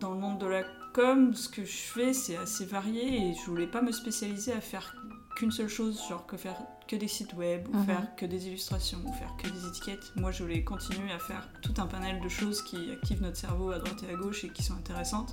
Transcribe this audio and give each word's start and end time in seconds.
dans 0.00 0.12
le 0.12 0.18
monde 0.20 0.38
de 0.38 0.46
la 0.46 0.62
com, 0.94 1.34
ce 1.34 1.48
que 1.48 1.64
je 1.64 1.76
fais, 1.76 2.12
c'est 2.12 2.36
assez 2.36 2.64
varié 2.64 3.28
et 3.30 3.34
je 3.34 3.50
voulais 3.50 3.66
pas 3.66 3.82
me 3.82 3.92
spécialiser 3.92 4.52
à 4.52 4.60
faire 4.60 4.94
qu'une 5.36 5.50
seule 5.50 5.68
chose, 5.68 6.00
genre 6.08 6.26
que 6.26 6.36
faire 6.36 6.56
que 6.88 6.96
des 6.96 7.08
sites 7.08 7.34
web, 7.34 7.66
ou 7.68 7.76
Mhm. 7.78 7.84
faire 7.84 8.16
que 8.16 8.24
des 8.26 8.46
illustrations, 8.46 8.98
ou 9.04 9.12
faire 9.12 9.34
que 9.36 9.48
des 9.48 9.66
étiquettes. 9.66 10.12
Moi, 10.16 10.30
je 10.30 10.42
voulais 10.42 10.62
continuer 10.64 11.10
à 11.12 11.18
faire 11.18 11.48
tout 11.60 11.74
un 11.78 11.86
panel 11.86 12.20
de 12.22 12.28
choses 12.28 12.62
qui 12.62 12.90
activent 12.92 13.22
notre 13.22 13.36
cerveau 13.36 13.70
à 13.72 13.78
droite 13.78 14.02
et 14.08 14.12
à 14.12 14.16
gauche 14.16 14.44
et 14.44 14.48
qui 14.50 14.62
sont 14.62 14.74
intéressantes. 14.74 15.32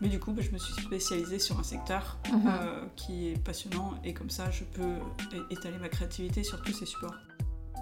Mais 0.00 0.08
du 0.08 0.20
coup, 0.20 0.32
bah, 0.32 0.42
je 0.42 0.50
me 0.50 0.58
suis 0.58 0.74
spécialisée 0.82 1.38
sur 1.38 1.58
un 1.58 1.62
secteur 1.62 2.18
Mhm. 2.30 2.42
euh, 2.46 2.84
qui 2.96 3.28
est 3.28 3.38
passionnant 3.42 3.94
et 4.04 4.12
comme 4.12 4.28
ça, 4.30 4.50
je 4.50 4.64
peux 4.64 4.96
étaler 5.50 5.78
ma 5.78 5.88
créativité 5.88 6.44
sur 6.44 6.62
tous 6.62 6.72
ces 6.72 6.86
supports. 6.86 7.14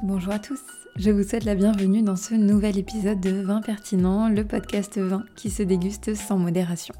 Bonjour 0.02 0.32
à 0.32 0.40
tous, 0.40 0.60
je 0.96 1.12
vous 1.12 1.22
souhaite 1.22 1.44
la 1.44 1.54
bienvenue 1.54 2.02
dans 2.02 2.16
ce 2.16 2.34
nouvel 2.34 2.76
épisode 2.76 3.20
de 3.20 3.40
Vin 3.40 3.60
Pertinent, 3.60 4.28
le 4.28 4.44
podcast 4.44 4.98
vin 4.98 5.22
qui 5.36 5.48
se 5.48 5.62
déguste 5.62 6.16
sans 6.16 6.38
modération. 6.38 6.92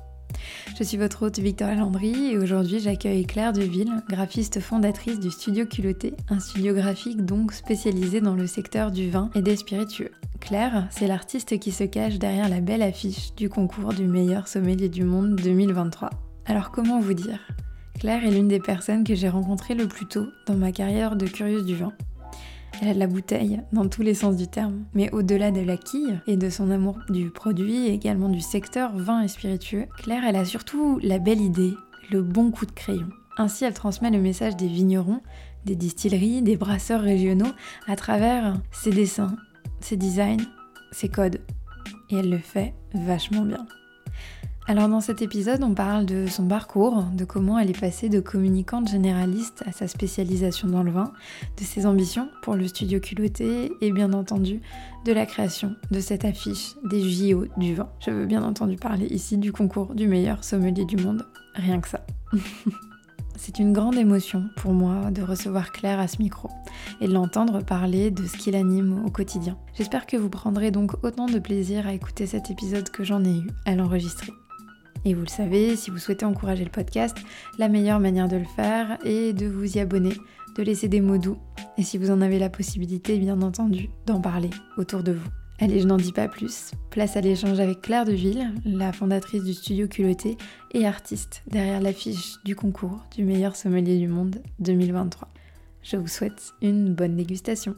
Je 0.78 0.84
suis 0.84 0.98
votre 0.98 1.26
hôte 1.26 1.40
Victoria 1.40 1.74
Landry 1.74 2.30
et 2.30 2.38
aujourd'hui 2.38 2.78
j'accueille 2.78 3.26
Claire 3.26 3.52
Deville, 3.52 4.04
graphiste 4.08 4.60
fondatrice 4.60 5.18
du 5.18 5.32
studio 5.32 5.66
Culotté, 5.66 6.14
un 6.28 6.38
studio 6.38 6.74
graphique 6.74 7.24
donc 7.24 7.54
spécialisé 7.54 8.20
dans 8.20 8.36
le 8.36 8.46
secteur 8.46 8.92
du 8.92 9.10
vin 9.10 9.30
et 9.34 9.42
des 9.42 9.56
spiritueux. 9.56 10.12
Claire, 10.38 10.86
c'est 10.92 11.08
l'artiste 11.08 11.58
qui 11.58 11.72
se 11.72 11.82
cache 11.82 12.20
derrière 12.20 12.48
la 12.48 12.60
belle 12.60 12.82
affiche 12.82 13.34
du 13.34 13.48
concours 13.48 13.94
du 13.94 14.06
meilleur 14.06 14.46
sommelier 14.46 14.88
du 14.88 15.02
monde 15.02 15.34
2023. 15.34 16.08
Alors 16.46 16.70
comment 16.70 17.00
vous 17.00 17.14
dire? 17.14 17.40
Claire 17.98 18.24
est 18.24 18.30
l'une 18.30 18.48
des 18.48 18.60
personnes 18.60 19.02
que 19.02 19.16
j'ai 19.16 19.28
rencontrées 19.28 19.74
le 19.74 19.88
plus 19.88 20.06
tôt 20.06 20.28
dans 20.46 20.56
ma 20.56 20.70
carrière 20.70 21.16
de 21.16 21.26
curieuse 21.26 21.66
du 21.66 21.74
vin. 21.74 21.92
Elle 22.80 22.88
a 22.88 22.94
de 22.94 22.98
la 22.98 23.06
bouteille 23.06 23.60
dans 23.72 23.88
tous 23.88 24.02
les 24.02 24.14
sens 24.14 24.36
du 24.36 24.48
terme. 24.48 24.84
Mais 24.94 25.10
au-delà 25.12 25.50
de 25.50 25.60
la 25.60 25.76
quille 25.76 26.18
et 26.26 26.36
de 26.36 26.50
son 26.50 26.70
amour 26.70 26.98
du 27.10 27.30
produit 27.30 27.86
et 27.86 27.92
également 27.92 28.28
du 28.28 28.40
secteur 28.40 28.96
vin 28.96 29.22
et 29.22 29.28
spiritueux, 29.28 29.86
Claire, 29.98 30.24
elle 30.26 30.36
a 30.36 30.44
surtout 30.44 30.98
la 31.02 31.18
belle 31.18 31.40
idée, 31.40 31.74
le 32.10 32.22
bon 32.22 32.50
coup 32.50 32.66
de 32.66 32.72
crayon. 32.72 33.08
Ainsi, 33.38 33.64
elle 33.64 33.74
transmet 33.74 34.10
le 34.10 34.20
message 34.20 34.56
des 34.56 34.66
vignerons, 34.68 35.20
des 35.64 35.76
distilleries, 35.76 36.42
des 36.42 36.56
brasseurs 36.56 37.00
régionaux 37.00 37.52
à 37.86 37.96
travers 37.96 38.60
ses 38.72 38.90
dessins, 38.90 39.36
ses 39.80 39.96
designs, 39.96 40.44
ses 40.90 41.08
codes. 41.08 41.40
Et 42.10 42.16
elle 42.16 42.30
le 42.30 42.38
fait 42.38 42.74
vachement 42.94 43.42
bien. 43.42 43.66
Alors 44.68 44.88
dans 44.88 45.00
cet 45.00 45.22
épisode, 45.22 45.64
on 45.64 45.74
parle 45.74 46.06
de 46.06 46.28
son 46.28 46.46
parcours, 46.46 47.02
de 47.14 47.24
comment 47.24 47.58
elle 47.58 47.70
est 47.70 47.80
passée 47.80 48.08
de 48.08 48.20
communicante 48.20 48.88
généraliste 48.88 49.64
à 49.66 49.72
sa 49.72 49.88
spécialisation 49.88 50.68
dans 50.68 50.84
le 50.84 50.92
vin, 50.92 51.12
de 51.58 51.64
ses 51.64 51.84
ambitions 51.84 52.28
pour 52.42 52.54
le 52.54 52.68
studio 52.68 53.00
culotté 53.00 53.72
et 53.80 53.90
bien 53.90 54.12
entendu 54.12 54.60
de 55.04 55.12
la 55.12 55.26
création 55.26 55.74
de 55.90 55.98
cette 55.98 56.24
affiche 56.24 56.74
des 56.84 57.02
JO 57.02 57.46
du 57.56 57.74
vin. 57.74 57.88
Je 57.98 58.12
veux 58.12 58.24
bien 58.24 58.44
entendu 58.44 58.76
parler 58.76 59.06
ici 59.06 59.36
du 59.36 59.50
concours 59.50 59.96
du 59.96 60.06
meilleur 60.06 60.44
sommelier 60.44 60.84
du 60.84 60.96
monde, 60.96 61.26
rien 61.56 61.80
que 61.80 61.88
ça. 61.88 62.06
C'est 63.36 63.58
une 63.58 63.72
grande 63.72 63.96
émotion 63.96 64.44
pour 64.56 64.72
moi 64.72 65.10
de 65.10 65.22
recevoir 65.22 65.72
Claire 65.72 65.98
à 65.98 66.06
ce 66.06 66.18
micro 66.18 66.48
et 67.00 67.08
de 67.08 67.12
l'entendre 67.12 67.64
parler 67.64 68.12
de 68.12 68.24
ce 68.26 68.36
qui 68.36 68.52
l'anime 68.52 69.04
au 69.04 69.10
quotidien. 69.10 69.58
J'espère 69.74 70.06
que 70.06 70.16
vous 70.16 70.28
prendrez 70.28 70.70
donc 70.70 70.92
autant 71.02 71.26
de 71.26 71.40
plaisir 71.40 71.88
à 71.88 71.94
écouter 71.94 72.26
cet 72.26 72.52
épisode 72.52 72.90
que 72.90 73.02
j'en 73.02 73.24
ai 73.24 73.38
eu 73.38 73.50
à 73.66 73.74
l'enregistrer. 73.74 74.32
Et 75.04 75.14
vous 75.14 75.22
le 75.22 75.28
savez, 75.28 75.76
si 75.76 75.90
vous 75.90 75.98
souhaitez 75.98 76.24
encourager 76.24 76.64
le 76.64 76.70
podcast, 76.70 77.16
la 77.58 77.68
meilleure 77.68 78.00
manière 78.00 78.28
de 78.28 78.36
le 78.36 78.44
faire 78.44 78.98
est 79.04 79.32
de 79.32 79.46
vous 79.46 79.76
y 79.76 79.80
abonner, 79.80 80.14
de 80.56 80.62
laisser 80.62 80.88
des 80.88 81.00
mots 81.00 81.18
doux, 81.18 81.38
et 81.78 81.82
si 81.82 81.98
vous 81.98 82.10
en 82.10 82.20
avez 82.20 82.38
la 82.38 82.50
possibilité, 82.50 83.18
bien 83.18 83.40
entendu, 83.42 83.88
d'en 84.06 84.20
parler 84.20 84.50
autour 84.76 85.02
de 85.02 85.12
vous. 85.12 85.30
Allez, 85.60 85.80
je 85.80 85.86
n'en 85.86 85.96
dis 85.96 86.12
pas 86.12 86.28
plus. 86.28 86.72
Place 86.90 87.16
à 87.16 87.20
l'échange 87.20 87.60
avec 87.60 87.82
Claire 87.82 88.04
Deville, 88.04 88.52
la 88.64 88.92
fondatrice 88.92 89.44
du 89.44 89.54
studio 89.54 89.86
Culotté 89.86 90.36
et 90.72 90.86
artiste 90.86 91.42
derrière 91.46 91.80
l'affiche 91.80 92.34
du 92.44 92.56
concours 92.56 93.04
du 93.14 93.24
meilleur 93.24 93.54
sommelier 93.54 93.98
du 93.98 94.08
monde 94.08 94.42
2023. 94.58 95.28
Je 95.82 95.96
vous 95.96 96.08
souhaite 96.08 96.52
une 96.62 96.94
bonne 96.94 97.16
dégustation. 97.16 97.76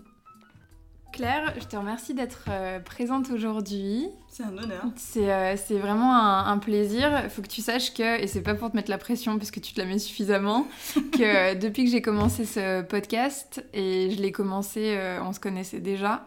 Claire, 1.15 1.55
je 1.61 1.65
te 1.65 1.77
remercie 1.77 2.13
d'être 2.13 2.47
euh, 2.49 2.81
présente 2.81 3.31
aujourd'hui. 3.31 4.09
C'est 4.29 4.43
un 4.43 4.59
honneur. 4.59 4.83
C'est 4.97 5.33
euh, 5.33 5.57
c'est 5.57 5.79
vraiment 5.79 6.13
un, 6.13 6.47
un 6.47 6.59
plaisir. 6.59 7.21
Il 7.23 7.31
faut 7.31 7.41
que 7.41 7.47
tu 7.47 7.61
saches 7.61 7.95
que, 7.95 8.21
et 8.21 8.27
c'est 8.27 8.43
pas 8.43 8.57
pour 8.57 8.73
te 8.73 8.77
mettre 8.77 8.91
la 8.91 8.99
pression 8.99 9.39
parce 9.39 9.53
que 9.53 9.61
tu 9.61 9.73
te 9.75 9.81
la 9.81 9.87
mets 9.87 10.01
suffisamment, 10.01 10.67
que 11.13 11.23
euh, 11.23 11.55
depuis 11.55 11.85
que 11.85 11.91
j'ai 11.93 12.03
commencé 12.03 12.45
ce 12.45 12.83
podcast, 12.83 13.65
et 13.73 14.11
je 14.11 14.21
l'ai 14.21 14.33
commencé, 14.33 14.97
euh, 14.97 15.23
on 15.23 15.33
se 15.33 15.39
connaissait 15.39 15.79
déjà, 15.79 16.27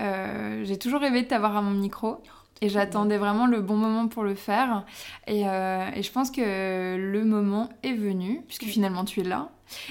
euh, 0.00 0.64
j'ai 0.64 0.78
toujours 0.78 1.02
rêvé 1.02 1.20
de 1.20 1.28
t'avoir 1.28 1.54
à 1.58 1.60
mon 1.60 1.72
micro. 1.72 2.16
Et 2.62 2.70
j'attendais 2.70 3.18
vraiment 3.18 3.46
le 3.46 3.60
bon 3.60 3.76
moment 3.76 4.08
pour 4.08 4.22
le 4.22 4.34
faire. 4.34 4.86
Et, 5.26 5.46
euh, 5.46 5.86
et 5.94 6.02
je 6.02 6.10
pense 6.10 6.30
que 6.30 6.96
le 6.96 7.24
moment 7.26 7.68
est 7.82 7.92
venu, 7.92 8.40
puisque 8.46 8.64
finalement 8.64 9.04
tu 9.04 9.20
es 9.20 9.24
là. 9.24 9.50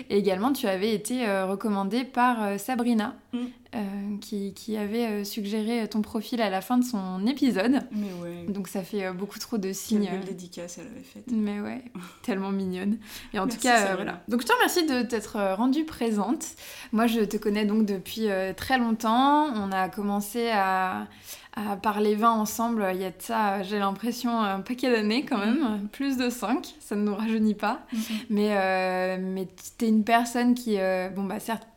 Et 0.10 0.18
également, 0.18 0.54
tu 0.54 0.66
avais 0.66 0.92
été 0.92 1.28
recommandée 1.44 2.04
par 2.04 2.60
Sabrina, 2.60 3.16
Mm. 3.34 3.38
euh, 3.76 3.80
qui, 4.22 4.54
qui 4.54 4.78
avait 4.78 5.06
euh, 5.08 5.24
suggéré 5.24 5.88
ton 5.90 6.02
profil 6.04 6.40
à 6.42 6.50
la 6.52 6.62
fin 6.62 6.78
de 6.78 6.84
son 6.84 7.26
épisode. 7.26 7.80
Mais 7.92 8.08
ouais. 8.22 8.46
Donc 8.48 8.68
ça 8.68 8.84
fait 8.84 9.06
euh, 9.08 9.14
beaucoup 9.14 9.40
trop 9.40 9.58
de 9.58 9.64
Quelle 9.64 9.76
signes. 9.76 10.06
belle 10.10 10.20
euh, 10.22 10.26
dédicace 10.28 10.78
elle 10.80 10.88
avait 10.88 11.04
faite. 11.04 11.24
mais 11.32 11.60
ouais, 11.60 11.84
tellement 12.22 12.52
mignonne. 12.52 12.98
Et 13.34 13.40
en 13.40 13.46
Merci, 13.46 13.58
tout 13.60 13.64
cas, 13.68 13.88
euh, 13.92 13.96
voilà. 13.96 14.22
Donc 14.28 14.42
je 14.42 14.46
te 14.48 14.54
remercie 14.54 14.86
de 14.86 15.02
t'être 15.02 15.36
euh, 15.38 15.56
rendue 15.56 15.84
présente. 15.86 16.46
Moi, 16.92 17.08
je 17.08 17.22
te 17.22 17.38
connais 17.38 17.66
donc 17.66 17.86
depuis 17.88 18.30
euh, 18.30 18.54
très 18.54 18.78
longtemps. 18.78 19.48
On 19.56 19.72
a 19.72 19.90
commencé 19.90 20.52
à, 20.52 21.08
à 21.56 21.76
parler 21.76 22.14
vin 22.16 22.32
ensemble 22.32 22.86
il 22.94 23.02
y 23.02 23.06
a 23.06 23.10
de 23.10 23.16
ça, 23.20 23.56
euh, 23.56 23.64
j'ai 23.64 23.80
l'impression, 23.80 24.40
un 24.40 24.60
paquet 24.62 24.92
d'années 24.92 25.26
quand 25.26 25.40
même. 25.40 25.88
Plus 25.92 26.18
de 26.18 26.30
5, 26.30 26.76
ça 26.80 26.96
ne 26.96 27.02
nous 27.02 27.16
rajeunit 27.16 27.56
pas. 27.56 27.82
Mais, 28.30 28.50
euh, 28.52 29.18
mais 29.20 29.48
t'es 29.80 29.88
une 29.88 30.04
personne 30.04 30.54
qui, 30.54 30.78
euh, 30.80 31.10
bon 31.10 31.24
bah 31.24 31.40
certes, 31.40 31.68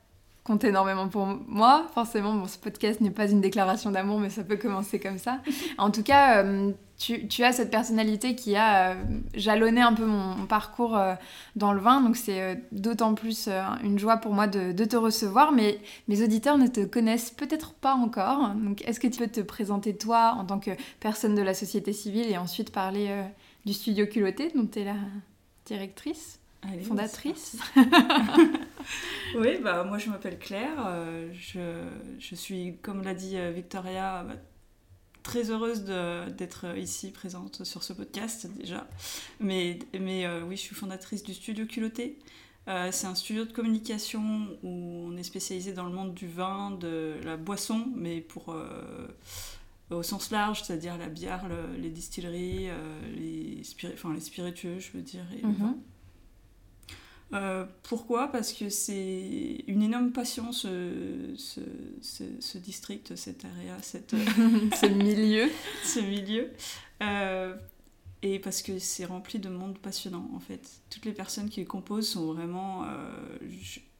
compte 0.46 0.62
énormément 0.64 1.08
pour 1.08 1.26
moi. 1.26 1.86
Forcément, 1.92 2.32
bon, 2.34 2.46
ce 2.46 2.56
podcast 2.56 3.00
n'est 3.00 3.10
pas 3.10 3.28
une 3.28 3.40
déclaration 3.40 3.90
d'amour, 3.90 4.20
mais 4.20 4.30
ça 4.30 4.44
peut 4.44 4.56
commencer 4.56 5.00
comme 5.00 5.18
ça. 5.18 5.40
En 5.78 5.90
tout 5.90 6.02
cas, 6.02 6.44
euh, 6.44 6.70
tu, 6.98 7.26
tu 7.26 7.42
as 7.42 7.52
cette 7.52 7.70
personnalité 7.70 8.36
qui 8.36 8.54
a 8.54 8.90
euh, 8.90 8.94
jalonné 9.34 9.80
un 9.80 9.92
peu 9.92 10.04
mon, 10.04 10.46
parcours 10.46 10.96
euh, 10.96 11.14
dans 11.56 11.72
le 11.72 11.80
vin, 11.80 12.00
donc 12.00 12.16
c'est 12.16 12.62
d'autant 12.70 13.14
plus 13.14 13.48
une 13.82 13.98
joie 13.98 14.18
pour 14.18 14.32
moi 14.32 14.46
de, 14.46 14.72
de 14.72 14.84
te 14.84 14.96
recevoir. 14.96 15.52
Mais 15.52 15.80
mes 16.06 16.22
auditeurs 16.22 16.58
ne 16.58 16.68
te 16.68 16.84
connaissent 16.84 17.32
peut-être 17.32 17.74
pas 17.74 17.94
encore. 17.94 18.50
Donc, 18.50 18.82
est-ce 18.86 19.00
que 19.00 19.08
tu 19.08 19.18
peux 19.18 19.28
te 19.28 19.40
présenter 19.40 19.96
toi 19.96 20.36
en 20.38 20.44
tant 20.44 20.60
que 20.60 20.70
personne 21.00 21.34
de 21.34 21.42
la 21.42 21.54
société 21.54 21.92
civile 21.92 22.30
et 22.30 22.38
ensuite 22.38 22.70
parler 22.70 23.10
du 23.64 23.72
studio 23.72 24.06
culotté, 24.06 24.52
dont 24.54 24.66
tu 24.66 24.80
es 24.80 24.84
la 24.84 24.96
directrice 25.66 26.38
Allez, 26.62 26.82
fondatrice. 26.82 27.58
Oui, 29.38 29.58
bah 29.62 29.84
moi 29.84 29.98
je 29.98 30.08
m'appelle 30.10 30.38
Claire, 30.38 30.84
euh, 30.86 31.30
je, 31.32 31.60
je 32.18 32.34
suis, 32.34 32.76
comme 32.82 33.02
l'a 33.02 33.14
dit 33.14 33.36
euh, 33.36 33.50
Victoria, 33.50 34.24
bah, 34.24 34.34
très 35.22 35.50
heureuse 35.50 35.84
d'être 35.84 36.76
ici 36.78 37.10
présente 37.10 37.64
sur 37.64 37.82
ce 37.82 37.92
podcast 37.92 38.46
déjà. 38.56 38.86
Mais, 39.40 39.78
mais 39.98 40.24
euh, 40.26 40.42
oui, 40.44 40.56
je 40.56 40.62
suis 40.62 40.74
fondatrice 40.74 41.22
du 41.24 41.34
studio 41.34 41.66
Culotté. 41.66 42.18
Euh, 42.68 42.88
c'est 42.92 43.06
un 43.06 43.14
studio 43.14 43.44
de 43.44 43.52
communication 43.52 44.48
où 44.62 45.08
on 45.08 45.16
est 45.16 45.22
spécialisé 45.22 45.72
dans 45.72 45.84
le 45.84 45.92
monde 45.92 46.14
du 46.14 46.26
vin, 46.28 46.72
de 46.72 47.14
la 47.24 47.36
boisson, 47.36 47.86
mais 47.94 48.20
pour 48.20 48.54
au 49.90 50.02
sens 50.02 50.30
large, 50.32 50.62
c'est-à-dire 50.64 50.98
la 50.98 51.08
bière, 51.08 51.46
le- 51.48 51.76
les 51.80 51.90
distilleries, 51.90 52.68
les, 53.14 53.62
spiri- 53.62 53.92
enfin, 53.94 54.12
les 54.14 54.20
spiritueux, 54.20 54.78
je 54.80 54.90
veux 54.94 55.02
dire, 55.02 55.24
et 55.38 55.42
le 55.42 55.48
vin. 55.52 55.76
Euh, 57.32 57.64
pourquoi? 57.82 58.28
Parce 58.28 58.52
que 58.52 58.68
c'est 58.68 59.64
une 59.66 59.82
énorme 59.82 60.12
passion 60.12 60.52
ce, 60.52 61.34
ce, 61.36 61.60
ce, 62.00 62.24
ce 62.40 62.58
district, 62.58 63.16
cette 63.16 63.44
area, 63.44 63.76
cette, 63.82 64.10
ce 64.80 64.86
milieu. 64.86 65.50
ce 65.84 66.00
milieu. 66.00 66.50
Euh, 67.02 67.54
et 68.22 68.38
parce 68.38 68.62
que 68.62 68.78
c'est 68.78 69.04
rempli 69.04 69.38
de 69.38 69.48
monde 69.48 69.78
passionnant 69.78 70.30
en 70.34 70.40
fait. 70.40 70.80
Toutes 70.88 71.04
les 71.04 71.12
personnes 71.12 71.48
qui 71.50 71.60
le 71.60 71.66
composent 71.66 72.08
sont 72.08 72.32
vraiment 72.32 72.84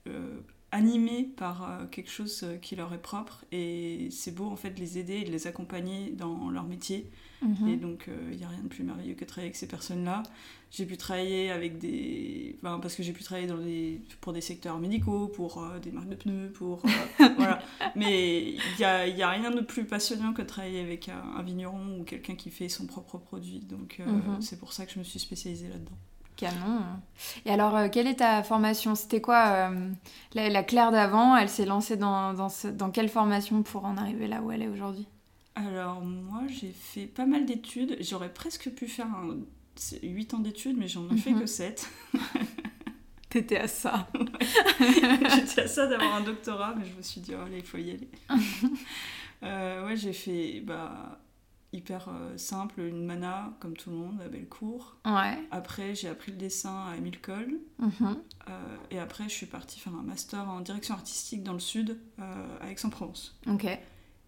euh, 0.07 0.39
animées 0.71 1.25
par 1.37 1.89
quelque 1.91 2.11
chose 2.11 2.47
qui 2.63 2.77
leur 2.77 2.95
est 2.95 3.03
propre 3.03 3.45
et 3.53 4.09
c'est 4.11 4.35
beau 4.35 4.47
en 4.47 4.57
fait 4.57 4.71
de 4.71 4.81
les 4.81 4.99
aider 4.99 5.15
et 5.15 5.25
de 5.25 5.31
les 5.33 5.47
accompagner 5.47 6.11
dans 6.13 6.51
leur 6.51 6.65
métier. 6.65 7.11
Mhm. 7.43 7.69
Et 7.69 7.77
donc, 7.77 8.09
il 8.31 8.37
n'y 8.39 8.45
a 8.45 8.49
rien 8.49 8.63
de 8.63 8.69
plus 8.69 8.83
merveilleux 8.83 9.15
que 9.15 9.21
de 9.21 9.27
travailler 9.29 9.49
avec 9.49 9.57
ces 9.57 9.69
personnes-là. 9.69 10.23
J'ai 10.71 10.85
pu 10.87 10.97
travailler 10.97 11.51
avec 11.51 11.79
des. 11.79 12.57
enfin, 12.63 12.81
parce 12.81 12.95
que 12.97 13.03
j'ai 13.03 13.13
pu 13.13 13.23
travailler 13.23 13.47
dans 13.47 13.57
des... 13.59 14.01
pour 14.21 14.33
des 14.33 14.41
secteurs 14.41 14.79
médicaux, 14.79 15.29
pour 15.29 15.63
euh, 15.63 15.79
des 15.79 15.93
marques 15.93 16.09
de 16.09 16.17
pneus, 16.17 16.51
pour. 16.53 16.83
euh, 16.85 17.29
voilà. 17.37 17.61
Mais 17.95 18.43
il 18.43 18.61
n'y 18.79 18.85
a, 18.85 19.07
y 19.07 19.23
a 19.23 19.29
rien 19.31 19.51
de 19.51 19.61
plus 19.61 19.85
passionnant 19.85 20.33
que 20.33 20.43
de 20.43 20.47
travailler 20.47 20.81
avec 20.81 21.09
un, 21.09 21.23
un 21.39 21.43
vigneron 21.43 22.01
ou 22.01 22.05
quelqu'un 22.05 22.35
qui 22.35 22.51
fait 22.51 22.69
son 22.69 22.87
propre 22.87 23.19
produit. 23.19 23.61
Donc, 23.61 23.99
euh, 24.01 24.05
Mhm. 24.07 24.41
c'est 24.41 24.59
pour 24.59 24.73
ça 24.73 24.87
que 24.87 24.93
je 24.93 24.99
me 24.99 25.05
suis 25.05 25.19
spécialisée 25.21 25.69
là-dedans. 25.69 25.97
Canon. 26.37 26.83
Et 27.47 27.51
alors, 27.51 27.75
euh, 27.77 27.89
quelle 27.89 28.07
est 28.07 28.17
ta 28.17 28.43
formation? 28.43 28.95
C'était 28.95 29.23
quoi 29.23 29.71
euh, 29.71 29.91
la, 30.35 30.51
la 30.51 30.63
Claire 30.63 30.91
d'avant? 30.93 31.35
Elle 31.37 31.49
s'est 31.49 31.65
lancée 31.65 31.97
dans, 31.97 32.35
dans, 32.35 32.49
ce- 32.51 32.69
dans 32.69 32.91
quelle 32.91 33.09
formation 33.09 33.63
pour 33.63 33.85
en 33.87 33.97
arriver 33.97 34.27
là 34.27 34.43
où 34.43 34.51
elle 34.51 34.63
est 34.63 34.69
aujourd'hui? 34.69 35.07
Alors, 35.57 36.01
moi, 36.05 36.43
j'ai 36.49 36.71
fait 36.71 37.07
pas 37.07 37.27
mal 37.27 37.45
d'études. 37.47 37.97
J'aurais 38.01 38.33
presque 38.33 38.71
pu 38.71 38.87
faire 38.87 39.07
un... 39.07 39.39
8 40.03 40.33
ans 40.35 40.39
d'études, 40.39 40.77
mais 40.79 40.89
j'en 40.89 41.07
ai 41.11 41.17
fait 41.19 41.33
Mhm. 41.33 41.41
que 41.41 41.47
7. 41.47 41.91
T'étais 43.29 43.59
à 43.59 43.69
ça. 43.69 44.09
J'étais 44.81 45.63
à 45.63 45.69
ça 45.69 45.87
d'avoir 45.87 46.15
un 46.15 46.23
doctorat, 46.23 46.75
mais 46.79 46.85
je 46.87 46.95
me 46.97 47.03
suis 47.03 47.21
dit, 47.21 47.33
oh, 47.35 47.43
allez, 47.45 47.59
il 47.59 47.63
faut 47.65 47.79
y 47.79 47.91
aller. 47.91 48.09
Euh, 49.43 49.87
ouais, 49.87 49.97
j'ai 49.99 50.15
fait 50.15 50.63
bah, 50.65 51.21
hyper 51.71 52.09
euh, 52.09 52.39
simple, 52.39 52.81
une 52.81 53.05
mana, 53.05 53.53
comme 53.61 53.77
tout 53.77 53.91
le 53.91 53.97
monde, 53.97 54.19
à 54.25 54.29
Bellecour. 54.29 54.97
Ouais. 55.05 55.39
Après, 55.51 55.95
j'ai 55.95 56.09
appris 56.09 56.33
le 56.33 56.39
dessin 56.39 56.87
à 56.91 56.97
Émile 56.97 57.21
Cole. 57.21 57.59
Mhm. 57.79 58.17
Euh, 58.49 58.77
et 58.91 58.99
après, 58.99 59.25
je 59.25 59.35
suis 59.35 59.45
partie 59.45 59.79
faire 59.79 59.95
un 59.95 60.03
master 60.03 60.49
en 60.49 60.61
direction 60.63 60.95
artistique 60.95 61.43
dans 61.43 61.53
le 61.53 61.61
sud, 61.61 61.99
à 62.19 62.71
Aix-en-Provence. 62.71 63.39
Ok. 63.47 63.67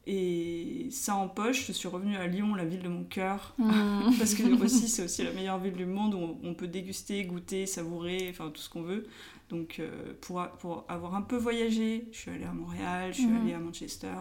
Et 0.06 0.47
ça 0.90 1.14
en 1.16 1.28
poche, 1.28 1.66
je 1.66 1.72
suis 1.72 1.88
revenue 1.88 2.16
à 2.16 2.26
Lyon, 2.26 2.54
la 2.54 2.64
ville 2.64 2.82
de 2.82 2.88
mon 2.88 3.04
cœur. 3.04 3.54
Mhm. 3.58 4.14
Parce 4.18 4.34
que 4.34 4.42
aussi, 4.62 4.88
c'est 4.88 5.04
aussi 5.04 5.22
la 5.24 5.32
meilleure 5.32 5.58
ville 5.58 5.74
du 5.74 5.86
monde 5.86 6.14
où 6.14 6.38
on- 6.42 6.54
peut 6.54 6.68
déguster, 6.68 7.24
goûter, 7.24 7.66
savourer, 7.66 8.28
enfin 8.30 8.50
tout 8.50 8.60
ce 8.60 8.68
qu'on 8.68 8.82
veut. 8.82 9.06
Donc 9.48 9.76
euh, 9.78 10.12
pour, 10.20 10.40
a- 10.40 10.56
pour 10.58 10.84
avoir 10.88 11.14
un 11.14 11.22
peu 11.22 11.36
voyagé, 11.36 12.08
je 12.12 12.18
suis 12.18 12.30
allée 12.30 12.44
à 12.44 12.52
Montréal, 12.52 13.12
je 13.12 13.18
suis 13.18 13.26
Mhm. 13.26 13.40
allée 13.42 13.54
à 13.54 13.58
Manchester. 13.58 14.14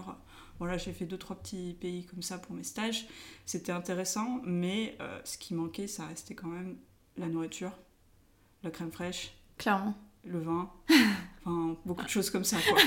Voilà, 0.59 0.77
j'ai 0.77 0.91
fait 0.93 1.05
deux, 1.05 1.17
trois 1.17 1.35
petits 1.35 1.75
pays 1.79 2.05
comme 2.05 2.21
ça 2.23 2.37
pour 2.39 2.55
mes 2.55 2.63
stages. 2.63 3.07
C'était 3.45 3.71
intéressant, 3.71 4.41
mais 4.45 4.95
euh, 5.01 5.19
ce 5.23 5.37
qui 5.37 5.53
manquait, 5.53 5.87
ça 5.87 6.05
restait 6.07 6.33
quand 6.35 6.47
même 6.47 6.77
la 7.17 7.27
nourriture, 7.27 7.71
la 8.63 8.71
crème 8.71 8.91
fraîche, 8.91 9.33
Clairement. 9.57 9.95
le 10.23 10.39
vin, 10.39 10.69
enfin 11.47 11.77
beaucoup 11.85 12.03
de 12.03 12.09
choses 12.09 12.29
comme 12.29 12.43
ça 12.43 12.57
quoi. 12.67 12.77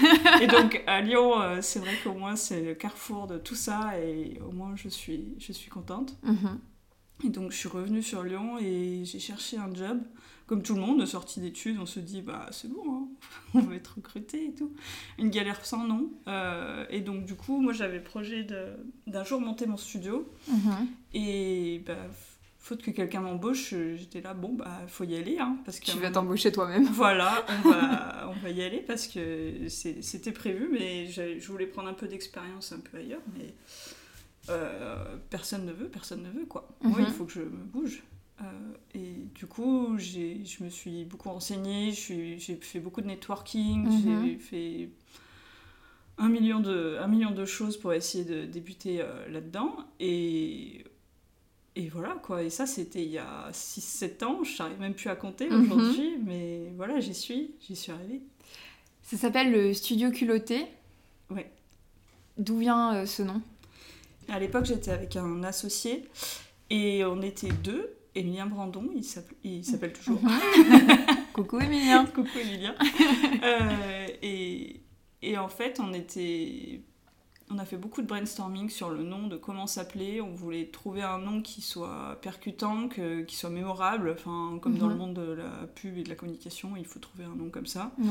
Et 0.43 0.47
donc 0.47 0.83
à 0.87 1.01
Lyon, 1.01 1.41
euh, 1.41 1.59
c'est 1.63 1.79
vrai 1.79 1.95
qu'au 2.05 2.13
moins 2.13 2.37
c'est 2.37 2.61
le 2.63 2.75
carrefour 2.75 3.27
de 3.27 3.39
tout 3.39 3.55
ça 3.55 3.99
et 3.99 4.39
au 4.47 4.53
moins 4.53 4.75
je 4.77 4.89
suis, 4.89 5.35
je 5.39 5.53
suis 5.53 5.71
contente. 5.71 6.17
Mhm. 6.23 6.59
Et 7.25 7.29
donc 7.29 7.53
je 7.53 7.57
suis 7.57 7.69
revenue 7.69 8.03
sur 8.03 8.23
Lyon 8.23 8.59
et 8.61 9.03
j'ai 9.05 9.19
cherché 9.19 9.57
un 9.59 9.73
job. 9.75 10.01
Comme 10.47 10.65
tout 10.65 10.75
le 10.75 10.81
monde, 10.81 10.99
de 11.01 11.07
sortie 11.07 11.39
d'études, 11.39 11.79
on 11.81 11.87
se 11.87 12.01
dit 12.01 12.23
bah 12.23 12.47
c'est 12.51 12.67
bon, 12.69 12.83
hein, 12.93 13.09
on 13.55 13.61
va 13.61 13.77
être 13.77 13.95
recruté 13.97 14.47
et 14.47 14.53
tout. 14.53 14.73
Une 15.17 15.31
galère 15.31 15.65
sans 15.65 15.85
nom. 15.87 16.11
Euh, 16.27 16.85
et 16.91 17.03
donc 17.03 17.25
du 17.25 17.37
coup, 17.37 17.61
moi 17.61 17.73
j'avais 17.73 18.01
projet 18.01 18.43
de- 18.43 18.75
d'un 19.07 19.23
jour 19.23 19.41
monter 19.41 19.67
mon 19.67 19.77
studio. 19.77 20.29
Mhm. 20.49 20.89
Et 21.15 21.85
bah, 21.87 21.95
faute 22.63 22.83
que 22.83 22.91
quelqu'un 22.91 23.21
m'embauche, 23.23 23.73
euh, 23.73 23.97
j'étais 23.97 24.21
là, 24.21 24.35
bon 24.35 24.53
bah 24.53 24.83
faut 24.87 25.05
y 25.05 25.17
aller. 25.17 25.39
Hein, 25.39 25.57
parce 25.65 25.81
Tu 25.81 25.87
qu'à 25.91 25.99
un 25.99 26.01
vas 26.01 26.11
t'embaucher 26.11 26.53
toi-même. 26.53 26.85
Voilà, 26.93 27.45
on 27.65 27.69
va, 27.71 28.29
on 28.31 28.39
va 28.41 28.51
y 28.51 28.63
aller 28.63 28.81
parce 28.87 29.07
que 29.09 29.67
c'était 29.69 30.31
prévu, 30.33 30.69
mais 30.71 31.09
je 31.09 31.47
voulais 31.51 31.67
prendre 31.67 31.89
un 31.89 31.95
peu 31.95 32.07
d'expérience 32.07 32.73
un 32.73 32.81
peu 32.81 32.99
ailleurs, 32.99 33.23
mais 33.37 33.55
euh, 34.51 35.17
personne 35.31 35.65
ne 35.67 35.73
veut, 35.73 35.89
personne 35.89 36.23
ne 36.23 36.31
veut 36.31 36.47
quoi. 36.47 36.69
Moi, 36.83 37.01
Mhm. 37.01 37.07
il 37.09 37.13
faut 37.13 37.25
que 37.25 37.33
je 37.33 37.41
me 37.41 37.65
bouge. 37.65 38.03
Euh, 38.43 38.45
et 38.95 39.15
du 39.35 39.47
coup, 39.47 39.97
je 39.99 40.65
me 40.65 40.71
suis 40.71 41.05
beaucoup 41.05 41.29
renseignée, 41.31 41.93
j'ai 41.93 42.39
fait 42.61 42.81
beaucoup 42.81 43.01
de 43.03 43.07
networking, 43.07 43.87
Mhm. 43.87 44.01
j'ai 44.27 44.39
fait 44.39 44.89
un 46.19 46.29
million, 46.29 46.61
de, 46.61 46.99
un 47.01 47.07
million 47.09 47.31
de 47.31 47.45
choses 47.45 47.77
pour 47.79 47.93
essayer 47.95 48.25
de 48.25 48.45
débuter 48.45 49.01
euh, 49.03 49.29
là-dedans. 49.29 49.77
Et, 50.01 50.85
et 51.81 51.89
voilà 51.89 52.15
quoi. 52.23 52.43
Et 52.43 52.51
ça, 52.51 52.67
c'était 52.67 53.03
il 53.05 53.11
y 53.11 53.19
a 53.19 53.51
6-7 53.53 54.25
ans, 54.25 54.45
je 54.45 54.59
n'arrive 54.63 54.81
même 54.81 54.95
plus 54.95 55.09
à 55.09 55.17
compter 55.17 55.49
Mhm. 55.49 55.73
aujourd'hui, 55.73 56.17
mais 56.25 56.73
voilà, 56.77 57.01
j'y 57.01 57.15
suis, 57.15 57.53
j'y 57.61 57.77
suis 57.77 57.93
arrivée. 57.93 58.21
Ça 59.03 59.17
s'appelle 59.17 59.51
le 59.51 59.73
studio 59.75 60.11
culotté. 60.11 60.67
Ouais. 61.31 61.51
D'où 62.39 62.59
vient 62.59 62.95
euh, 62.95 63.07
ce 63.07 63.23
nom? 63.23 63.41
À 64.29 64.39
l'époque, 64.39 64.65
j'étais 64.67 64.91
avec 64.93 65.17
un 65.17 65.43
associé 65.43 66.05
et 66.71 67.05
on 67.05 67.21
était 67.23 67.49
deux. 67.65 67.95
Emilien 68.15 68.47
Brandon, 68.47 68.89
il 68.95 69.05
s'appelle 69.05 69.37
il 69.45 69.65
s'appelle 69.65 69.93
toujours. 69.93 70.21
Coucou 71.33 71.61
Emilien. 71.61 72.05
Coucou 72.07 72.39
Emilien. 72.39 72.75
Euh, 73.43 74.07
et, 74.23 74.81
et 75.23 75.39
en 75.39 75.49
fait, 75.49 75.81
on 75.81 75.93
était. 75.95 76.81
On 77.53 77.59
a 77.59 77.65
fait 77.65 77.77
beaucoup 77.77 78.01
de 78.01 78.07
brainstorming 78.07 78.69
sur 78.71 78.91
le 78.91 79.03
nom, 79.03 79.27
de 79.27 79.37
comment 79.37 79.67
s'appeler. 79.67 80.21
On 80.21 80.35
voulait 80.35 80.67
trouver 80.67 81.03
un 81.03 81.19
nom 81.19 81.43
qui 81.43 81.63
soit 81.63 82.17
percutant, 82.23 82.89
que- 82.89 83.23
qui 83.23 83.35
soit 83.37 83.51
mémorable. 83.51 84.11
Enfin, 84.17 84.59
comme 84.63 84.79
dans 84.79 84.87
Mhm. 84.87 84.93
le 84.93 84.99
monde 84.99 85.15
de 85.15 85.33
la 85.33 85.51
pub 85.75 85.99
et 85.99 86.05
de 86.05 86.09
la 86.09 86.15
communication, 86.15 86.77
il 86.77 86.85
faut 86.87 87.01
trouver 87.01 87.25
un 87.25 87.35
nom 87.35 87.51
comme 87.51 87.67
ça. 87.67 87.91
Ouais. 87.99 88.07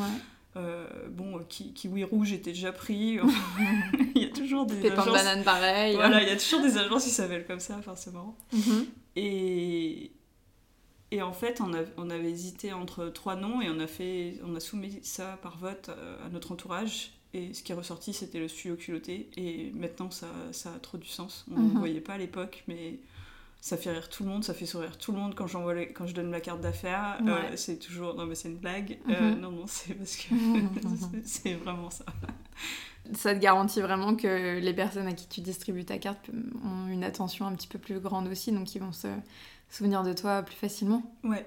Euh, 0.57 0.88
bon, 1.09 1.38
euh, 1.38 1.44
ki- 1.47 1.74
Kiwi 1.74 2.03
Rouge 2.03 2.33
était 2.33 2.51
déjà 2.51 2.71
pris. 2.74 3.18
il 4.15 4.21
y 4.21 4.25
a 4.25 4.30
toujours 4.30 4.65
des 4.65 4.75
Pépin 4.75 5.03
agences. 5.03 5.13
banane 5.13 5.44
pareil. 5.44 5.95
Voilà, 5.95 6.21
il 6.21 6.27
y 6.27 6.31
a 6.31 6.38
toujours 6.38 6.62
des 6.62 6.77
agences 6.77 7.03
qui 7.06 7.12
s'appellent 7.12 7.45
comme 7.45 7.59
ça. 7.62 7.75
Enfin, 7.77 7.95
c'est 7.95 8.12
marrant. 8.13 8.35
Mhm. 8.51 8.85
Et, 9.15 10.12
et 11.12 11.21
en 11.21 11.31
fait, 11.33 11.62
on, 11.62 11.74
a- 11.74 11.85
on 11.97 12.09
avait 12.09 12.30
hésité 12.31 12.74
entre 12.74 13.06
trois 13.07 13.35
noms 13.35 13.62
et 13.62 13.69
on 13.69 13.80
a, 13.80 13.88
fait, 13.88 14.35
on 14.45 14.56
a 14.56 14.59
soumis 14.59 15.00
ça 15.03 15.38
par 15.42 15.57
vote 15.59 15.89
euh, 15.89 16.25
à 16.25 16.30
notre 16.30 16.51
entourage. 16.51 17.13
Et 17.34 17.54
ce 17.54 17.62
qui 17.64 17.72
est 17.72 17.76
ressorti, 17.76 18.12
c'était 18.14 18.40
le 18.40 18.48
studio 18.48 18.76
culotté. 18.76 19.30
Et 19.38 19.72
maintenant, 19.76 20.10
ça, 20.10 20.28
ça 20.52 20.74
a 20.74 20.80
trop 20.80 20.98
du 20.98 21.08
sens. 21.08 21.46
On 21.52 21.60
ne 21.60 21.70
Mhm. 21.70 21.78
voyait 21.80 22.02
pas 22.02 22.14
à 22.14 22.18
l'époque, 22.18 22.64
mais 22.68 23.00
ça 23.62 23.78
fait 23.78 23.92
rire 23.92 24.10
tout 24.10 24.24
le 24.24 24.30
monde, 24.30 24.44
ça 24.44 24.54
fait 24.54 24.66
sourire 24.66 24.98
tout 24.98 25.12
le 25.12 25.18
monde 25.20 25.36
quand, 25.36 25.46
j'envoie 25.46 25.74
les- 25.76 25.92
quand 25.92 26.08
je 26.08 26.14
donne 26.16 26.30
ma 26.30 26.40
carte 26.40 26.62
d'affaires. 26.62 27.20
Euh, 27.28 27.52
c'est 27.56 27.78
toujours, 27.78 28.16
non 28.16 28.26
mais 28.26 28.34
c'est 28.36 28.48
une 28.50 28.58
blague. 28.58 28.98
Euh, 29.10 29.36
Mhm. 29.36 29.42
non, 29.42 29.52
non, 29.52 29.66
c'est 29.68 29.94
parce 29.94 30.16
que 30.16 30.30
Mhm. 30.34 30.98
c'est- 31.24 31.28
c'est 31.28 31.54
vraiment 31.56 31.90
ça. 31.90 32.06
Ça 33.14 33.34
te 33.34 33.40
garantit 33.40 33.81
vraiment 33.81 34.16
que 34.16 34.60
les 34.60 34.74
personnes 34.74 35.08
à 35.08 35.14
qui 35.14 35.28
tu 35.28 35.42
distribues 35.42 35.86
ta 35.86 35.98
carte 35.98 36.30
ont 36.64 36.88
une 36.88 37.04
attention 37.04 37.46
un 37.48 37.54
petit 37.56 37.68
peu 37.68 37.80
plus 37.80 38.00
grande 38.00 38.28
aussi, 38.28 38.52
donc 38.52 38.74
ils 38.76 38.80
vont 38.80 38.92
se 38.92 39.08
souvenir 39.70 40.04
de 40.04 40.14
toi 40.14 40.42
plus 40.44 40.56
facilement. 40.56 41.02
Ouais. 41.24 41.46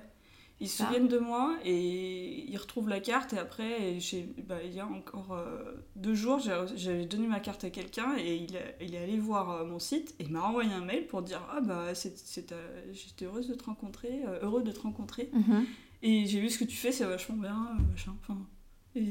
Ils 0.63 0.69
se 0.69 0.85
souviennent 0.85 1.09
de 1.09 1.19
moi 1.19 1.57
et 1.65 2.49
ils 2.51 2.57
retrouvent 2.57 2.89
la 2.89 3.01
carte 3.01 3.33
et 3.33 3.39
après, 3.39 3.99
j'ai- 3.99 4.29
bah, 4.49 4.59
il 4.65 4.73
y 4.73 4.81
a 4.81 4.87
encore 4.87 5.33
euh, 5.33 5.75
deux 5.97 6.15
jours, 6.15 6.39
j'avais 6.39 7.05
donné 7.05 7.27
ma 7.27 7.41
carte 7.41 7.65
à 7.65 7.71
quelqu'un 7.71 8.17
et 8.17 8.37
il, 8.37 8.57
a- 8.57 8.61
il 8.81 8.95
est 8.95 8.99
allé 9.03 9.19
voir 9.19 9.51
euh, 9.51 9.65
mon 9.67 9.79
site 9.81 10.15
et 10.21 10.27
m'a 10.29 10.43
envoyé 10.43 10.73
un 10.73 10.85
mail 10.85 11.07
pour 11.09 11.23
dire 11.23 11.43
ah 11.51 11.61
bah 11.61 11.93
j'étais 11.95 13.25
heureuse 13.25 13.49
de 13.49 13.55
te 13.55 13.65
rencontrer, 13.65 14.23
euh, 14.27 14.39
heureux 14.43 14.63
de 14.63 14.71
te 14.73 14.81
rencontrer 14.81 15.31
Mhm. 15.33 15.67
et 16.03 16.27
j'ai 16.27 16.41
vu 16.41 16.49
ce 16.49 16.59
que 16.59 16.65
tu 16.65 16.77
fais, 16.77 16.93
c'est 16.93 17.05
vachement 17.05 17.37
bien, 17.37 17.69
machin. 17.91 18.15
Enfin, 18.23 18.39
et 18.41 18.52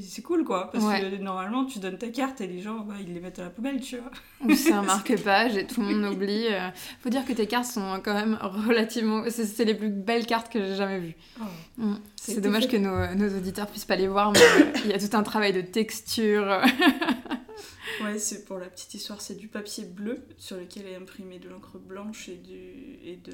c'est 0.02 0.22
cool 0.22 0.44
quoi 0.44 0.70
parce 0.72 0.84
Ouais. 0.86 1.02
que 1.02 1.16
normalement 1.22 1.66
tu 1.66 1.80
donnes 1.80 1.98
ta 1.98 2.10
carte 2.10 2.40
et 2.42 2.46
les 2.48 2.60
gens 2.62 2.82
bah, 2.82 2.94
ils 3.02 3.12
les 3.14 3.20
mettent 3.20 3.40
à 3.40 3.44
la 3.46 3.50
poubelle 3.50 3.82
tu 3.82 3.98
vois. 3.98 4.12
Ou 4.44 4.52
c'est 4.56 4.74
un 4.74 4.84
marque-page 4.84 5.58
et 5.58 5.66
tout 5.66 5.82
le 5.82 5.88
monde 5.88 6.14
oublie. 6.14 6.48
euh. 6.52 6.70
Faut 7.02 7.10
dire 7.10 7.26
que 7.26 7.34
tes 7.34 7.48
cartes 7.48 7.66
sont 7.72 8.00
quand 8.04 8.14
même 8.14 8.38
relativement. 8.42 9.24
C'est 9.30 9.66
les 9.66 9.74
plus 9.74 9.90
belles 9.90 10.26
cartes 10.28 10.52
que 10.52 10.60
j'ai 10.60 10.76
jamais 10.76 11.00
vues. 11.00 11.16
Mm. 11.78 11.96
C'est 12.16 12.42
dommage 12.42 12.68
fait- 12.68 12.74
que 12.74 12.78
nos, 12.78 13.16
nos 13.16 13.36
auditeurs 13.38 13.66
puissent 13.68 13.86
pas 13.86 13.96
les 13.96 14.08
voir, 14.08 14.32
mais 14.32 14.40
euh, 14.40 14.72
il 14.86 14.92
y 14.92 14.94
a 14.94 15.00
tout 15.00 15.18
un 15.18 15.24
travail 15.24 15.54
de 15.54 15.62
texture. 15.62 16.62
Ouais, 18.04 18.18
c'est 18.18 18.46
pour 18.46 18.58
la 18.58 18.66
petite 18.68 18.94
histoire, 18.96 19.22
c'est 19.22 19.36
du 19.36 19.48
papier 19.48 19.84
bleu 19.86 20.26
sur 20.38 20.58
lequel 20.58 20.88
est 20.88 20.96
imprimé 20.96 21.38
de 21.38 21.50
l'encre 21.50 21.78
blanche 21.78 22.30
et, 22.30 22.36
du, 22.38 22.56
et 23.04 23.18
de, 23.24 23.32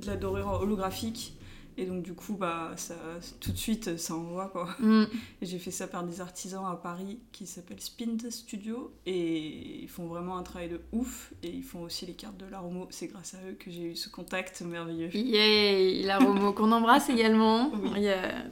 de 0.00 0.06
la 0.06 0.16
dorure 0.16 0.60
holographique. 0.62 1.36
Et 1.76 1.86
donc, 1.86 2.02
du 2.02 2.14
coup, 2.14 2.34
bah, 2.34 2.72
ça, 2.76 2.94
tout 3.40 3.50
de 3.50 3.56
suite, 3.56 3.96
ça 3.98 4.14
envoie 4.14 4.48
quoi. 4.48 4.68
Mm. 4.78 5.04
Et 5.42 5.46
j'ai 5.46 5.58
fait 5.58 5.70
ça 5.72 5.86
par 5.88 6.04
des 6.04 6.20
artisans 6.20 6.64
à 6.64 6.76
Paris 6.76 7.18
qui 7.32 7.46
s'appellent 7.46 7.80
Spind 7.80 8.30
Studio. 8.30 8.92
Et 9.06 9.82
ils 9.82 9.88
font 9.88 10.06
vraiment 10.06 10.36
un 10.38 10.42
travail 10.44 10.68
de 10.68 10.80
ouf. 10.92 11.32
Et 11.42 11.48
ils 11.48 11.64
font 11.64 11.82
aussi 11.82 12.06
les 12.06 12.12
cartes 12.14 12.36
de 12.36 12.46
l'Aromo. 12.46 12.86
C'est 12.90 13.08
grâce 13.08 13.34
à 13.34 13.38
eux 13.48 13.54
que 13.58 13.70
j'ai 13.70 13.82
eu 13.92 13.96
ce 13.96 14.08
contact 14.08 14.62
merveilleux. 14.62 15.14
Yay, 15.16 16.02
la 16.04 16.18
Romo 16.18 16.52
qu'on 16.52 16.70
embrasse 16.72 17.08
également. 17.10 17.72
Oui. 17.82 17.90
Il 17.96 18.02
y 18.02 18.08
a- 18.08 18.44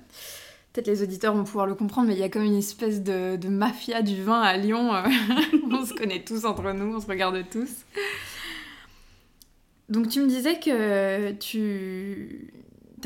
Peut-être 0.72 0.86
les 0.86 1.02
auditeurs 1.02 1.34
vont 1.34 1.44
pouvoir 1.44 1.66
le 1.66 1.74
comprendre, 1.74 2.08
mais 2.08 2.14
il 2.14 2.18
y 2.20 2.22
a 2.22 2.30
comme 2.30 2.44
une 2.44 2.56
espèce 2.56 3.02
de, 3.02 3.36
de 3.36 3.48
mafia 3.48 4.00
du 4.00 4.22
vin 4.22 4.40
à 4.40 4.56
Lyon. 4.56 4.94
euh. 4.94 5.02
on 5.70 5.84
se 5.84 5.92
connaît 5.92 6.24
tous 6.24 6.46
entre 6.46 6.72
nous, 6.72 6.96
on 6.96 6.98
se 7.00 7.06
regarde 7.06 7.36
tous. 7.50 7.68
Donc 9.90 10.08
tu 10.08 10.20
me 10.22 10.26
disais 10.28 10.58
que 10.58 11.32
tu 11.32 12.54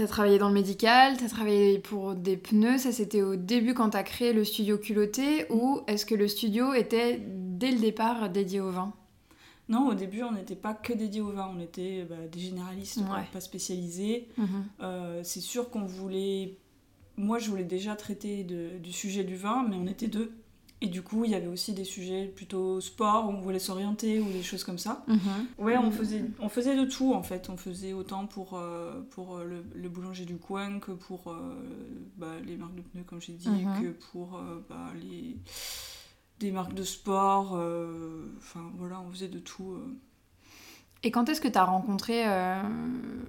as 0.03 0.07
travaillé 0.07 0.39
dans 0.39 0.49
le 0.49 0.55
médical, 0.55 1.17
tu 1.17 1.25
as 1.25 1.29
travaillé 1.29 1.79
pour 1.79 2.15
des 2.15 2.37
pneus, 2.37 2.79
ça 2.79 2.93
c'était 2.93 3.23
au 3.23 3.37
début 3.37 3.75
quand 3.75 3.91
tu 3.91 3.97
as 3.97 4.03
créé 4.03 4.33
le 4.33 4.45
studio 4.45 4.79
culotté, 4.79 5.47
ou 5.51 5.81
est-ce 5.87 6.05
que 6.07 6.15
le 6.15 6.29
studio 6.29 6.73
était 6.75 7.21
dès 7.27 7.71
le 7.73 7.79
départ 7.79 8.29
dédié 8.31 8.61
au 8.61 8.71
vin? 8.71 8.93
Non, 9.69 9.89
au 9.89 9.95
début, 9.95 10.23
on 10.23 10.31
n'était 10.33 10.55
pas 10.55 10.75
que 10.75 10.93
dédié 10.93 11.21
au 11.21 11.31
vin. 11.33 11.51
On 11.57 11.59
était 11.61 12.07
bah, 12.09 12.15
des 12.31 12.39
généralistes, 12.39 12.99
Ouais. 12.99 13.25
pas 13.33 13.41
spécialisés. 13.41 14.29
Euh, 14.81 15.21
c'est 15.25 15.41
sûr 15.41 15.71
qu'on 15.71 15.85
voulait. 15.87 16.57
Moi, 17.17 17.39
je 17.41 17.51
voulais 17.51 17.65
déjà 17.65 17.97
traiter 17.97 18.45
de- 18.45 18.79
du 18.79 18.93
sujet 18.93 19.25
du 19.25 19.35
vin, 19.35 19.67
mais 19.69 19.75
on 19.75 19.87
était 19.89 20.07
deux. 20.07 20.31
Et 20.83 20.89
du 20.89 21.01
coup, 21.03 21.25
il 21.25 21.31
y 21.31 21.35
avait 21.35 21.47
aussi 21.47 21.73
des 21.73 21.85
sujets 21.85 22.27
plutôt 22.27 22.83
sport, 22.83 23.27
où 23.29 23.33
on 23.33 23.41
voulait 23.41 23.59
s'orienter, 23.59 24.21
ou 24.21 24.31
des 24.31 24.43
choses 24.43 24.63
comme 24.63 24.77
ça. 24.77 25.05
Ouais, 25.59 25.77
on 25.79 25.91
faisait, 25.91 26.23
on 26.39 26.51
faisait 26.51 26.77
de 26.77 26.85
tout 26.85 27.15
en 27.15 27.23
fait. 27.23 27.49
On 27.49 27.57
faisait 27.57 27.95
autant 27.95 28.27
pour, 28.27 28.59
euh, 28.59 29.01
pour 29.11 29.37
euh, 29.39 29.45
le, 29.45 29.65
le 29.75 29.89
boulanger 29.89 30.27
du 30.27 30.37
coin 30.37 30.79
que 30.79 30.93
pour 30.93 31.29
euh, 31.33 31.57
bah, 32.19 32.33
les 32.45 32.57
marques 32.57 32.75
de 32.75 32.83
pneus, 32.83 33.05
comme 33.05 33.21
j'ai 33.23 33.33
dit, 33.33 33.49
Mhm. 33.49 33.83
que 33.83 33.89
pour 34.13 34.37
euh, 34.37 34.63
bah, 34.69 34.91
les, 35.03 35.39
des 36.41 36.53
marques 36.53 36.75
de 36.75 36.83
sport. 36.85 37.53
Enfin 38.37 38.71
voilà, 38.77 39.01
on 39.01 39.11
faisait 39.11 39.29
de 39.29 39.39
tout. 39.39 39.79
Et 41.03 41.11
quand 41.11 41.29
est-ce 41.29 41.41
que 41.41 41.49
tu 41.49 41.59
as 41.59 41.65
rencontré 41.65 42.25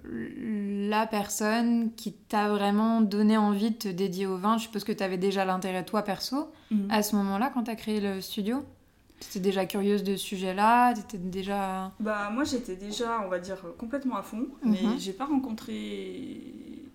la 0.05 1.05
personne 1.05 1.93
qui 1.95 2.13
t'a 2.13 2.49
vraiment 2.49 3.01
donné 3.01 3.37
envie 3.37 3.71
de 3.71 3.75
te 3.75 3.87
dédier 3.87 4.25
au 4.25 4.37
vin? 4.37 4.57
Je 4.57 4.63
suppose 4.63 4.83
que 4.83 4.91
tu 4.91 5.03
avais 5.03 5.17
déjà 5.17 5.45
l'intérêt, 5.45 5.85
toi, 5.85 6.01
perso, 6.01 6.51
mhm. 6.71 6.87
à 6.89 7.03
ce 7.03 7.15
moment-là, 7.17 7.51
quand 7.53 7.63
tu 7.63 7.71
as 7.71 7.75
créé 7.75 7.99
le 7.99 8.21
studio? 8.21 8.63
Tu 9.19 9.27
étais 9.29 9.39
déjà 9.39 9.65
curieuse 9.65 10.03
de 10.03 10.15
ce 10.15 10.25
sujet-là? 10.25 10.93
Étais 10.93 11.17
déjà... 11.17 11.91
Bah 11.99 12.29
moi 12.31 12.43
j'étais 12.43 12.75
déjà, 12.75 13.21
on 13.25 13.29
va 13.29 13.39
dire, 13.39 13.57
complètement 13.77 14.15
à 14.15 14.21
fond, 14.21 14.47
mais 14.63 14.81
mhm. 14.81 14.99
j'ai 14.99 15.13
pas 15.13 15.25
rencontré 15.25 16.41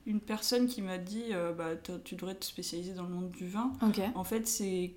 une 0.07 0.21
personne 0.21 0.67
qui 0.67 0.83
m'a 0.83 0.99
dit 0.99 1.27
euh, 1.33 1.53
bah, 1.53 1.71
tu 2.05 2.15
devrais 2.15 2.35
te 2.35 2.45
spécialiser 2.45 2.93
dans 2.93 3.05
le 3.05 3.09
monde 3.09 3.31
du 3.31 3.47
vin. 3.47 3.73
En 4.15 4.25
fait, 4.25 4.47
c'est 4.47 4.95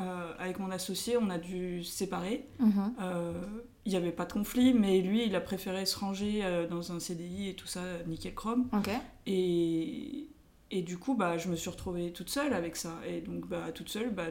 euh, 0.00 0.32
avec 0.38 0.58
mon 0.58 0.70
associé, 0.70 1.16
on 1.16 1.30
a 1.30 1.38
dû 1.38 1.82
se 1.84 1.96
séparer. 1.96 2.46
Mhm. 2.58 2.94
Euh, 3.00 3.32
il 3.84 3.90
n'y 3.90 3.96
avait 3.96 4.12
pas 4.12 4.24
de 4.24 4.32
conflit, 4.32 4.74
mais 4.74 5.00
lui, 5.00 5.26
il 5.26 5.34
a 5.36 5.40
préféré 5.40 5.86
se 5.86 5.98
ranger 5.98 6.66
dans 6.68 6.92
un 6.92 6.98
CDI 6.98 7.50
et 7.50 7.54
tout 7.54 7.68
ça, 7.68 7.80
nickel 8.06 8.34
chrome. 8.34 8.68
Et, 9.26 10.28
et 10.72 10.82
du 10.82 10.98
coup, 10.98 11.14
bah, 11.14 11.38
je 11.38 11.48
me 11.48 11.56
suis 11.56 11.70
retrouvée 11.70 12.12
toute 12.12 12.28
seule 12.28 12.52
avec 12.52 12.76
ça. 12.76 12.94
Et 13.06 13.20
donc, 13.20 13.46
bah, 13.46 13.70
toute 13.72 13.88
seule, 13.88 14.10
bah, 14.10 14.26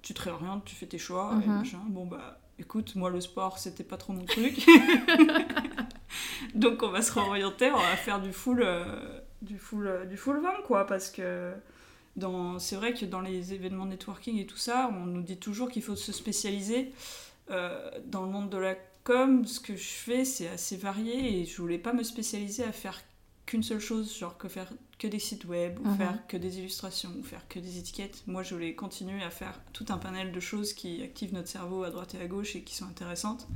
tu 0.00 0.14
te 0.14 0.22
réorientes, 0.22 0.64
tu 0.64 0.74
fais 0.74 0.86
tes 0.86 0.98
choix, 0.98 1.38
et 1.42 1.46
mhm. 1.46 1.58
machin. 1.58 1.80
Bon, 1.88 2.06
bah, 2.06 2.40
écoute, 2.58 2.94
moi, 2.94 3.10
le 3.10 3.20
sport, 3.20 3.58
c'était 3.58 3.84
pas 3.84 3.96
trop 3.96 4.12
mon 4.12 4.24
truc. 4.24 4.66
Donc, 6.54 6.82
on 6.82 6.88
va 6.88 7.02
se 7.02 7.12
réorienter, 7.12 7.70
on 7.70 7.76
va 7.78 7.96
faire 7.96 8.20
du 8.20 8.32
full, 8.32 8.62
euh, 8.62 9.20
du 9.42 9.58
full, 9.58 9.86
euh, 9.86 10.04
du 10.04 10.16
full 10.16 10.40
20, 10.40 10.62
quoi, 10.64 10.86
parce 10.86 11.10
que 11.10 11.52
dans... 12.16 12.58
c'est 12.58 12.76
vrai 12.76 12.94
que 12.94 13.04
dans 13.04 13.20
les 13.20 13.52
événements 13.52 13.86
networking 13.86 14.38
et 14.38 14.46
tout 14.46 14.56
ça, 14.56 14.90
on 14.92 15.06
nous 15.06 15.22
dit 15.22 15.36
toujours 15.36 15.70
qu'il 15.70 15.82
faut 15.82 15.96
se 15.96 16.12
spécialiser. 16.12 16.92
Euh, 17.50 17.90
dans 18.06 18.22
le 18.22 18.30
monde 18.30 18.50
de 18.50 18.58
la 18.58 18.74
com, 19.04 19.44
ce 19.46 19.60
que 19.60 19.76
je 19.76 19.88
fais, 19.88 20.24
c'est 20.24 20.48
assez 20.48 20.76
varié 20.76 21.40
et 21.40 21.44
je 21.44 21.56
voulais 21.60 21.78
pas 21.78 21.92
me 21.92 22.02
spécialiser 22.02 22.64
à 22.64 22.72
faire 22.72 23.00
qu'une 23.46 23.62
seule 23.62 23.80
chose, 23.80 24.16
genre 24.18 24.36
que 24.36 24.48
faire 24.48 24.72
que 24.98 25.06
des 25.06 25.18
sites 25.18 25.44
web, 25.44 25.78
ou 25.80 25.88
mhm. 25.88 25.96
faire 25.96 26.26
que 26.26 26.36
des 26.36 26.58
illustrations, 26.58 27.10
ou 27.18 27.22
faire 27.22 27.46
que 27.48 27.58
des 27.58 27.78
étiquettes. 27.78 28.22
Moi, 28.26 28.42
je 28.42 28.54
voulais 28.54 28.74
continuer 28.74 29.22
à 29.22 29.30
faire 29.30 29.60
tout 29.72 29.86
un 29.90 29.98
panel 29.98 30.32
de 30.32 30.40
choses 30.40 30.72
qui 30.72 31.02
activent 31.02 31.34
notre 31.34 31.48
cerveau 31.48 31.84
à 31.84 31.90
droite 31.90 32.14
et 32.14 32.20
à 32.20 32.26
gauche 32.26 32.56
et 32.56 32.62
qui 32.62 32.74
sont 32.74 32.86
intéressantes. 32.86 33.46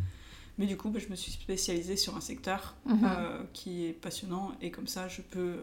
Mais 0.58 0.66
du 0.66 0.76
coup, 0.76 0.90
bah, 0.90 1.00
je 1.02 1.10
me 1.10 1.16
suis 1.16 1.32
spécialisée 1.32 1.96
sur 1.96 2.16
un 2.16 2.20
secteur 2.20 2.74
mhm. 2.84 2.98
euh, 3.04 3.42
qui 3.54 3.86
est 3.86 3.92
passionnant 3.92 4.52
et 4.60 4.70
comme 4.70 4.86
ça, 4.86 5.08
je 5.08 5.22
peux 5.22 5.56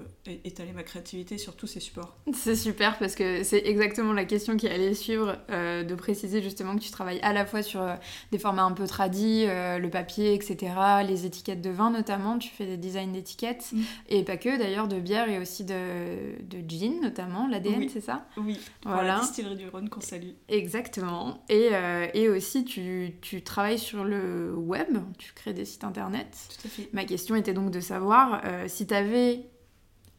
étaler 0.43 0.71
ma 0.71 0.83
créativité 0.83 1.37
sur 1.37 1.55
tous 1.55 1.67
ces 1.67 1.79
supports. 1.79 2.17
C'est 2.33 2.55
super 2.55 2.97
parce 2.97 3.13
que 3.13 3.43
c'est 3.43 3.65
exactement 3.65 4.13
la 4.13 4.25
question 4.25 4.57
qui 4.57 4.67
allait 4.67 4.95
suivre, 4.95 5.37
euh, 5.51 5.83
de 5.83 5.93
préciser 5.93 6.41
justement 6.41 6.75
que 6.75 6.81
tu 6.81 6.89
travailles 6.89 7.19
à 7.21 7.31
la 7.31 7.45
fois 7.45 7.61
sur 7.61 7.81
euh, 7.81 7.95
des 8.31 8.39
formats 8.39 8.63
un 8.63 8.71
peu 8.71 8.87
tradis, 8.87 9.45
le 9.45 9.87
papier, 9.89 10.33
etc., 10.33 10.73
les 11.07 11.25
étiquettes 11.25 11.61
de 11.61 11.69
vin 11.69 11.91
notamment, 11.91 12.39
tu 12.39 12.49
fais 12.49 12.65
des 12.65 12.77
designs 12.77 13.11
d'étiquettes, 13.11 13.69
mm. 13.73 13.81
et 14.09 14.23
pas 14.23 14.37
que 14.37 14.57
d'ailleurs, 14.57 14.87
de 14.87 14.99
bière 14.99 15.29
et 15.29 15.37
aussi 15.39 15.63
de, 15.63 16.41
de 16.41 16.67
gin 16.67 17.01
notamment, 17.01 17.47
l'ADN, 17.47 17.87
c'est 17.89 18.01
ça? 18.01 18.25
Oui, 18.37 18.59
voilà. 18.83 19.15
la 19.15 19.19
distillerie 19.19 19.55
du 19.55 19.67
Rhône 19.69 19.89
qu'on 19.89 20.01
salue. 20.01 20.31
Exactement. 20.49 21.43
Et, 21.49 21.69
et 22.13 22.29
aussi, 22.29 22.65
tu, 22.65 23.13
tu 23.21 23.43
travailles 23.43 23.79
sur 23.79 24.03
le 24.03 24.55
web 24.55 24.76
tu 25.17 25.33
crées 25.33 25.53
des 25.53 25.65
sites 25.65 25.83
internet. 25.83 26.27
Tout 26.49 26.67
à 26.67 26.69
fait. 26.69 26.89
Ma 26.93 27.05
question 27.05 27.35
était 27.35 27.53
donc 27.53 27.71
de 27.71 27.79
savoir 27.79 28.41
euh, 28.45 28.65
si 28.67 28.87
tu 28.87 28.93
avais 28.93 29.49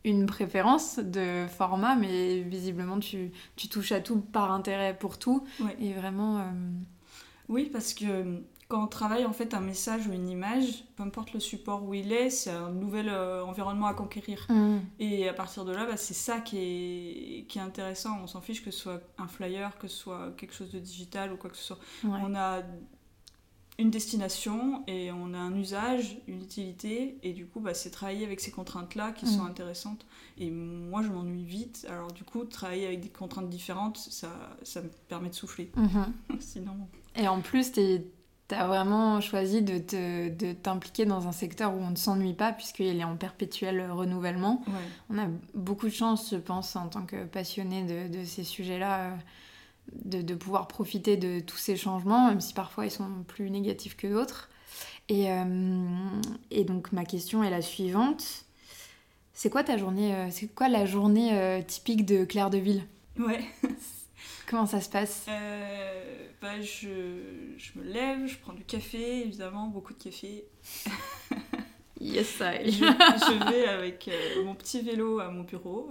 une 0.05 0.27
préférence 0.27 0.99
de 0.99 1.47
format, 1.47 1.97
mais 1.97 2.41
visiblement 2.41 2.99
tu, 2.99 3.31
tu, 3.57 3.69
touches 3.69 3.93
à 3.93 4.01
tout 4.01 4.21
par 4.21 4.53
intérêt 4.53 4.97
pour 4.97 5.19
tout. 5.19 5.45
Et 5.81 5.93
vraiment. 5.93 6.39
Euh, 6.39 6.43
oui, 7.49 7.69
parce 7.73 7.95
que 7.95 8.43
quand 8.69 8.85
on 8.85 8.87
travaille 8.87 9.25
en 9.25 9.33
fait 9.33 9.55
un 9.55 9.61
message 9.61 10.07
ou 10.07 10.13
une 10.13 10.29
image, 10.29 10.85
peu 10.97 11.03
importe 11.03 11.33
le 11.33 11.41
support 11.41 11.83
où 11.85 11.95
il 11.95 12.13
est, 12.13 12.29
c'est 12.29 12.51
un 12.51 12.71
nouvel 12.71 13.09
euh, 13.09 13.43
environnement 13.45 13.87
à 13.87 13.95
conquérir. 13.95 14.47
Mm. 14.51 14.79
Et 15.01 15.29
à 15.29 15.33
partir 15.33 15.65
de 15.65 15.73
là, 15.73 15.87
bah, 15.87 15.97
c'est 15.97 16.15
ça 16.15 16.41
qui 16.41 16.59
est, 16.59 17.47
qui 17.49 17.59
est 17.59 17.63
intéressant. 17.63 18.19
On 18.23 18.27
s'en 18.27 18.43
fiche 18.43 18.63
que 18.63 18.71
ce 18.71 18.79
soit 18.79 19.01
un 19.17 19.27
flyer, 19.27 19.77
que 19.79 19.89
ce 19.89 19.97
soit 19.97 20.35
quelque 20.37 20.55
chose 20.55 20.71
de 20.71 20.79
digital 20.79 21.33
ou 21.33 21.37
quoi 21.37 21.49
que 21.49 21.57
ce 21.57 21.65
soit. 21.65 21.79
On 22.05 22.35
a 22.35 22.63
une 23.79 23.91
destination 23.91 24.83
et 24.89 25.13
on 25.13 25.33
a 25.35 25.39
un 25.39 25.55
usage, 25.55 26.19
une 26.27 26.43
utilité, 26.43 27.17
et 27.23 27.33
du 27.33 27.47
coup, 27.47 27.61
bah, 27.61 27.75
c'est 27.75 27.91
travailler 27.91 28.27
avec 28.27 28.41
ces 28.41 28.51
contraintes-là 28.51 29.13
qui 29.13 29.27
sont 29.27 29.45
mm. 29.45 29.51
intéressantes. 29.51 30.05
Et 30.37 30.51
moi, 30.51 31.03
je 31.03 31.09
m'ennuie 31.09 31.45
vite, 31.45 31.87
alors 31.89 32.13
du 32.13 32.25
coup, 32.25 32.45
travailler 32.45 32.87
avec 32.87 33.01
des 33.01 33.09
contraintes 33.09 33.49
différentes, 33.49 33.97
ça, 33.97 34.31
ça 34.65 34.83
me 34.83 34.89
permet 35.09 35.29
de 35.29 35.35
souffler. 35.35 35.71
Mm-hmm. 35.77 36.41
Sinon... 36.41 36.89
Et 37.15 37.29
en 37.29 37.41
plus, 37.41 37.71
tu 37.71 38.01
as 38.51 38.67
vraiment 38.67 39.21
choisi 39.21 39.63
de 39.63 39.79
t'impliquer 40.55 41.05
de 41.05 41.11
dans 41.11 41.29
un 41.29 41.33
secteur 41.33 41.73
où 41.73 41.79
on 41.79 41.91
ne 41.91 41.97
s'ennuie 41.97 42.35
pas, 42.35 42.53
puisqu'il 42.53 42.99
est 42.99 43.05
en 43.05 43.17
perpétuel 43.17 43.89
renouvellement. 43.93 44.65
On 45.09 45.19
a 45.19 45.29
beaucoup 45.55 45.87
de 45.87 45.93
chance, 45.93 46.31
je 46.33 46.37
pense, 46.37 46.75
en 46.75 46.89
tant 46.89 47.03
que 47.03 47.25
passionné 47.25 47.85
de, 47.85 48.19
de 48.19 48.25
ces 48.25 48.43
sujets-là 48.43 49.13
de, 49.93 50.35
pouvoir 50.35 50.69
profiter 50.69 51.17
de 51.17 51.41
tous 51.41 51.57
ces 51.57 51.77
changements, 51.77 52.29
même 52.29 52.41
si 52.41 52.55
parfois 52.55 52.87
ils 52.87 52.91
sont 52.91 53.25
plus 53.27 53.51
négatifs 53.51 53.97
que 53.97 54.07
d'autres. 54.07 54.49
Et, 55.09 55.31
euh, 55.33 55.87
et, 56.51 56.65
donc 56.65 56.93
ma 56.93 57.05
question 57.05 57.43
est 57.43 57.51
la 57.51 57.63
suivante. 57.63 58.45
C'est 59.33 59.51
quoi 59.51 59.65
ta 59.65 59.77
journée 59.77 60.15
euh, 60.15 60.29
C'est 60.31 60.49
quoi 60.49 60.69
la 60.69 60.85
journée 60.85 61.39
euh, 61.39 61.63
typique 61.63 62.05
de 62.05 62.25
Claire 62.25 62.51
de 62.51 62.59
Ville? 62.59 62.83
Ouais. 63.19 63.45
Comment 64.47 64.67
ça 64.67 64.81
se 64.81 64.89
passe? 64.89 65.27
Bah, 66.41 66.61
je, 66.61 67.57
je, 67.57 67.79
me 67.79 67.85
lève, 67.85 68.27
je 68.27 68.39
prends 68.39 68.53
du 68.53 68.65
café, 68.65 69.23
évidemment, 69.23 69.67
beaucoup 69.67 69.93
de 69.93 70.03
café. 70.03 70.45
yes, 72.01 72.41
I. 72.41 72.71
je, 72.71 72.79
je 72.79 73.51
vais 73.51 73.67
avec 73.67 74.11
mon 74.45 74.55
petit 74.55 74.81
vélo 74.81 75.21
à 75.21 75.31
mon 75.31 75.43
bureau 75.43 75.91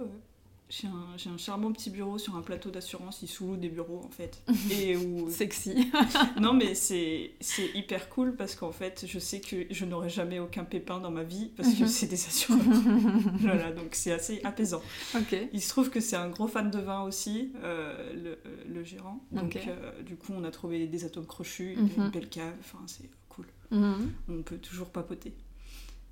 j'ai 0.68 0.86
un, 0.86 1.32
un, 1.32 1.36
charmant 1.38 1.72
petit 1.72 1.88
bureau 1.88 2.18
sur 2.18 2.36
un 2.36 2.42
plateau 2.42 2.70
d'assurance, 2.70 3.22
ils 3.22 3.28
sous 3.28 3.56
des 3.56 3.68
bureaux 3.68 4.02
en 4.04 4.10
fait. 4.10 4.42
Et 4.70 4.96
où... 4.96 5.30
Sexy. 5.30 5.90
non 6.40 6.52
mais 6.52 6.74
c'est 6.74 7.32
hyper 7.74 8.08
cool 8.10 8.36
parce 8.36 8.54
qu'en 8.54 8.72
fait 8.72 9.04
je 9.06 9.18
sais 9.18 9.40
que 9.40 9.66
je 9.70 9.84
n'aurai 9.84 10.10
jamais 10.10 10.38
aucun 10.38 10.64
pépin 10.64 11.00
dans 11.00 11.10
ma 11.10 11.22
vie 11.22 11.50
parce 11.56 11.72
que 11.74 11.82
mhm. 11.82 11.88
c'est 11.88 12.06
des 12.06 12.26
assureurs. 12.26 12.60
voilà, 13.40 13.72
donc 13.72 13.94
c'est 13.94 14.12
assez 14.12 14.40
apaisant. 14.44 14.82
Il 15.52 15.62
se 15.62 15.68
trouve 15.70 15.90
que 15.90 16.00
c'est 16.00 16.16
un 16.16 16.28
gros 16.28 16.48
fan 16.48 16.70
de 16.70 16.78
vin 16.78 17.02
aussi, 17.02 17.52
euh, 17.62 18.12
le, 18.12 18.38
le, 18.72 18.84
gérant. 18.84 19.24
Donc 19.32 19.56
euh, 19.56 20.02
du 20.02 20.16
coup 20.16 20.32
on 20.36 20.44
a 20.44 20.50
trouvé 20.50 20.86
des 20.86 21.04
atomes 21.04 21.26
crochus, 21.26 21.74
une 21.74 22.04
mhm. 22.04 22.10
belle 22.10 22.28
cave, 22.28 22.54
enfin 22.60 22.82
c'est 22.86 23.08
cool. 23.28 23.46
Mhm. 23.70 24.12
On 24.28 24.42
peut 24.42 24.58
toujours 24.58 24.90
papoter. 24.90 25.34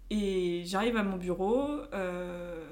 Et 0.08 0.62
j'arrive 0.64 0.96
à 0.96 1.02
mon 1.02 1.16
bureau. 1.16 1.68
Euh, 1.92 2.64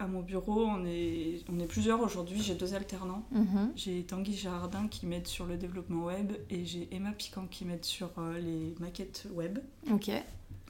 à 0.00 0.06
mon 0.06 0.22
bureau, 0.22 0.64
on 0.64 0.84
est, 0.86 1.44
on 1.52 1.58
est 1.60 1.66
plusieurs 1.66 2.00
aujourd'hui. 2.00 2.40
J'ai 2.42 2.54
deux 2.54 2.74
alternants. 2.74 3.24
Mhm. 3.32 3.72
J'ai 3.76 4.02
Tanguy 4.02 4.34
Jardin 4.34 4.88
qui 4.88 5.06
m'aide 5.06 5.26
sur 5.26 5.44
le 5.44 5.56
développement 5.56 6.06
web 6.06 6.32
et 6.48 6.64
j'ai 6.64 6.88
Emma 6.90 7.12
Piquant 7.12 7.46
qui 7.46 7.66
m'aide 7.66 7.84
sur 7.84 8.10
euh, 8.18 8.38
les 8.38 8.74
maquettes 8.80 9.26
web. 9.32 9.58
Ok. 9.90 10.10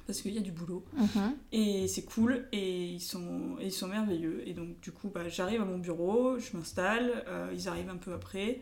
Parce 0.07 0.23
qu'il 0.23 0.35
y 0.35 0.39
a 0.39 0.43
du 0.43 0.51
boulot. 0.51 0.85
Mhm. 0.95 1.35
Et 1.53 1.87
c'est 1.87 2.03
cool 2.03 2.49
et 2.51 2.87
ils 2.89 3.01
sont, 3.01 3.57
ils 3.61 3.73
sont 3.73 3.87
merveilleux. 3.87 4.43
Et 4.49 4.53
donc, 4.53 4.81
du 4.81 4.91
coup, 4.91 5.09
bah, 5.09 5.29
j'arrive 5.29 5.63
à 5.63 5.65
mon 5.65 5.79
bureau, 5.79 6.39
je 6.41 6.57
m'installe. 6.57 7.25
Euh, 7.29 7.53
ils 7.55 7.69
arrivent 7.69 7.91
un 7.91 7.97
peu 7.97 8.13
après. 8.13 8.61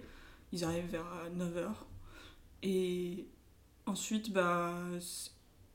Ils 0.52 0.64
arrivent 0.64 0.90
vers 0.90 1.06
9h. 1.38 1.68
Et 2.62 3.26
ensuite, 3.86 4.32
bah, 4.32 4.74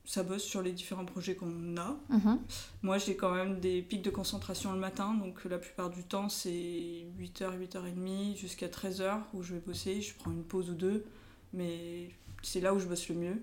ça 0.04 0.22
bosse 0.22 0.42
sur 0.42 0.62
les 0.62 0.72
différents 0.72 1.04
projets 1.04 1.34
qu'on 1.34 1.76
a. 1.76 1.96
Mhm. 2.10 2.38
Moi, 2.82 2.98
j'ai 2.98 3.16
quand 3.16 3.34
même 3.34 3.58
des 3.60 3.80
pics 3.82 4.02
de 4.02 4.10
concentration 4.10 4.72
le 4.72 4.78
matin, 4.78 5.14
donc 5.14 5.44
la 5.44 5.58
plupart 5.58 5.90
du 5.90 6.02
temps, 6.02 6.28
c'est 6.28 7.06
8h, 7.18 7.58
8h30 7.58 8.36
jusqu'à 8.36 8.68
13h 8.68 9.20
où 9.32 9.42
je 9.42 9.54
vais 9.54 9.60
bosser. 9.60 10.02
Je 10.02 10.14
prends 10.14 10.30
une 10.30 10.44
pause 10.44 10.70
ou 10.70 10.74
deux, 10.74 11.04
mais 11.52 12.10
c'est 12.42 12.60
là 12.60 12.74
où 12.74 12.78
je 12.78 12.86
bosse 12.86 13.08
le 13.08 13.14
mieux. 13.14 13.42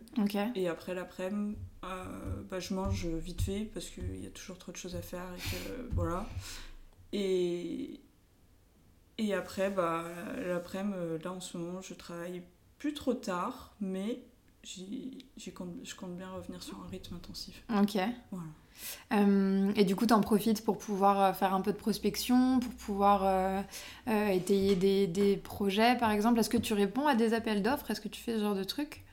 Et 0.55 0.67
après 0.67 0.93
l'après-midi, 0.93 1.57
euh, 1.83 2.43
bah, 2.49 2.59
je 2.59 2.73
mange 2.75 3.07
vite 3.07 3.41
fait 3.41 3.69
parce 3.73 3.89
qu'il 3.89 4.23
y 4.23 4.27
a 4.27 4.29
toujours 4.29 4.59
trop 4.59 4.71
de 4.71 4.77
choses 4.77 4.95
à 4.95 5.01
faire 5.01 5.25
et 5.35 5.39
que 5.39 5.89
voilà. 5.93 6.27
Et, 7.11 7.99
et 9.17 9.33
après, 9.33 9.71
bah, 9.71 10.05
l'après-midi, 10.45 11.23
là 11.23 11.33
en 11.33 11.41
ce 11.41 11.57
moment, 11.57 11.81
je 11.81 11.95
travaille 11.95 12.43
plus 12.77 12.93
trop 12.93 13.15
tard, 13.15 13.73
mais 13.81 14.23
compte, 15.55 15.69
je 15.83 15.95
compte 15.95 16.17
bien 16.17 16.29
revenir 16.31 16.61
sur 16.61 16.77
un 16.77 16.87
rythme 16.89 17.15
intensif. 17.15 17.63
Ok. 17.69 17.97
Voilà. 18.31 18.47
Euh, 19.13 19.71
et 19.75 19.83
du 19.83 19.95
coup, 19.95 20.05
tu 20.05 20.13
en 20.13 20.21
profites 20.21 20.63
pour 20.63 20.77
pouvoir 20.77 21.21
euh, 21.21 21.33
faire 21.33 21.53
un 21.53 21.61
peu 21.61 21.71
de 21.71 21.77
prospection, 21.77 22.59
pour 22.59 22.73
pouvoir 22.73 23.21
euh, 23.25 24.27
étayer 24.29 24.75
des, 24.75 25.07
des, 25.07 25.37
projets, 25.37 25.97
par 25.97 26.11
exemple? 26.11 26.39
Est-ce 26.39 26.49
que 26.49 26.57
tu 26.57 26.73
réponds 26.73 27.07
à 27.07 27.15
des 27.15 27.33
appels 27.33 27.61
d'offres? 27.61 27.91
Est-ce 27.91 28.01
que 28.01 28.07
tu 28.07 28.21
fais 28.21 28.35
ce 28.35 28.41
genre 28.41 28.55
de 28.55 28.63
trucs 28.63 29.03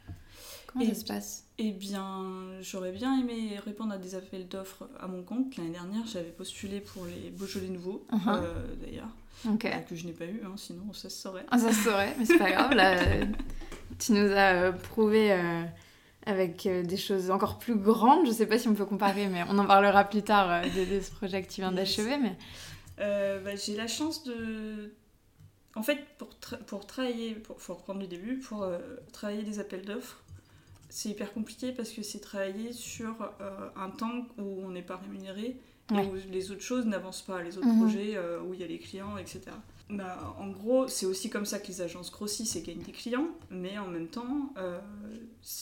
Comment 0.66 0.86
ça 0.86 0.94
se 0.94 1.04
passe? 1.04 1.44
Eh 1.58 1.72
bien, 1.72 2.24
j'aurais 2.60 2.92
bien 2.92 3.18
aimé 3.18 3.58
répondre 3.64 3.92
à 3.92 3.98
des 3.98 4.14
appels 4.14 4.46
d'offres 4.46 4.88
à 5.00 5.08
mon 5.08 5.22
compte. 5.22 5.56
L'année 5.56 5.70
dernière, 5.70 6.06
j'avais 6.06 6.30
postulé 6.30 6.80
pour 6.80 7.04
les 7.06 7.30
Beaujolais 7.30 7.68
Nouveaux, 7.68 8.06
uh-huh. 8.12 8.42
d'ailleurs. 8.80 9.08
Ok. 9.46 9.64
euh, 9.64 9.78
que 9.80 9.94
je 9.94 10.06
n'ai 10.06 10.12
pas 10.12 10.24
eu, 10.24 10.40
hein, 10.44 10.54
sinon 10.56 10.92
ça 10.92 11.08
se 11.08 11.22
saurait. 11.22 11.46
Ah, 11.50 11.58
ça 11.58 11.72
se 11.72 11.84
saurait, 11.84 12.14
mais 12.18 12.24
c'est 12.24 12.38
pas 12.38 12.50
grave. 12.50 12.72
Là, 12.74 12.96
tu 13.98 14.12
nous 14.12 14.30
as 14.32 14.52
euh, 14.54 14.72
prouvé 14.72 15.32
euh, 15.32 15.62
avec 16.26 16.66
euh, 16.66 16.82
des 16.82 16.96
choses 16.96 17.30
encore 17.30 17.58
plus 17.58 17.76
grandes. 17.76 18.26
Je 18.26 18.32
sais 18.32 18.46
pas 18.46 18.58
si 18.58 18.68
on 18.68 18.74
peut 18.74 18.84
comparer, 18.86 19.26
mais 19.28 19.42
on 19.48 19.58
en 19.58 19.66
parlera 19.66 20.04
plus 20.04 20.22
tard 20.22 20.62
de, 20.62 20.84
de 20.96 21.00
ce 21.00 21.10
projet 21.10 21.42
que 21.42 21.48
tu 21.50 21.60
viens 21.60 21.72
d'achever. 21.72 22.16
Mais... 22.18 22.36
Euh, 23.00 23.40
bah, 23.40 23.56
j'ai 23.56 23.76
la 23.76 23.86
chance 23.86 24.24
de. 24.24 24.92
En 25.74 25.82
fait, 25.82 25.98
pour, 26.18 26.28
tra- 26.42 26.58
pour 26.64 26.86
travailler, 26.86 27.34
pour, 27.34 27.60
faut 27.60 27.74
reprendre 27.74 28.00
le 28.00 28.06
début, 28.08 28.38
pour 28.38 28.62
euh, 28.64 28.78
travailler 29.12 29.42
les 29.42 29.60
appels 29.60 29.82
d'offres, 29.84 30.22
c'est 30.88 31.10
hyper 31.10 31.32
compliqué 31.32 31.70
parce 31.72 31.90
que 31.90 32.02
c'est 32.02 32.18
travailler 32.20 32.72
sur 32.72 33.14
euh, 33.40 33.68
un 33.76 33.90
temps 33.90 34.26
où 34.38 34.62
on 34.64 34.70
n'est 34.70 34.82
pas 34.82 34.96
rémunéré 34.96 35.56
Ouais. 35.90 36.04
et 36.04 36.06
où 36.08 36.14
les 36.30 36.50
autres 36.50 36.60
choses 36.62 36.84
n'avancent 36.84 37.22
pas, 37.22 37.40
les 37.42 37.56
autres 37.56 37.66
Mhm. 37.66 37.78
projets 37.78 38.18
où 38.46 38.52
il 38.52 38.60
y 38.60 38.62
a 38.62 38.66
les 38.66 38.78
clients, 38.78 39.16
etc. 39.16 39.40
Bah, 39.90 40.34
en 40.38 40.48
gros, 40.48 40.86
c'est 40.86 41.06
aussi 41.06 41.30
comme 41.30 41.46
ça 41.46 41.58
que 41.58 41.68
les 41.68 41.80
agences 41.80 42.10
grossissent 42.12 42.56
et 42.56 42.62
gagnent 42.62 42.82
des 42.82 42.92
clients, 42.92 43.28
mais 43.50 43.78
en 43.78 43.86
même 43.88 44.08
temps, 44.08 44.52
euh, 44.58 44.78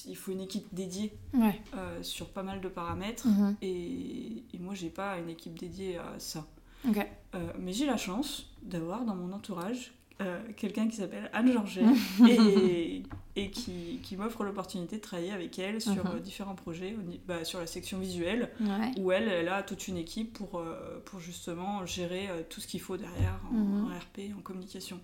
il 0.07 0.17
faut 0.17 0.33
une 0.33 0.41
équipe 0.41 0.67
dédiée 0.73 1.13
Ouais. 1.33 1.61
euh, 1.77 2.03
sur 2.03 2.29
pas 2.31 2.43
mal 2.43 2.61
de 2.61 2.69
paramètres. 2.69 3.27
Mhm. 3.29 3.57
Et, 3.63 4.43
et 4.53 4.59
moi, 4.59 4.75
j'ai 4.75 4.91
pas 4.91 5.19
une 5.19 5.29
équipe 5.29 5.57
dédiée 5.59 5.99
à 5.99 6.15
ça. 6.19 6.45
Euh, 6.87 7.53
mais 7.59 7.73
j'ai 7.73 7.87
la 7.87 7.97
chance 7.97 8.47
d'avoir 8.63 9.05
dans 9.05 9.15
mon 9.15 9.33
entourage 9.33 9.93
euh, 10.23 10.41
quelqu'un 10.57 10.89
qui 10.89 10.97
s'appelle 10.97 11.31
Anne 11.35 11.53
Georget 11.53 11.85
et, 12.29 13.03
et 13.37 13.51
qui, 13.51 14.01
qui 14.03 14.17
m'offre 14.17 14.45
l'opportunité 14.45 14.97
de 14.97 15.03
travailler 15.03 15.33
avec 15.33 15.59
elle 15.59 15.81
sur 15.81 16.05
Mhm. 16.07 16.13
euh, 16.17 16.21
différents 16.21 16.55
projets, 16.55 16.97
bah, 17.27 17.45
sur 17.45 17.59
la 17.61 17.67
section 17.67 17.99
visuelle, 17.99 18.51
Ouais. 18.61 18.93
où 18.99 19.13
elle, 19.13 19.29
elle 19.29 19.49
a 19.49 19.63
toute 19.63 19.89
une 19.89 19.99
équipe 19.99 20.33
pour, 20.33 20.59
euh, 20.59 21.01
pour 21.05 21.21
justement 21.21 21.85
gérer 21.85 22.29
tout 22.49 22.61
ce 22.61 22.67
qu'il 22.67 22.81
faut 22.81 22.97
derrière 22.97 23.39
en, 23.51 23.55
Mhm. 23.55 23.85
en 23.85 23.89
RP, 23.99 24.33
en 24.37 24.41
communication. 24.41 25.01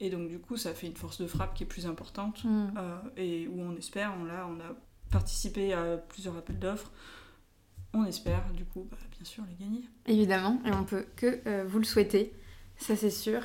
Et 0.00 0.10
donc 0.10 0.28
du 0.28 0.38
coup, 0.40 0.56
ça 0.56 0.74
fait 0.74 0.88
une 0.88 0.96
force 0.96 1.20
de 1.20 1.26
frappe 1.28 1.54
qui 1.54 1.62
est 1.62 1.66
plus 1.66 1.86
importante 1.86 2.44
Mhm. 2.44 2.74
euh, 2.76 2.96
et 3.16 3.48
où 3.48 3.60
on 3.60 3.74
espère, 3.76 4.12
on, 4.20 4.24
là, 4.24 4.48
on 4.50 4.58
a 4.60 4.74
participé 5.10 5.72
à 5.72 5.96
plusieurs 5.96 6.36
appels 6.36 6.58
d'offres. 6.58 6.90
On 7.96 8.04
espère, 8.04 8.42
du 8.52 8.64
coup, 8.64 8.86
bah, 8.90 8.96
bien 9.12 9.24
sûr, 9.24 9.44
les 9.48 9.64
gagner. 9.64 9.82
Évidemment, 10.06 10.60
et 10.66 10.72
on 10.72 10.82
peut 10.84 11.06
que 11.14 11.40
euh, 11.46 11.64
vous 11.64 11.78
le 11.78 11.84
souhaiter, 11.84 12.32
ça 12.76 12.96
c'est 12.96 13.10
sûr. 13.10 13.40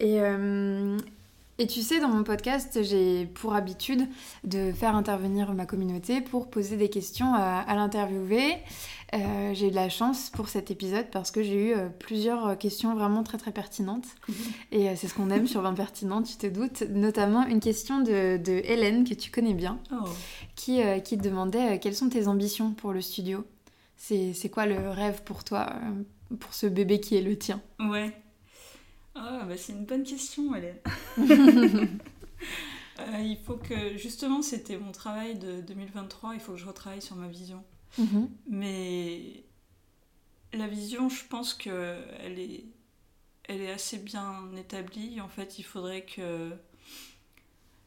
Et, 0.00 0.20
euh, 0.20 0.98
et 1.58 1.66
tu 1.68 1.82
sais, 1.82 2.00
dans 2.00 2.08
mon 2.08 2.24
podcast, 2.24 2.82
j'ai 2.82 3.26
pour 3.26 3.54
habitude 3.54 4.08
de 4.42 4.72
faire 4.72 4.96
intervenir 4.96 5.52
ma 5.54 5.66
communauté 5.66 6.20
pour 6.20 6.50
poser 6.50 6.76
des 6.76 6.88
questions 6.90 7.32
à, 7.34 7.60
à 7.60 7.74
l'interviewé. 7.76 8.54
Euh, 9.14 9.54
j'ai 9.54 9.68
eu 9.68 9.70
de 9.70 9.76
la 9.76 9.88
chance 9.88 10.30
pour 10.30 10.48
cet 10.48 10.72
épisode 10.72 11.06
parce 11.12 11.30
que 11.30 11.44
j'ai 11.44 11.68
eu 11.68 11.72
euh, 11.74 11.88
plusieurs 11.88 12.58
questions 12.58 12.94
vraiment 12.96 13.22
très 13.22 13.38
très 13.38 13.52
pertinentes. 13.52 14.06
Et 14.72 14.88
euh, 14.88 14.94
c'est 14.96 15.06
ce 15.06 15.14
qu'on 15.14 15.30
aime 15.30 15.46
sur 15.46 15.60
20 15.62 15.74
pertinentes, 15.74 16.26
tu 16.26 16.36
te 16.36 16.46
doutes. 16.48 16.82
Notamment 16.90 17.46
une 17.46 17.60
question 17.60 18.00
de, 18.00 18.36
de 18.38 18.60
Hélène, 18.64 19.08
que 19.08 19.14
tu 19.14 19.30
connais 19.30 19.54
bien, 19.54 19.78
Oh. 19.92 20.08
qui, 20.56 20.80
qui 21.04 21.16
te 21.16 21.22
demandait 21.22 21.78
quelles 21.78 21.94
sont 21.94 22.08
tes 22.08 22.26
ambitions 22.26 22.72
pour 22.72 22.92
le 22.92 23.00
studio? 23.00 23.44
C'est 23.96 24.50
quoi 24.52 24.66
le 24.66 24.90
rêve 24.90 25.22
pour 25.22 25.44
toi, 25.44 25.72
pour 26.40 26.52
ce 26.52 26.66
bébé 26.66 26.98
qui 27.00 27.16
est 27.16 27.22
le 27.22 27.38
tien? 27.38 27.60
Ouais. 27.78 28.12
Ah, 29.14 29.44
bah 29.46 29.56
c'est 29.56 29.72
une 29.72 29.84
bonne 29.84 30.04
question, 30.04 30.54
Hélène. 30.54 30.78
Euh, 33.00 33.18
il 33.18 33.38
faut 33.38 33.56
que, 33.56 33.96
justement, 33.96 34.40
c'était 34.40 34.76
mon 34.76 34.92
travail 34.92 35.36
de 35.36 35.60
2023, 35.62 36.34
il 36.34 36.40
faut 36.40 36.52
que 36.52 36.58
je 36.58 36.64
retravaille 36.64 37.02
sur 37.02 37.16
ma 37.16 37.26
vision. 37.26 37.64
Mhm. 37.98 38.28
Mais 38.48 39.42
la 40.52 40.68
vision, 40.68 41.08
je 41.08 41.24
pense 41.24 41.54
que 41.54 41.96
elle 42.20 42.38
est, 42.38 42.64
elle 43.48 43.62
est 43.62 43.72
assez 43.72 43.98
bien 43.98 44.48
établie. 44.56 45.20
En 45.20 45.28
fait, 45.28 45.58
il 45.58 45.64
faudrait 45.64 46.04
que 46.04 46.52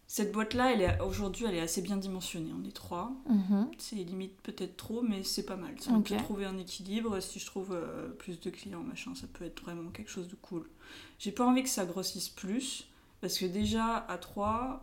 cette 0.09 0.31
boîte-là, 0.31 0.73
elle 0.73 0.81
est 0.81 0.99
aujourd'hui, 1.01 1.45
elle 1.47 1.55
est 1.55 1.59
assez 1.61 1.81
bien 1.81 1.97
dimensionnée. 1.97 2.51
On 2.59 2.65
est 2.65 2.71
trois. 2.71 3.11
Mhm. 3.29 3.69
C'est 3.77 3.95
limite 3.97 4.39
peut-être 4.41 4.77
trop, 4.77 5.01
mais 5.01 5.23
c'est 5.23 5.45
pas 5.45 5.57
mal. 5.57 5.75
Ça 5.79 5.91
on 5.91 5.97
Ok. 5.99 6.09
peut 6.09 6.17
trouver 6.17 6.45
un 6.45 6.57
équilibre. 6.57 7.19
Si 7.19 7.39
je 7.39 7.45
trouve 7.45 7.73
euh, 7.73 8.07
plus 8.09 8.39
de 8.39 8.49
clients, 8.49 8.83
machin, 8.83 9.13
ça 9.15 9.27
peut 9.27 9.43
être 9.45 9.61
vraiment 9.63 9.89
quelque 9.91 10.09
chose 10.09 10.27
de 10.29 10.35
cool. 10.35 10.67
J'ai 11.19 11.31
pas 11.31 11.45
envie 11.45 11.63
que 11.63 11.69
ça 11.69 11.85
grossisse 11.85 12.29
plus, 12.29 12.87
parce 13.21 13.37
que 13.37 13.45
déjà 13.45 13.97
à 13.97 14.17
3, 14.17 14.81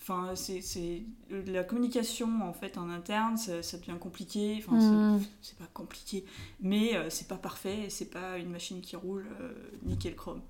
enfin, 0.00 0.34
c'est, 0.36 0.62
c'est- 0.62 1.02
la 1.30 1.64
communication 1.64 2.28
en 2.42 2.54
fait 2.54 2.78
en 2.78 2.88
interne, 2.88 3.36
ça, 3.36 3.62
ça 3.62 3.76
devient 3.76 3.98
compliqué. 4.00 4.62
Enfin, 4.66 4.78
Mhm. 5.16 5.22
c'est, 5.42 5.58
pas 5.58 5.66
compliqué, 5.74 6.24
mais 6.60 6.96
euh, 6.96 7.10
c'est 7.10 7.28
pas 7.28 7.36
parfait. 7.36 7.88
C'est 7.90 8.08
pas 8.10 8.38
une 8.38 8.48
machine 8.48 8.80
qui 8.80 8.96
roule 8.96 9.26
euh, 9.40 9.52
nickel 9.84 10.16
chrome. 10.16 10.40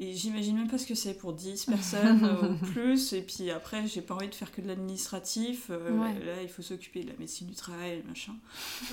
Et 0.00 0.14
j'imagine 0.14 0.56
même 0.56 0.68
pas 0.68 0.78
ce 0.78 0.86
que 0.86 0.94
c'est 0.94 1.14
pour 1.14 1.32
10 1.32 1.66
personnes 1.66 2.24
ou 2.62 2.66
plus. 2.66 3.12
Et 3.14 3.20
puis 3.22 3.50
après, 3.50 3.84
j'ai 3.88 4.00
pas 4.00 4.14
envie 4.14 4.28
de 4.28 4.34
faire 4.34 4.52
que 4.52 4.60
de 4.60 4.68
l'administratif. 4.68 5.70
Euh, 5.70 5.90
Ouais. 5.90 6.14
Là, 6.24 6.40
il 6.42 6.48
faut 6.48 6.62
s'occuper 6.62 7.02
de 7.02 7.08
la 7.08 7.16
médecine 7.18 7.48
du 7.48 7.54
travail, 7.56 8.04
machin. 8.06 8.34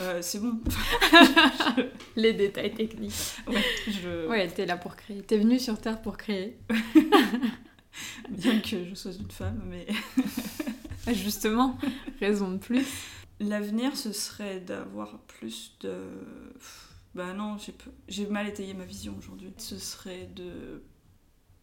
Euh, 0.01 0.19
c'est 0.23 0.39
bon. 0.39 0.59
Les 2.15 2.33
détails 2.33 2.73
techniques. 2.73 3.13
Ouais, 3.47 3.63
je... 3.87 4.27
Ouais, 4.27 4.47
t'es 4.47 4.65
là 4.65 4.77
pour 4.77 4.95
créer. 4.95 5.21
T'es 5.21 5.37
venu 5.37 5.59
sur 5.59 5.79
Terre 5.79 6.01
pour 6.01 6.17
créer. 6.17 6.57
Bien 8.29 8.59
que 8.59 8.83
je 8.89 8.95
sois 8.95 9.11
une 9.13 9.29
femme, 9.31 9.61
mais 9.67 9.85
Justement, 11.13 11.77
raison 12.19 12.51
de 12.51 12.57
plus. 12.57 12.85
l'avenir, 13.39 13.95
ce 13.95 14.11
serait 14.11 14.59
d'avoir 14.59 15.19
plus 15.19 15.77
de. 15.81 15.93
Bah 17.13 17.33
non, 17.33 17.57
j'ai 18.07 18.25
mal 18.25 18.47
étayé 18.47 18.73
ma 18.73 18.83
vision 18.85 19.15
aujourd'hui. 19.17 19.53
Ce 19.57 19.77
serait 19.77 20.27
de 20.35 20.81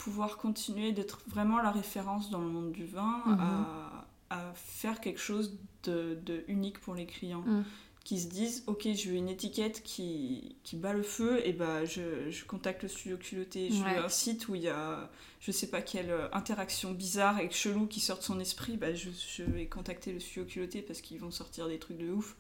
pouvoir 0.04 0.36
continuer 0.36 0.92
d'être 0.92 1.20
vraiment 1.26 1.58
la 1.60 1.70
référence 1.70 2.30
dans 2.30 2.40
le 2.40 2.48
monde 2.48 2.72
du 2.72 2.84
vin, 2.86 3.22
Mhm. 3.26 3.38
à, 3.40 4.06
à 4.30 4.52
faire 4.54 5.00
quelque 5.00 5.20
chose 5.20 5.56
de, 5.84 6.18
de 6.24 6.44
unique 6.48 6.78
pour 6.80 6.94
les 6.94 7.06
clients. 7.06 7.42
Mhm. 7.42 7.64
Qui 8.04 8.18
se 8.18 8.28
disent, 8.28 8.64
ok, 8.66 8.88
je 8.96 9.10
veux 9.10 9.14
une 9.16 9.28
étiquette 9.28 9.80
qui, 9.84 10.56
qui 10.64 10.74
bat 10.74 10.92
le 10.92 11.04
feu, 11.04 11.40
et 11.46 11.52
bah 11.52 11.84
je, 11.84 12.30
je 12.32 12.44
contacte 12.44 12.82
le 12.82 12.88
studio 12.88 13.16
culotté. 13.16 13.70
Je 13.70 13.80
Ouais. 13.84 13.94
veux 13.98 14.04
un 14.04 14.08
site 14.08 14.48
où 14.48 14.56
il 14.56 14.62
y 14.62 14.68
a 14.68 15.08
je 15.38 15.52
sais 15.52 15.68
pas 15.68 15.82
quelle 15.82 16.10
euh, 16.10 16.28
interaction 16.32 16.90
bizarre 16.92 17.38
et 17.38 17.48
chelou 17.50 17.86
qui 17.86 18.00
sort 18.00 18.18
de 18.18 18.24
son 18.24 18.40
esprit, 18.40 18.76
bah 18.76 18.92
je, 18.92 19.08
je 19.36 19.44
vais 19.44 19.66
contacter 19.66 20.12
le 20.12 20.18
studio 20.18 20.44
culotté 20.44 20.82
parce 20.82 21.00
qu'ils 21.00 21.20
vont 21.20 21.30
sortir 21.30 21.68
des 21.68 21.78
trucs 21.78 21.98
de 21.98 22.10
ouf. 22.10 22.34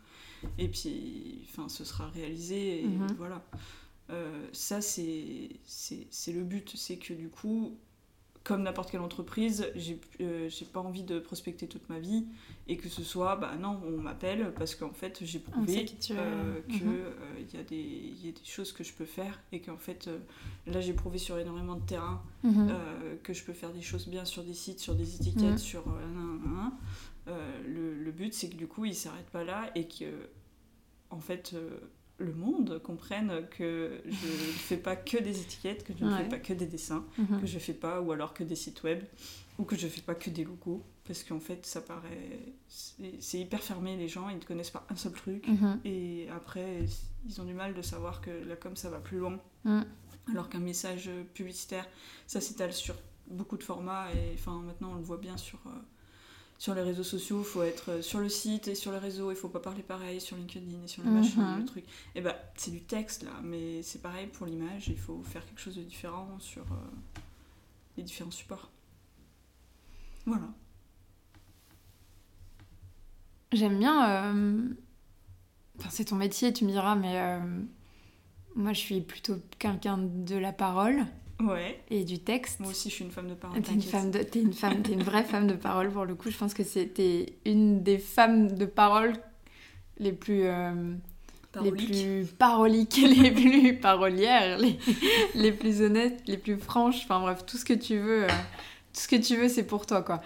Et 0.58 0.66
puis, 0.66 1.46
enfin, 1.52 1.68
ce 1.68 1.84
sera 1.84 2.08
réalisé 2.08 2.82
et 2.82 2.88
Mhm. 2.88 3.12
voilà. 3.16 3.40
Euh, 4.10 4.46
ça, 4.52 4.80
c'est 4.80 6.32
le 6.32 6.42
but. 6.42 6.72
C'est 6.76 6.96
que 6.98 7.14
du 7.14 7.28
coup, 7.28 7.76
comme 8.44 8.62
n'importe 8.64 8.90
quelle 8.90 9.00
entreprise, 9.00 9.68
j'ai 9.76 10.00
euh, 10.20 10.50
pas 10.72 10.80
envie 10.80 11.04
de 11.04 11.18
prospecter 11.20 11.68
toute 11.68 11.88
ma 11.88 12.00
vie 12.00 12.26
et 12.68 12.76
que 12.76 12.88
ce 12.88 13.04
soit, 13.04 13.36
bah 13.36 13.54
non, 13.56 13.80
on 13.86 13.98
m'appelle 13.98 14.52
parce 14.58 14.74
qu'en 14.74 14.92
fait, 14.92 15.20
j'ai 15.22 15.38
prouvé 15.38 15.72
sait 15.74 15.84
qui 15.84 15.96
tu 15.98 16.12
es. 16.12 16.16
euh, 16.18 16.60
que 16.68 16.84
Mhm. 16.84 16.90
euh, 16.90 17.12
y, 17.54 17.56
a 17.58 17.62
des- 17.62 17.76
il 17.76 18.26
y 18.26 18.28
a 18.28 18.32
des 18.32 18.44
choses 18.44 18.72
que 18.72 18.82
je 18.84 18.92
peux 18.92 19.04
faire 19.06 19.40
et 19.52 19.60
qu'en 19.60 19.76
fait, 19.78 20.08
euh, 20.08 20.18
là, 20.66 20.80
j'ai 20.80 20.92
prouvé 20.92 21.18
sur 21.18 21.38
énormément 21.38 21.76
de 21.76 21.86
terrain 21.86 22.22
Mhm. 22.42 22.68
euh, 22.70 23.16
que 23.22 23.32
je 23.32 23.44
peux 23.44 23.52
faire 23.52 23.72
des 23.72 23.82
choses 23.82 24.08
bien 24.08 24.24
sur 24.24 24.42
des 24.44 24.54
sites, 24.54 24.80
sur 24.80 24.94
des 24.96 25.14
étiquettes, 25.16 25.52
Mhm. 25.52 25.58
sur. 25.58 25.84
le, 27.66 27.94
le 27.94 28.10
but, 28.12 28.34
c'est 28.34 28.48
que 28.50 28.56
du 28.56 28.66
coup, 28.66 28.84
il 28.84 28.94
s'arrête 28.94 29.26
pas 29.30 29.44
là 29.44 29.70
et 29.76 29.86
que, 29.86 30.28
en 31.10 31.20
fait, 31.20 31.54
le 32.18 32.32
monde 32.32 32.80
comprenne 32.82 33.46
que 33.50 34.00
je 34.04 34.10
ne 34.10 34.12
fais 34.68 34.76
pas 34.76 34.96
que 34.96 35.18
des 35.18 35.40
étiquettes, 35.40 35.84
que 35.84 35.92
je 35.98 36.04
ne 36.04 36.10
Ouais. 36.12 36.22
fais 36.22 36.28
pas 36.28 36.38
que 36.38 36.52
des 36.52 36.66
dessins, 36.66 37.04
Mhm. 37.18 37.40
que 37.40 37.46
je 37.46 37.58
fais 37.58 37.74
pas, 37.74 38.00
ou 38.00 38.12
alors 38.12 38.32
que 38.34 38.44
des 38.44 38.54
sites 38.56 38.82
web, 38.84 39.02
ou 39.58 39.64
que 39.64 39.76
je 39.76 39.88
fais 39.88 40.00
pas 40.02 40.14
que 40.14 40.30
des 40.30 40.44
logos, 40.44 40.82
parce 41.04 41.24
qu'en 41.24 41.40
fait, 41.40 41.66
ça 41.66 41.80
paraît. 41.80 42.38
C'est 42.68 43.20
c'est 43.20 43.40
hyper 43.40 43.62
fermé, 43.62 43.96
les 43.96 44.08
gens, 44.08 44.28
ils 44.28 44.36
ne 44.38 44.44
connaissent 44.44 44.70
pas 44.70 44.86
un 44.90 44.96
seul 44.96 45.12
truc. 45.12 45.46
Mhm. 45.48 45.80
Et 45.84 46.28
après, 46.30 46.84
ils 47.26 47.40
ont 47.40 47.44
du 47.44 47.54
mal 47.54 47.74
de 47.74 47.82
savoir 47.82 48.20
que 48.20 48.30
la 48.30 48.56
com, 48.56 48.76
ça 48.76 48.88
va 48.90 48.98
plus 49.00 49.18
loin. 49.18 49.40
Mm. 49.64 49.82
Alors 50.30 50.48
qu'un 50.48 50.60
message 50.60 51.10
publicitaire, 51.34 51.86
ça 52.28 52.40
s'étale 52.40 52.72
sur 52.72 52.94
beaucoup 53.28 53.56
de 53.56 53.64
formats. 53.64 54.06
Et 54.14 54.34
enfin, 54.34 54.62
maintenant, 54.62 54.92
on 54.92 54.96
le 54.96 55.02
voit 55.02 55.16
bien 55.18 55.36
sur, 55.36 55.58
euh, 55.66 55.70
sur 56.62 56.76
les 56.76 56.82
réseaux 56.82 57.02
sociaux. 57.02 57.40
Il 57.40 57.44
faut 57.44 57.64
être 57.64 57.90
euh, 57.90 58.02
sur 58.02 58.20
le 58.20 58.28
site 58.28 58.68
et 58.68 58.76
sur 58.76 58.92
les 58.92 58.98
réseaux. 58.98 59.32
Il 59.32 59.36
faut 59.36 59.48
pas 59.48 59.58
parler 59.58 59.82
pareil 59.82 60.20
sur 60.20 60.36
LinkedIn 60.36 60.84
et 60.84 60.86
sur 60.86 61.02
le 61.02 61.08
Mhm. 61.08 61.16
machin, 61.16 61.58
le 61.58 61.64
truc. 61.64 61.84
Et 62.14 62.20
bah, 62.20 62.36
c'est 62.56 62.70
du 62.70 62.82
texte, 62.82 63.24
là. 63.24 63.32
Mais 63.42 63.82
c'est 63.82 64.00
pareil 64.00 64.28
pour 64.28 64.46
l'image. 64.46 64.86
Il 64.86 64.96
faut 64.96 65.20
faire 65.24 65.44
quelque 65.44 65.60
chose 65.60 65.74
de 65.74 65.82
différent 65.82 66.28
sur 66.38 66.62
euh, 66.62 66.76
les 67.96 68.04
différents 68.04 68.30
supports. 68.30 68.70
Voilà. 70.24 70.46
J'aime 73.52 73.78
bien. 73.80 74.08
euh, 74.36 74.68
Enfin, 75.78 75.88
c'est 75.90 76.04
ton 76.04 76.16
métier, 76.16 76.52
tu 76.52 76.64
me 76.64 76.70
diras, 76.70 76.94
mais 76.94 77.18
euh, 77.18 77.40
moi 78.54 78.72
je 78.72 78.78
suis 78.78 79.00
plutôt 79.00 79.34
quelqu'un 79.58 79.98
de 79.98 80.36
la 80.36 80.52
parole 80.52 81.06
Ouais. 81.42 81.80
et 81.90 82.04
du 82.04 82.18
texte. 82.18 82.60
Moi 82.60 82.70
aussi, 82.70 82.88
je 82.90 82.94
suis 82.94 83.04
une 83.04 83.10
femme 83.10 83.28
de 83.28 83.34
parole. 83.34 83.60
T'es 83.62 83.72
une, 83.72 83.82
femme 83.82 84.10
de- 84.10 84.22
t'es 84.22 84.40
une 84.40 84.52
femme, 84.52 84.82
t'es 84.82 84.92
une 84.92 85.02
vraie 85.02 85.24
femme 85.24 85.46
de 85.46 85.54
parole 85.54 85.90
pour 85.90 86.04
le 86.04 86.14
coup. 86.14 86.30
Je 86.30 86.36
pense 86.36 86.54
que 86.54 86.64
c'était 86.64 87.34
une 87.44 87.82
des 87.82 87.98
femmes 87.98 88.52
de 88.52 88.66
parole 88.66 89.14
les 89.98 90.12
plus, 90.12 90.42
euh, 90.44 90.94
les 91.62 91.72
plus 91.72 92.26
paroliques, 92.38 92.96
les 93.02 93.30
plus 93.30 93.74
parolières, 93.76 94.58
les, 94.58 94.78
les, 95.34 95.52
plus 95.52 95.82
honnêtes, 95.82 96.22
les 96.26 96.36
plus 96.38 96.56
franches, 96.58 97.04
enfin 97.04 97.20
bref, 97.20 97.44
tout 97.46 97.56
ce 97.56 97.64
que 97.64 97.74
tu 97.74 97.98
veux, 97.98 98.24
euh, 98.24 98.28
tout 98.92 99.00
ce 99.00 99.08
que 99.08 99.16
tu 99.16 99.36
veux, 99.36 99.48
c'est 99.48 99.64
pour 99.64 99.86
toi, 99.86 100.02
quoi. 100.02 100.22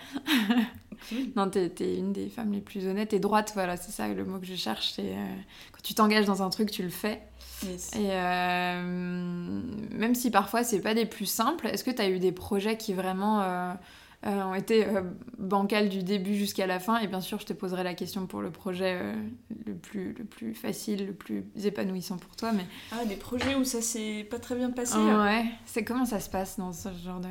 non, 1.36 1.50
t'es 1.50 1.72
es 1.80 1.96
une 1.96 2.12
des 2.12 2.28
femmes 2.28 2.52
les 2.52 2.60
plus 2.60 2.86
honnêtes 2.86 3.12
et 3.12 3.18
droites, 3.18 3.52
voilà, 3.54 3.76
c'est 3.76 3.92
ça 3.92 4.08
le 4.08 4.24
mot 4.24 4.38
que 4.38 4.46
je 4.46 4.54
cherche, 4.54 4.94
euh, 4.98 5.34
quand 5.72 5.82
tu 5.82 5.94
t'engages 5.94 6.26
dans 6.26 6.42
un 6.42 6.50
truc, 6.50 6.70
tu 6.70 6.82
le 6.82 6.90
fais. 6.90 7.22
Et 7.64 8.10
euh, 8.10 8.82
même 8.82 10.14
si 10.14 10.30
parfois 10.30 10.64
c'est 10.64 10.80
pas 10.80 10.94
des 10.94 11.06
plus 11.06 11.26
simples, 11.26 11.66
est-ce 11.68 11.84
que 11.84 11.90
tu 11.90 12.02
as 12.02 12.08
eu 12.08 12.18
des 12.18 12.32
projets 12.32 12.76
qui 12.76 12.92
vraiment 12.92 13.42
euh, 14.26 14.42
ont 14.42 14.54
été 14.54 14.86
euh, 14.86 15.02
bancales 15.38 15.88
du 15.88 16.02
début 16.02 16.34
jusqu'à 16.34 16.66
la 16.66 16.80
fin? 16.80 16.98
Et 16.98 17.06
bien 17.06 17.20
sûr, 17.20 17.38
je 17.38 17.46
te 17.46 17.52
poserai 17.52 17.84
la 17.84 17.94
question 17.94 18.26
pour 18.26 18.40
le 18.40 18.50
projet 18.50 18.98
euh, 19.00 19.14
le, 19.66 19.74
plus, 19.74 20.14
le 20.14 20.24
plus 20.24 20.54
facile, 20.54 21.06
le 21.06 21.12
plus 21.12 21.44
épanouissant 21.64 22.16
pour 22.16 22.34
toi. 22.34 22.52
Mais... 22.52 22.64
Ah, 22.92 23.04
des 23.04 23.16
projets 23.16 23.54
où 23.54 23.64
ça 23.64 23.80
s'est 23.80 24.26
pas 24.28 24.38
très 24.38 24.56
bien 24.56 24.70
passé 24.70 24.96
Ouais. 24.96 25.44
C'est 25.64 25.84
comment 25.84 26.06
ça 26.06 26.18
se 26.18 26.30
passe 26.30 26.58
dans 26.58 26.72
ce 26.72 26.88
genre 27.04 27.20
de... 27.20 27.28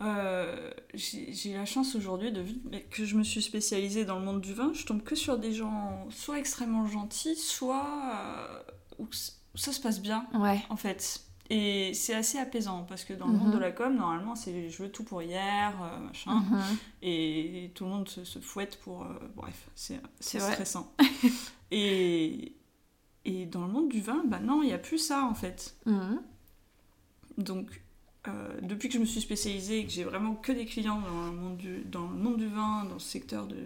j'ai 0.00 1.54
la 1.54 1.64
chance 1.64 1.94
aujourd'hui 1.94 2.32
de 2.32 2.44
que 2.90 3.04
je 3.04 3.16
me 3.16 3.22
suis 3.22 3.42
spécialisée 3.42 4.04
dans 4.04 4.18
le 4.18 4.24
monde 4.24 4.40
du 4.40 4.54
vin. 4.54 4.72
Je 4.74 4.84
tombe 4.84 5.02
que 5.02 5.14
sur 5.14 5.38
des 5.38 5.52
gens 5.52 6.06
soit 6.10 6.38
extrêmement 6.38 6.86
gentils, 6.86 7.36
soit 7.36 8.64
où 8.98 9.08
ça 9.54 9.72
se 9.72 9.80
passe 9.80 10.00
bien. 10.00 10.26
Ouais. 10.34 10.60
En 10.68 10.76
fait. 10.76 11.22
Et 11.48 11.94
c'est 11.94 12.14
assez 12.14 12.38
apaisant 12.38 12.82
parce 12.88 13.04
que 13.04 13.12
dans 13.12 13.28
le 13.28 13.34
monde 13.34 13.52
de 13.52 13.56
mhm. 13.56 13.62
la 13.62 13.70
com, 13.70 13.94
normalement, 13.94 14.34
c'est 14.34 14.68
je 14.68 14.82
veux 14.82 14.90
tout 14.90 15.04
pour 15.04 15.22
hier, 15.22 15.72
euh, 15.80 15.98
machin. 16.00 16.40
Mhm. 16.40 16.60
Et 17.02 17.70
tout 17.74 17.84
le 17.84 17.90
monde 17.90 18.08
se, 18.08 18.38
fouette 18.40 18.80
pour. 18.80 19.02
Euh, 19.02 19.14
bref, 19.36 19.68
c'est 19.74 20.00
stressant. 20.20 20.92
et, 21.70 22.56
et 23.24 23.46
dans 23.46 23.64
le 23.64 23.72
monde 23.72 23.88
du 23.88 24.00
vin, 24.00 24.24
bah 24.26 24.40
non, 24.40 24.62
il 24.62 24.66
n'y 24.66 24.72
a 24.72 24.78
plus 24.78 24.98
ça 24.98 25.24
en 25.24 25.34
fait. 25.34 25.76
Mhm. 25.86 26.20
Donc, 27.38 27.82
euh, 28.28 28.60
depuis 28.62 28.88
que 28.88 28.94
je 28.94 28.98
me 28.98 29.04
suis 29.04 29.20
spécialisée 29.20 29.80
et 29.80 29.86
que 29.86 29.92
j'ai 29.92 30.04
vraiment 30.04 30.34
que 30.34 30.52
des 30.52 30.66
clients 30.66 31.00
dans 31.00 31.26
le 31.26 31.32
monde 31.32 31.56
du, 31.56 31.84
dans 31.84 32.08
le 32.08 32.16
monde 32.16 32.38
du 32.38 32.48
vin, 32.48 32.84
dans 32.84 32.98
ce 32.98 33.08
secteur 33.08 33.46
de 33.46 33.56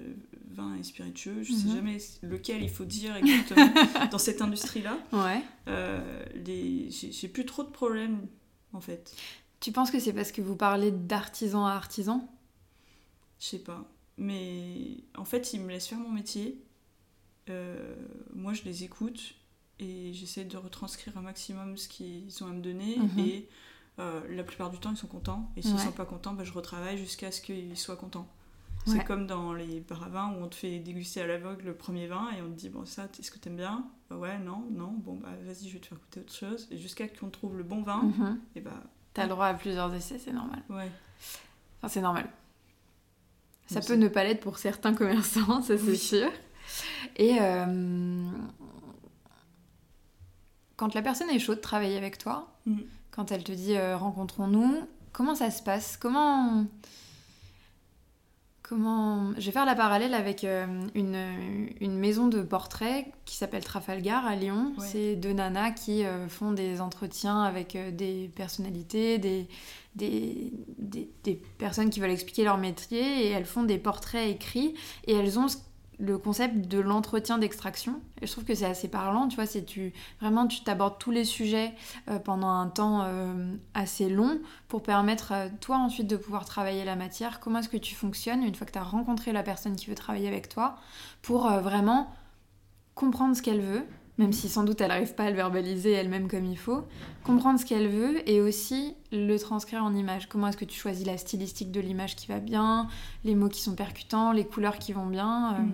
vin 0.50 0.76
et 0.76 0.82
spiritueux, 0.82 1.42
je 1.42 1.52
ne 1.52 1.56
sais 1.56 1.68
mhm. 1.68 1.74
jamais 1.74 1.98
lequel 2.22 2.62
il 2.62 2.70
faut 2.70 2.84
dire 2.84 3.16
exactement 3.16 3.72
dans 4.10 4.18
cette 4.18 4.42
industrie-là. 4.42 4.98
Ouais. 5.12 5.42
Euh, 5.68 6.24
j'ai 6.44 7.28
plus 7.28 7.46
trop 7.46 7.62
de 7.62 7.70
problèmes 7.70 8.26
en 8.72 8.80
fait. 8.80 9.14
Tu 9.60 9.72
penses 9.72 9.90
que 9.90 9.98
c'est 9.98 10.12
parce 10.12 10.32
que 10.32 10.40
vous 10.40 10.56
parlez 10.56 10.90
d'artisan 10.90 11.66
à 11.66 11.72
artisan? 11.72 12.28
Je 13.38 13.46
sais 13.46 13.58
pas. 13.58 13.84
Mais 14.16 14.98
en 15.16 15.24
fait, 15.24 15.52
ils 15.52 15.60
me 15.60 15.68
laissent 15.70 15.86
faire 15.86 15.98
mon 15.98 16.10
métier. 16.10 16.62
Euh, 17.48 17.94
moi, 18.34 18.52
je 18.52 18.62
les 18.64 18.84
écoute 18.84 19.34
et 19.78 20.12
j'essaie 20.12 20.44
de 20.44 20.56
retranscrire 20.56 21.16
un 21.16 21.22
maximum 21.22 21.76
ce 21.76 21.88
qu'ils 21.88 22.42
ont 22.42 22.46
à 22.46 22.52
me 22.52 22.60
donner. 22.60 22.96
Mhm. 22.98 23.18
Et 23.18 23.48
euh, 24.00 24.20
la 24.30 24.42
plupart 24.42 24.70
du 24.70 24.78
temps, 24.78 24.90
ils 24.90 24.96
sont 24.96 25.06
contents. 25.06 25.50
Et 25.56 25.62
s'ils 25.62 25.74
ne 25.74 25.78
sont 25.78 25.92
pas 25.92 26.04
contents, 26.04 26.32
bah, 26.32 26.44
je 26.44 26.52
retravaille 26.52 26.98
jusqu'à 26.98 27.30
ce 27.30 27.40
qu'ils 27.40 27.76
soient 27.76 27.96
contents. 27.96 28.28
C'est 28.86 29.04
comme 29.04 29.26
dans 29.26 29.52
les 29.52 29.80
paravins 29.80 30.32
où 30.32 30.42
on 30.42 30.48
te 30.48 30.54
fait 30.54 30.78
déguster 30.78 31.20
à 31.20 31.26
l'aveugle 31.26 31.66
le 31.66 31.74
premier 31.74 32.06
vin 32.06 32.28
et 32.36 32.40
on 32.40 32.46
te 32.46 32.56
dit 32.56 32.70
bon 32.70 32.86
ça 32.86 33.08
est-ce 33.18 33.30
que 33.30 33.38
t'aimes 33.38 33.56
bien? 33.56 33.84
Bah 34.08 34.16
ouais 34.16 34.38
non 34.38 34.64
non. 34.70 34.92
Bon 34.92 35.16
bah 35.16 35.28
vas-y 35.42 35.68
je 35.68 35.74
vais 35.74 35.80
te 35.80 35.86
faire 35.86 35.98
goûter 35.98 36.20
autre 36.20 36.34
chose. 36.34 36.66
Et 36.70 36.78
jusqu'à 36.78 37.06
qu'on 37.06 37.28
trouve 37.28 37.58
le 37.58 37.62
bon 37.62 37.82
vin 37.82 38.04
mhm. 38.04 38.40
et 38.56 38.62
bah 38.62 38.82
t'as 39.12 39.24
le 39.24 39.28
droit 39.28 39.46
à 39.46 39.54
plusieurs 39.54 39.92
essais 39.92 40.18
c'est 40.18 40.32
normal. 40.32 40.62
Ouais. 40.70 40.90
Enfin 41.78 41.88
c'est 41.88 42.00
normal. 42.00 42.26
Ça 43.66 43.82
peut 43.82 43.96
ne 43.96 44.08
pas 44.08 44.24
l'être 44.24 44.40
pour 44.40 44.58
certains 44.58 44.94
commerçants 44.94 45.60
ça 45.62 45.76
c'est 45.76 45.96
sûr. 45.96 46.30
Et 47.16 47.36
euh, 47.38 48.30
quand 50.76 50.94
la 50.94 51.02
personne 51.02 51.28
est 51.28 51.38
chaude 51.38 51.58
de 51.58 51.62
travailler 51.62 51.98
avec 51.98 52.16
toi 52.16 52.56
mm 52.64 52.80
quand 53.20 53.32
elle 53.32 53.44
te 53.44 53.52
dit 53.52 53.76
euh, 53.76 53.98
rencontrons-nous, 53.98 54.80
comment 55.12 55.34
ça 55.34 55.50
se 55.50 55.62
passe? 55.62 55.98
Comment 55.98 56.64
Comment... 58.62 59.32
Je 59.36 59.44
vais 59.44 59.52
faire 59.52 59.66
la 59.66 59.74
parallèle 59.74 60.14
avec 60.14 60.42
euh, 60.44 60.64
une, 60.94 61.18
une, 61.80 61.98
maison 61.98 62.28
de 62.28 62.40
portrait 62.40 63.12
qui 63.26 63.36
s'appelle 63.36 63.62
Trafalgar 63.62 64.24
à 64.24 64.36
Lyon. 64.36 64.72
C'est 64.78 65.16
deux 65.16 65.34
nanas 65.34 65.72
qui 65.72 66.04
euh, 66.04 66.28
font 66.28 66.52
des 66.52 66.80
entretiens 66.80 67.42
avec 67.42 67.76
des 67.94 68.30
personnalités, 68.34 69.18
des, 69.18 69.48
des, 69.96 70.52
des, 70.78 71.10
des, 71.24 71.34
personnes 71.58 71.90
qui 71.90 72.00
veulent 72.00 72.12
expliquer 72.12 72.44
leur 72.44 72.56
métier 72.56 73.26
et 73.26 73.30
elles 73.30 73.44
font 73.44 73.64
des 73.64 73.76
portraits 73.76 74.30
écrits 74.30 74.72
et 75.06 75.12
elles 75.12 75.38
ont 75.38 75.48
le 76.00 76.18
concept 76.18 76.66
de 76.66 76.78
l'entretien 76.78 77.38
d'extraction. 77.38 78.00
Et 78.20 78.26
je 78.26 78.32
trouve 78.32 78.44
que 78.44 78.54
c'est 78.54 78.66
assez 78.66 78.88
parlant, 78.88 79.28
tu 79.28 79.36
vois, 79.36 79.46
c'est 79.46 79.64
tu 79.64 79.92
vraiment 80.20 80.46
tu 80.46 80.62
t'abordes 80.62 80.98
tous 80.98 81.10
les 81.10 81.24
sujets 81.24 81.74
euh, 82.08 82.18
pendant 82.18 82.48
un 82.48 82.68
temps 82.68 83.02
euh, 83.02 83.54
assez 83.74 84.08
long 84.08 84.40
pour 84.68 84.82
permettre 84.82 85.32
à 85.32 85.48
toi 85.48 85.76
ensuite 85.76 86.06
de 86.06 86.16
pouvoir 86.16 86.44
travailler 86.44 86.84
la 86.84 86.96
matière. 86.96 87.40
Comment 87.40 87.58
est-ce 87.60 87.68
que 87.68 87.76
tu 87.76 87.94
fonctionnes 87.94 88.42
une 88.42 88.54
fois 88.54 88.66
que 88.66 88.72
tu 88.72 88.78
as 88.78 88.82
rencontré 88.82 89.32
la 89.32 89.42
personne 89.42 89.76
qui 89.76 89.86
veut 89.86 89.94
travailler 89.94 90.28
avec 90.28 90.48
toi 90.48 90.76
pour 91.22 91.46
euh, 91.46 91.60
vraiment 91.60 92.12
comprendre 92.94 93.36
ce 93.36 93.42
qu'elle 93.42 93.60
veut, 93.60 93.84
même 94.20 94.32
si 94.34 94.48
sans 94.48 94.64
doute 94.64 94.80
elle 94.82 94.88
n'arrive 94.88 95.14
pas 95.14 95.24
à 95.24 95.30
le 95.30 95.36
verbaliser 95.36 95.92
elle-même 95.92 96.28
comme 96.28 96.44
il 96.44 96.58
faut, 96.58 96.86
comprendre 97.24 97.58
ce 97.58 97.64
qu'elle 97.64 97.88
veut 97.88 98.28
et 98.28 98.40
aussi 98.40 98.94
le 99.12 99.36
transcrire 99.38 99.82
en 99.82 99.94
image. 99.94 100.28
Comment 100.28 100.48
est-ce 100.48 100.58
que 100.58 100.66
tu 100.66 100.78
choisis 100.78 101.06
la 101.06 101.16
stylistique 101.16 101.72
de 101.72 101.80
l'image 101.80 102.16
qui 102.16 102.26
va 102.26 102.38
bien, 102.38 102.86
les 103.24 103.34
mots 103.34 103.48
qui 103.48 103.62
sont 103.62 103.74
percutants, 103.74 104.32
les 104.32 104.44
couleurs 104.44 104.78
qui 104.78 104.92
vont 104.92 105.06
bien 105.06 105.52
mm. 105.52 105.72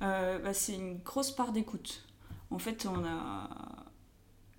Euh, 0.00 0.38
bah, 0.38 0.54
c'est 0.54 0.76
une 0.76 0.98
grosse 0.98 1.32
part 1.32 1.50
d'écoute. 1.50 2.04
En 2.50 2.58
fait, 2.58 2.86
on 2.86 3.04
a. 3.04 3.50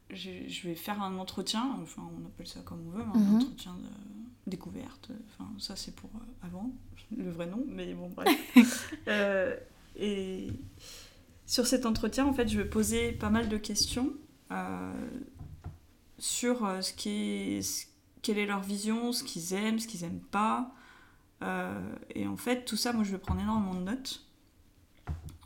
Je, 0.10 0.67
vais 0.67 0.75
faire 0.75 1.01
un 1.01 1.17
entretien, 1.17 1.77
enfin, 1.82 2.01
on 2.01 2.25
appelle 2.25 2.47
ça 2.47 2.60
comme 2.62 2.82
on 2.88 2.97
veut, 2.97 3.03
un 3.03 3.17
mhm. 3.17 3.36
entretien 3.36 3.73
de 3.73 4.51
découverte. 4.51 5.12
Enfin, 5.29 5.49
ça, 5.60 5.77
c'est 5.77 5.95
pour 5.95 6.10
euh, 6.15 6.47
avant, 6.47 6.71
le 7.15 7.29
vrai 7.29 7.45
nom, 7.45 7.63
mais 7.67 7.93
bon, 7.93 8.10
bref. 8.10 8.93
Euh, 9.08 9.55
et 9.95 10.47
sur 11.49 11.67
cet 11.67 11.85
entretien, 11.85 12.25
en 12.25 12.33
fait, 12.33 12.47
je 12.47 12.57
vais 12.57 12.69
poser 12.69 13.12
pas 13.12 13.29
mal 13.29 13.49
de 13.49 13.57
questions 13.57 14.13
sur 16.17 16.67
ce 16.81 16.93
qui 16.93 17.09
est, 17.09 17.89
quelle 18.21 18.38
est 18.38 18.45
leur 18.45 18.62
vision, 18.62 19.12
ce 19.12 19.23
qu'ils 19.23 19.53
aiment, 19.53 19.79
ce 19.79 19.88
qu'ils 19.88 20.03
aiment 20.03 20.21
pas. 20.31 20.71
et 22.13 22.27
en 22.27 22.38
fait, 22.38 22.65
tout 22.65 22.77
ça, 22.77 22.93
moi, 22.93 23.03
je 23.03 23.12
vais 23.12 23.17
prendre 23.17 23.41
énormément 23.41 23.75
de 23.75 23.83
notes. 23.83 24.29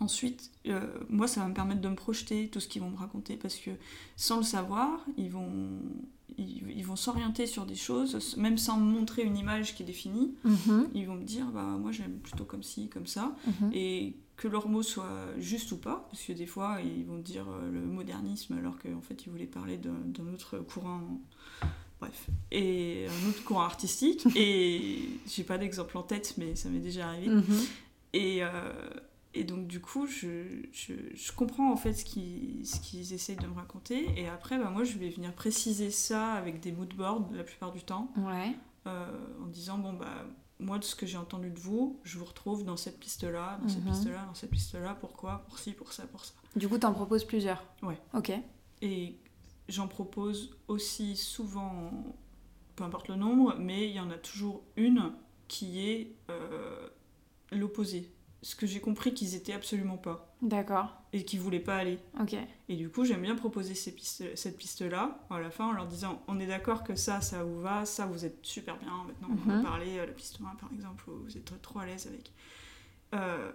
Ensuite, 0.03 0.51
euh, 0.67 0.85
moi, 1.09 1.27
ça 1.27 1.39
va 1.39 1.47
me 1.47 1.53
permettre 1.53 1.79
de 1.79 1.87
me 1.87 1.95
projeter 1.95 2.49
tout 2.49 2.59
ce 2.59 2.67
qu'ils 2.67 2.81
vont 2.81 2.89
me 2.89 2.97
raconter 2.97 3.37
parce 3.37 3.55
que 3.55 3.71
sans 4.17 4.37
le 4.37 4.43
savoir, 4.43 4.99
ils 5.15 5.29
vont, 5.29 5.79
ils, 6.37 6.83
vont 6.83 6.97
s'orienter 6.97 7.47
sur 7.47 7.65
des 7.65 7.75
choses, 7.75 8.35
même 8.35 8.57
sans 8.57 8.77
me 8.77 8.85
montrer 8.85 9.23
une 9.23 9.37
image 9.37 9.75
qui 9.75 9.83
est 9.83 9.85
définie. 9.85 10.35
Mhm. 10.43 10.89
Ils 10.93 11.07
vont 11.07 11.15
me 11.15 11.23
dire, 11.23 11.45
bah 11.47 11.77
moi 11.79 11.93
j'aime 11.93 12.17
plutôt 12.17 12.43
comme 12.43 12.63
ci, 12.63 12.89
comme 12.89 13.07
ça. 13.07 13.33
Mhm. 13.47 13.71
Et 13.73 14.17
que 14.35 14.47
leurs 14.47 14.67
mots 14.67 14.83
soient 14.83 15.27
justes 15.37 15.71
ou 15.71 15.77
pas, 15.77 16.07
parce 16.09 16.23
que 16.23 16.33
des 16.33 16.45
fois 16.45 16.79
ils 16.81 17.05
vont 17.05 17.19
dire 17.19 17.45
euh, 17.49 17.71
le 17.71 17.81
modernisme 17.81 18.57
alors 18.57 18.77
qu'en 18.77 19.01
fait 19.01 19.25
ils 19.25 19.29
voulaient 19.29 19.45
parler 19.45 19.77
d'un 19.77 20.33
autre 20.33 20.59
courant. 20.59 21.01
Bref, 21.99 22.27
et 22.51 23.07
un 23.07 23.29
autre 23.29 23.43
courant 23.43 23.63
artistique. 23.63 24.25
et 24.35 25.07
j'ai 25.27 25.43
pas 25.43 25.57
d'exemple 25.57 25.97
en 25.97 26.03
tête, 26.03 26.35
mais 26.37 26.55
ça 26.55 26.69
m'est 26.69 26.79
déjà 26.79 27.09
arrivé. 27.09 27.29
Mhm. 27.29 27.59
Et. 28.13 28.43
Euh, 28.43 28.71
et 29.35 29.43
donc 29.43 29.67
du 29.67 29.81
coup, 29.81 30.05
je, 30.05 30.45
je, 30.71 30.93
je 31.15 31.31
comprends 31.31 31.71
en 31.71 31.75
fait 31.75 31.93
ce 31.93 32.05
qu'ils 32.05 32.61
qu'ils 32.83 33.13
essayent 33.13 33.35
de 33.35 33.47
me 33.47 33.55
raconter. 33.55 34.07
Et 34.15 34.27
après, 34.27 34.59
bah, 34.59 34.69
moi, 34.69 34.83
je 34.83 34.97
vais 34.97 35.09
venir 35.09 35.33
préciser 35.33 35.89
ça 35.89 36.33
avec 36.33 36.59
des 36.59 36.71
mood 36.71 36.93
boards 36.93 37.29
la 37.33 37.43
plupart 37.43 37.71
du 37.71 37.81
temps. 37.81 38.11
Ouais. 38.17 38.55
Euh, 38.85 39.05
en 39.41 39.47
disant, 39.47 39.77
bon, 39.77 39.93
bah, 39.93 40.25
moi, 40.59 40.79
de 40.79 40.83
ce 40.83 40.95
que 40.95 41.05
j'ai 41.05 41.17
entendu 41.17 41.49
de 41.49 41.59
vous, 41.59 41.99
je 42.03 42.17
vous 42.17 42.25
retrouve 42.25 42.63
dans 42.63 42.77
cette 42.77 42.99
piste-là, 42.99 43.59
dans 43.61 43.67
cette 43.67 43.83
mhm. 43.83 43.91
piste-là, 43.91 44.25
dans 44.25 44.33
cette 44.33 44.51
piste-là. 44.51 44.95
Pourquoi? 44.99 45.43
Pour 45.47 45.59
ci, 45.59 45.73
pour 45.73 45.91
ça, 45.91 46.05
pour 46.07 46.25
ça. 46.25 46.33
Du 46.55 46.67
coup, 46.69 46.77
t'en 46.77 46.93
proposes 46.93 47.25
plusieurs 47.25 47.63
Ouais. 47.81 47.99
Ok. 48.13 48.31
Et 48.81 49.17
j'en 49.67 49.87
propose 49.87 50.57
aussi 50.67 51.15
souvent, 51.15 51.91
peu 52.75 52.83
importe 52.83 53.07
le 53.07 53.15
nombre, 53.15 53.55
mais 53.59 53.89
il 53.89 53.95
y 53.95 53.99
en 53.99 54.09
a 54.09 54.17
toujours 54.17 54.63
une 54.75 55.13
qui 55.47 55.87
est 55.87 56.15
euh, 56.29 56.87
l'opposé 57.51 58.11
ce 58.43 58.56
que 58.56 58.67
j'ai 58.67 58.82
compris 58.82 59.13
qu'ils 59.13 59.36
étaient 59.36 59.53
absolument 59.53 59.97
pas. 59.97 60.36
D'accord. 60.41 61.01
Et 61.13 61.23
qu'ils 61.23 61.39
voulaient 61.39 61.60
pas 61.60 61.77
aller. 61.77 61.97
Ok. 62.19 62.36
Et 62.67 62.75
du 62.75 62.89
coup, 62.89 63.06
j'aime 63.06 63.21
bien 63.21 63.36
proposer 63.36 63.73
ces 63.73 63.93
pistes, 63.93 64.23
cette 64.36 64.58
piste-là, 64.58 65.17
à 65.29 65.39
la 65.39 65.49
fin, 65.49 65.67
en 65.67 65.71
leur 65.71 65.88
disant 65.88 66.21
on 66.27 66.39
est 66.39 66.45
d'accord 66.45 66.84
que 66.84 66.95
ça, 66.95 67.21
ça 67.21 67.43
vous 67.43 67.62
va, 67.62 67.86
ça, 67.86 68.06
vous 68.06 68.25
êtes 68.25 68.45
super 68.45 68.77
bien. 68.77 68.91
Maintenant, 69.08 69.29
on 69.32 69.49
va 69.49 69.58
mhm. 69.58 69.63
parler, 69.63 69.97
euh, 69.97 70.06
la 70.06 70.12
piste 70.12 70.39
1, 70.41 70.56
par 70.56 70.69
exemple, 70.73 71.10
où 71.10 71.23
vous 71.23 71.38
êtes 71.38 71.62
trop 71.62 71.79
à 71.79 71.86
l'aise 71.86 72.06
avec. 72.08 72.34
Euh, 73.15 73.51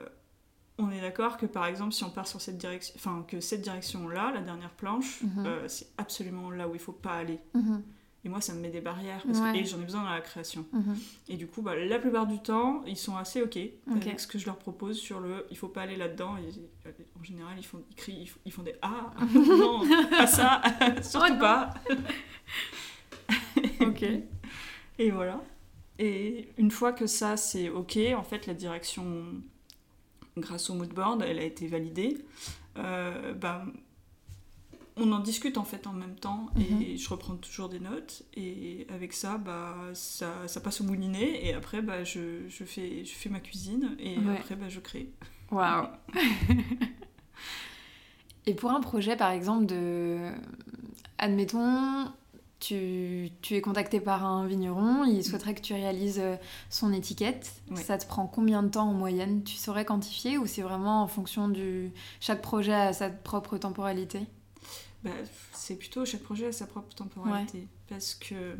on 0.79 0.91
est 0.91 1.01
d'accord 1.01 1.37
que, 1.37 1.47
par 1.47 1.67
exemple, 1.67 1.93
si 1.93 2.05
on 2.05 2.11
part 2.11 2.27
sur 2.27 2.41
cette 2.41 2.57
direction, 2.57 2.95
enfin, 2.97 3.25
que 3.29 3.41
cette 3.41 3.61
direction-là, 3.61 4.33
la 4.33 4.41
dernière 4.41 4.71
planche, 4.71 5.23
mhm. 5.23 5.47
euh, 5.47 5.69
c'est 5.69 5.89
absolument 5.99 6.51
là 6.51 6.67
où 6.67 6.75
il 6.75 6.81
faut 6.81 6.93
pas 6.93 7.15
aller. 7.15 7.41
Mhm. 7.53 7.83
Et 8.29 8.31
moi, 8.31 8.43
ça 8.43 8.53
me 8.53 8.61
met 8.61 8.69
des 8.69 8.83
barrières 8.83 9.23
parce 9.25 9.39
Ouais. 9.39 9.55
que 9.55 9.59
et 9.61 9.65
j'en 9.65 9.81
ai 9.81 9.85
besoin 9.85 10.03
dans 10.03 10.11
la 10.11 10.21
création. 10.21 10.67
Mhm. 10.75 10.99
Et 11.31 11.37
du 11.39 11.47
coup, 11.47 11.63
bah, 11.63 11.75
la 11.75 11.99
plupart 11.99 12.27
du 12.27 12.39
temps, 12.41 12.83
ils 12.87 12.99
sont 12.99 13.17
assez 13.17 13.41
OK, 13.41 13.57
avec 13.91 14.21
ce 14.21 14.27
que 14.27 14.39
je 14.39 14.45
leur 14.45 14.59
propose 14.59 14.99
sur 14.99 15.19
le 15.19 15.47
il 15.51 15.57
faut 15.57 15.69
pas 15.69 15.81
aller 15.81 15.97
là-dedans. 15.97 16.37
Et, 16.37 16.51
en 17.19 17.25
général, 17.25 17.55
ils, 17.57 17.65
font, 17.65 17.83
ils 17.89 17.97
crient, 17.97 18.19
ils 18.21 18.27
font, 18.27 18.39
ils 18.45 18.53
font 18.53 18.63
des 18.63 18.75
Ah 18.83 19.13
Non, 19.35 19.81
pas 20.11 20.27
ça, 20.27 20.61
surtout 21.03 21.33
Oh 21.37 21.39
pas. 21.41 21.73
Ok. 23.81 24.05
Et 24.99 25.11
voilà. 25.11 25.41
Et 25.99 26.51
une 26.59 26.71
fois 26.71 26.93
que 26.93 27.07
ça 27.07 27.39
c'est 27.39 27.71
ok, 27.71 27.99
en 28.15 28.23
fait 28.25 28.47
la 28.47 28.53
direction, 28.53 29.25
grâce 30.37 30.69
au 30.69 30.75
mood 30.75 30.93
board, 30.93 31.25
elle 31.27 31.39
a 31.39 31.45
été 31.45 31.67
validée. 31.67 32.19
Euh, 32.77 33.33
bah, 33.33 33.65
on 35.01 35.13
en 35.13 35.21
discute 35.21 35.57
en 35.59 35.65
fait 35.65 35.87
en 35.87 35.93
même 35.93 36.15
temps 36.17 36.47
et 36.59 36.97
je 36.97 37.09
reprends 37.09 37.37
toujours 37.37 37.69
des 37.69 37.81
notes 37.81 38.23
et 38.35 38.87
avec 38.93 39.13
ça 39.13 39.39
bah 39.39 39.75
ça, 39.95 40.47
ça 40.47 40.61
passe 40.61 40.81
au 40.81 40.85
moulinet 40.85 41.45
et 41.47 41.55
après 41.55 41.83
bah 41.83 42.05
je, 42.05 42.47
je 42.49 42.65
fais 42.65 43.05
je 43.05 43.13
fais 43.13 43.29
ma 43.29 43.41
cuisine 43.41 43.97
et 43.99 44.19
Ouais. 44.19 44.39
après 44.39 44.57
bah 44.57 44.69
je 44.69 44.81
crée. 44.81 45.11
Waouh. 45.51 45.87
Et 48.47 48.55
pour 48.55 48.71
un 48.71 48.81
projet, 48.81 49.17
par 49.17 49.31
exemple, 49.31 49.67
de. 49.67 50.31
Admettons, 51.19 52.11
tu, 52.61 53.31
tu 53.43 53.55
es 53.55 53.61
contacté 53.61 54.01
par 54.01 54.25
un 54.25 54.47
vigneron, 54.47 55.05
il 55.05 55.23
souhaiterait 55.25 55.55
que 55.55 55.61
tu 55.61 55.75
réalises 55.75 56.19
euh, 56.21 56.37
son 56.71 56.93
étiquette. 56.93 57.53
Ouais. 57.71 57.77
Ça 57.77 57.99
te 57.99 58.07
prend 58.07 58.27
combien 58.27 58.63
de 58.63 58.69
temps 58.69 58.89
en 58.89 58.95
moyenne? 58.95 59.43
Tu 59.45 59.57
saurais 59.57 59.85
quantifier 59.85 60.39
ou 60.39 60.47
c'est 60.47 60.63
vraiment 60.63 61.03
en 61.03 61.09
fonction 61.09 61.49
du. 61.49 61.93
Chaque 62.21 62.41
projet 62.43 62.73
a 62.75 62.93
sa 62.93 63.11
propre 63.11 63.59
temporalité? 63.59 64.21
Bah, 65.05 65.11
c'est 65.53 65.77
plutôt 65.77 66.05
chaque 66.05 66.23
projet 66.23 66.47
a 66.47 66.53
sa 66.53 66.67
propre 66.67 66.95
temporalité. 66.95 67.67
Parce 67.89 68.15
que 68.15 68.57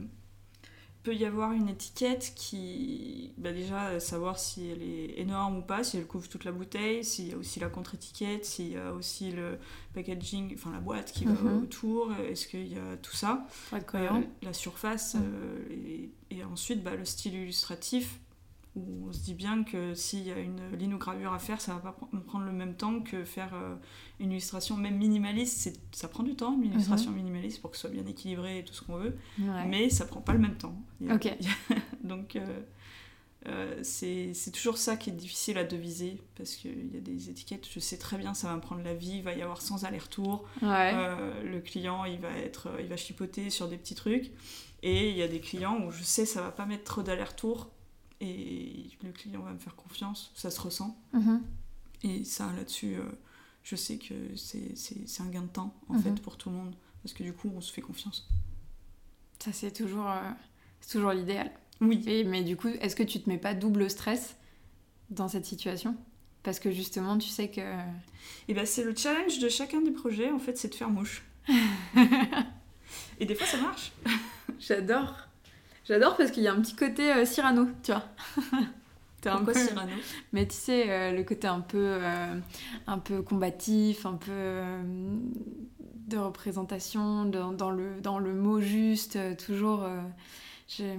peut 1.05 1.15
y 1.15 1.25
avoir 1.25 1.53
une 1.53 1.69
étiquette 1.69 2.33
qui, 2.35 3.33
bah 3.39 3.53
déjà, 3.53 3.89
euh, 3.89 4.01
savoir 4.01 4.39
si 4.39 4.69
elle 4.69 4.83
est 4.83 5.19
énorme 5.19 5.59
ou 5.59 5.63
pas, 5.63 5.83
si 5.85 5.97
elle 5.97 6.07
couvre 6.07 6.29
toute 6.29 6.45
la 6.45 6.53
bouteille, 6.53 7.05
s'il 7.05 7.29
y 7.29 7.33
a 7.33 7.37
aussi 7.37 7.61
la 7.61 7.69
contre-étiquette, 7.69 8.45
s'il 8.45 8.73
y 8.73 8.77
a 8.77 8.93
aussi 8.93 9.31
le 9.31 9.59
packaging, 9.95 10.53
enfin 10.55 10.73
la 10.73 10.81
boîte 10.81 11.13
qui 11.13 11.25
va 11.25 11.33
Mhm. 11.35 11.63
autour, 11.63 12.13
est-ce 12.29 12.47
qu'il 12.49 12.67
y 12.69 12.77
a 12.79 12.97
tout 13.01 13.15
ça, 13.15 13.47
être 13.73 13.87
Euh, 13.95 14.23
la 14.43 14.53
surface, 14.53 15.17
euh, 15.17 15.59
et, 15.71 16.11
et 16.37 16.45
ensuite 16.45 16.83
bah, 16.83 16.95
le 16.97 17.05
style 17.05 17.35
illustratif, 17.35 18.19
où 18.79 19.09
on 19.09 19.13
se 19.13 19.21
dit 19.21 19.35
bien 19.35 19.65
que 19.65 19.95
s'il 19.95 20.27
y 20.27 20.31
a 20.33 20.39
une 20.39 20.61
linogravure 20.79 21.33
à 21.33 21.39
faire, 21.39 21.61
ça 21.61 21.75
va 21.75 21.81
pas 21.81 21.97
prendre 22.27 22.45
le 22.45 22.53
même 22.53 22.75
temps 22.75 23.01
que 23.01 23.25
faire 23.25 23.53
euh, 23.55 23.75
une 24.21 24.31
illustration 24.33 24.77
même 24.77 24.97
minimaliste. 24.97 25.79
Ça 25.93 26.09
prend 26.09 26.23
du 26.23 26.35
temps, 26.35 26.55
une 26.55 26.71
illustration 26.71 27.11
minimaliste, 27.11 27.61
pour 27.61 27.71
que 27.71 27.77
ce 27.77 27.83
soit 27.83 27.91
bien 27.91 28.07
équilibré 28.07 28.59
et 28.59 28.65
tout 28.65 28.75
ce 28.75 28.83
qu'on 28.83 28.97
veut, 28.97 29.17
Ouais. 29.39 29.67
mais 29.67 29.91
ça 29.91 30.05
prend 30.05 30.21
pas 30.21 30.33
le 30.33 30.39
même 30.41 30.57
temps. 30.57 30.75
A-. 31.09 31.19
Donc 32.05 32.37
euh, 32.37 32.61
euh, 33.47 33.79
c'est 33.83 34.35
c'est 34.35 34.51
toujours 34.51 34.79
ça 34.79 34.97
qui 34.97 35.11
est 35.11 35.13
difficile 35.15 35.59
à 35.59 35.65
deviser, 35.65 36.21
parce 36.37 36.55
qu'il 36.57 36.93
y 36.93 36.97
a 36.97 37.01
des 37.01 37.31
étiquettes, 37.31 37.69
je 37.73 37.79
sais 37.81 37.97
très 37.97 38.19
bien, 38.19 38.35
ça 38.35 38.49
va 38.49 38.57
me 38.57 38.61
prendre 38.61 38.83
la 38.83 38.95
vie, 38.95 39.17
il 39.19 39.23
va 39.23 39.33
y 39.35 39.43
avoir 39.43 39.63
sans 39.63 39.85
aller-retour. 39.85 40.45
Ouais. 40.61 40.93
Euh, 40.95 41.43
le 41.45 41.61
client, 41.61 42.05
il 42.05 42.19
va 42.19 42.31
être, 42.37 42.69
il 42.81 42.87
va 42.89 42.97
chipoter 42.97 43.51
sur 43.51 43.69
des 43.69 43.77
petits 43.79 43.95
trucs. 43.95 44.33
Et 44.85 45.11
il 45.11 45.17
y 45.17 45.23
a 45.23 45.29
des 45.29 45.41
clients 45.41 45.81
où 45.85 45.91
je 45.91 46.03
sais 46.05 46.25
ça 46.25 46.41
va 46.41 46.53
pas 46.53 46.65
mettre 46.67 46.85
trop 46.85 47.03
d'aller-retour 47.03 47.69
et 48.21 48.91
le 49.03 49.13
client 49.13 49.43
va 49.43 49.53
me 49.53 49.59
faire 49.59 49.77
confiance, 49.77 50.31
ça 50.35 50.51
se 50.51 50.61
ressent. 50.61 50.97
Mhm. 51.13 51.43
Et 52.03 52.25
ça, 52.25 52.53
là-dessus, 52.57 52.95
euh, 52.97 53.03
je 53.63 53.77
sais 53.77 53.99
que 53.99 54.15
c'est 54.37 55.21
un 55.21 55.29
gain 55.29 55.43
de 55.43 55.47
temps 55.49 55.75
en 55.89 55.95
Mhm. 55.95 56.03
fait 56.03 56.23
pour 56.23 56.37
tout 56.37 56.51
le 56.51 56.57
monde 56.57 56.75
parce 57.03 57.13
que 57.15 57.23
du 57.23 57.33
coup, 57.33 57.51
on 57.55 57.61
se 57.61 57.73
fait 57.73 57.81
confiance. 57.83 58.29
Ça, 59.39 59.53
c'est 59.53 59.71
toujours, 59.73 60.09
euh, 60.11 60.31
toujours 60.91 61.13
l'idéal. 61.13 61.51
Oui. 61.81 62.03
Et- 62.07 62.25
mais 62.25 62.43
du 62.43 62.57
coup, 62.57 62.69
est-ce 62.69 62.97
que 62.97 63.05
tu 63.05 63.21
te 63.21 63.29
mets 63.31 63.39
pas 63.39 63.55
double 63.55 63.89
stress 63.89 64.37
dans 65.11 65.29
cette 65.29 65.45
situation? 65.47 65.97
Parce 66.43 66.59
que 66.59 66.71
justement, 66.73 67.19
tu 67.19 67.29
sais 67.29 67.51
que. 67.51 67.61
Et 68.49 68.55
ben 68.55 68.65
c'est 68.67 68.83
le 68.85 68.95
challenge 68.97 69.39
de 69.39 69.49
chacun 69.49 69.81
des 69.81 69.91
projets 69.91 70.31
en 70.31 70.39
fait, 70.39 70.57
c'est 70.57 70.69
de 70.69 70.75
faire 70.75 70.91
mouche. 70.91 71.23
et 73.21 73.27
des 73.27 73.35
fois, 73.35 73.47
ça 73.47 73.59
marche. 73.61 73.93
J'adore. 74.59 75.15
J'adore 75.89 76.17
parce 76.17 76.31
qu'il 76.31 76.43
y 76.43 76.49
a 76.49 76.53
un 76.53 76.61
petit 76.61 76.77
côté 76.77 77.13
euh, 77.13 77.25
Cyrano, 77.25 77.67
tu 77.83 77.93
vois. 77.93 78.05
T'es 79.21 79.31
un 79.31 79.45
peu- 79.45 79.55
Cyrano? 79.55 79.93
Mais 80.33 80.47
tu 80.47 80.55
sais, 80.55 80.91
euh, 80.91 81.13
le 81.13 81.25
côté 81.25 81.47
un 81.49 81.61
peu, 81.61 81.79
euh, 81.79 82.39
un 82.87 82.99
peu 82.99 83.23
combatif, 83.23 84.07
un 84.07 84.15
peu 84.15 84.31
euh, 84.31 84.83
de 86.07 86.17
représentation, 86.19 87.25
dans, 87.25 87.53
dans 87.53 87.71
le, 87.71 88.01
dans 88.01 88.19
le 88.19 88.35
mot 88.35 88.61
juste, 88.61 89.19
toujours. 89.45 89.85
C'est 90.67 90.97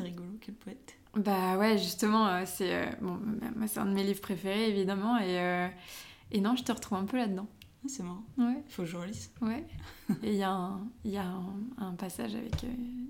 rigolo, 0.00 0.28
quel 0.40 0.54
poète. 0.54 0.94
Bah 1.16 1.58
ouais, 1.58 1.76
justement, 1.76 2.46
c'est 2.46 2.88
bon, 3.02 3.18
moi, 3.56 3.66
c'est 3.66 3.80
un 3.80 3.84
de 3.86 3.90
mes 3.92 4.04
livres 4.04 4.20
préférés, 4.22 4.68
évidemment. 4.68 5.18
Et, 5.20 5.68
et 6.30 6.40
non, 6.40 6.56
je 6.56 6.62
te 6.62 6.72
retrouve 6.72 6.98
un 6.98 7.04
peu 7.04 7.18
là-dedans. 7.18 7.46
Ah, 7.84 7.88
c'est 7.88 8.02
marrant, 8.02 8.24
Ouais, 8.38 8.62
il 8.66 8.72
faut 8.72 8.82
que 8.82 8.88
je 8.88 8.96
relise. 8.96 9.30
ouais. 9.40 9.66
Et 10.22 10.30
il 10.32 10.36
y 10.36 10.42
a, 10.42 10.50
un, 10.52 10.86
y 11.04 11.16
a 11.16 11.24
un, 11.26 11.54
un 11.78 11.94
passage 11.94 12.34
avec 12.34 12.62
euh, 12.64 12.68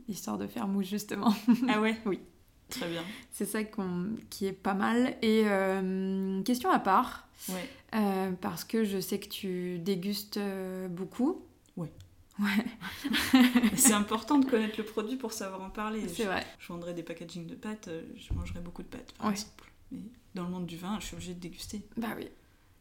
l'histoire 0.08 0.38
de 0.38 0.46
faire 0.46 0.66
mouche, 0.68 0.86
justement. 0.86 1.34
Ah 1.68 1.80
ouais? 1.80 1.96
Oui. 2.06 2.20
Très 2.70 2.88
bien. 2.88 3.02
C'est 3.32 3.44
ça 3.44 3.60
qui 4.30 4.46
est 4.46 4.52
pas 4.52 4.72
mal. 4.72 5.16
Et 5.20 5.42
euh, 5.46 6.42
question 6.42 6.70
à 6.70 6.78
part, 6.78 7.28
Ouais. 7.50 7.68
euh, 7.94 8.32
parce 8.40 8.64
que 8.64 8.84
je 8.84 8.98
sais 8.98 9.18
que 9.20 9.28
tu 9.28 9.78
dégustes 9.78 10.38
euh, 10.38 10.88
beaucoup. 10.88 11.42
Ouais. 11.76 11.92
Ouais, 12.38 12.64
C'est 13.76 13.92
important 13.92 14.38
de 14.38 14.46
connaître 14.46 14.76
le 14.78 14.84
produit 14.84 15.16
pour 15.16 15.34
savoir 15.34 15.60
en 15.60 15.68
parler. 15.68 16.08
c'est 16.08 16.22
Je, 16.22 16.28
vrai. 16.28 16.46
je 16.58 16.68
vendrais 16.68 16.94
des 16.94 17.02
packaging 17.02 17.46
de 17.46 17.54
pâtes, 17.56 17.90
je 18.16 18.32
mangerais 18.32 18.60
beaucoup 18.60 18.82
de 18.82 18.88
pâtes, 18.88 19.12
par 19.18 19.26
Ouais. 19.26 19.32
exemple. 19.32 19.70
Mais 19.90 20.00
dans 20.34 20.44
le 20.44 20.48
monde 20.50 20.64
du 20.64 20.78
vin, 20.78 20.98
je 20.98 21.04
suis 21.06 21.14
obligée 21.14 21.34
de 21.34 21.40
déguster. 21.40 21.82
Bah 21.98 22.14
oui. 22.16 22.28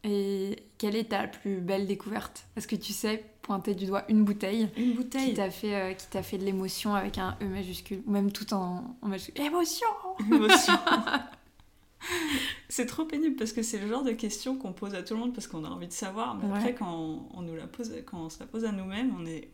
Et 0.04 0.64
quelle 0.80 0.96
est 0.96 1.10
ta 1.10 1.28
plus 1.28 1.62
belle 1.62 1.86
découverte? 1.86 2.46
Est-ce 2.56 2.68
que 2.68 2.76
tu 2.76 2.92
sais 2.92 3.24
pointer 3.44 3.76
du 3.76 3.86
doigt 3.86 4.04
une 4.10 4.24
bouteille 4.24 4.68
Une 4.76 5.08
qui 5.08 5.34
t'a 5.36 5.52
fait, 5.52 5.76
euh, 5.76 5.94
qui 5.94 6.08
t'a 6.08 6.24
fait 6.24 6.38
de 6.40 6.44
l'émotion 6.46 6.96
avec 6.96 7.18
un 7.20 7.38
E 7.42 7.46
majuscule 7.46 8.02
Ou 8.08 8.12
même 8.12 8.32
tout 8.32 8.52
en, 8.54 8.98
en 9.02 9.08
majuscule? 9.08 9.44
Émotion 9.46 9.88
Émotion. 10.32 10.74
c'est 12.70 12.88
trop 12.88 13.06
pénible 13.06 13.36
parce 13.36 13.54
que 13.54 13.62
c'est 13.62 13.78
le 13.80 13.88
genre 13.88 14.04
de 14.04 14.12
question 14.12 14.56
qu'on 14.58 14.74
pose 14.74 14.96
à 14.96 15.04
tout 15.04 15.14
le 15.14 15.20
monde 15.20 15.34
parce 15.34 15.48
qu'on 15.48 15.64
a 15.66 15.70
envie 15.70 15.88
de 15.88 15.94
savoir. 15.94 16.36
Mais 16.36 16.46
Ouais. 16.46 16.58
après, 16.58 16.74
quand 16.76 16.92
on, 16.94 17.28
on 17.36 17.42
nous 17.44 17.56
la 17.56 17.68
pose, 17.68 17.94
quand 18.06 18.26
on 18.26 18.30
se 18.30 18.40
la 18.40 18.46
pose 18.48 18.66
à 18.66 18.72
nous-mêmes, 18.72 19.14
on 19.20 19.26
est. 19.26 19.50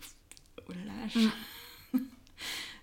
Oh 0.70 0.72
la 0.86 1.02
lâche 1.04 1.18
Mm. 1.94 2.00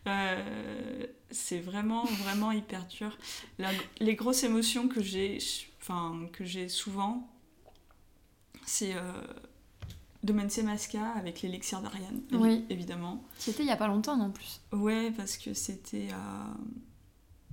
Euh, 0.07 1.07
C'est 1.31 1.61
vraiment, 1.61 2.05
vraiment 2.05 2.53
hyper 2.53 2.85
dur. 2.87 3.17
La- 3.59 3.71
les 4.01 4.15
grosses 4.17 4.45
émotions 4.45 4.87
que 4.87 5.03
j'ai 5.03 5.39
enfin, 5.81 6.29
que 6.33 6.45
j'ai 6.45 6.69
souvent, 6.69 7.27
c'est. 8.67 8.95
Euh, 8.95 9.01
Domense 10.23 10.57
Masca 10.59 11.11
avec 11.17 11.43
l'élixir 11.43 11.83
d'Ariane, 11.83 12.23
Oui. 12.33 12.65
évidemment. 12.71 13.23
C'était 13.39 13.63
il 13.63 13.69
y 13.69 13.73
a 13.73 13.77
pas 13.77 13.89
longtemps 13.89 14.17
non 14.17 14.31
plus. 14.31 14.59
Ouais, 14.73 15.11
parce 15.15 15.37
que 15.37 15.53
c'était 15.53 16.09
à... 16.13 16.47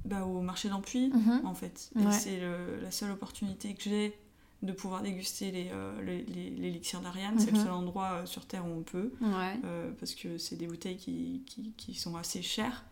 bah, 0.05 0.25
au 0.25 0.39
marché 0.39 0.69
d'Ampuy, 0.69 1.09
Mhm. 1.09 1.41
en 1.45 1.53
fait. 1.53 1.89
Et 1.99 2.11
c'est 2.13 2.39
la 2.81 2.89
seule 2.91 3.11
opportunité 3.11 3.73
que 3.73 3.83
j'ai 3.83 4.17
de 4.63 4.71
pouvoir 4.71 5.01
déguster 5.01 5.51
les, 5.51 5.69
euh, 5.73 6.01
les- 6.01 6.23
les- 6.23 6.49
l'élixir 6.51 7.01
d'Ariane. 7.01 7.37
C'est 7.39 7.51
le 7.51 7.57
Mhm. 7.57 7.63
seul 7.63 7.73
endroit 7.73 8.11
euh, 8.21 8.25
sur 8.25 8.45
Terre 8.45 8.65
où 8.65 8.69
on 8.69 8.83
peut, 8.83 9.11
Ouais. 9.19 9.59
euh, 9.65 9.91
parce 9.99 10.15
que 10.15 10.37
c'est 10.37 10.55
des 10.55 10.67
bouteilles 10.67 10.95
qui, 10.97 11.41
qui, 11.45 11.73
qui 11.75 11.93
sont 11.93 12.15
assez 12.15 12.41
chères. 12.41 12.85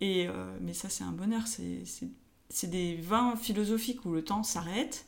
Et, 0.00 0.26
mais 0.60 0.72
ça, 0.74 0.88
c'est 0.88 1.04
un 1.04 1.12
bonheur. 1.12 1.42
C'est 1.46 2.66
des 2.70 2.96
vins 2.96 3.36
philosophiques 3.36 4.04
où 4.06 4.12
le 4.12 4.24
temps 4.24 4.42
s'arrête 4.42 5.04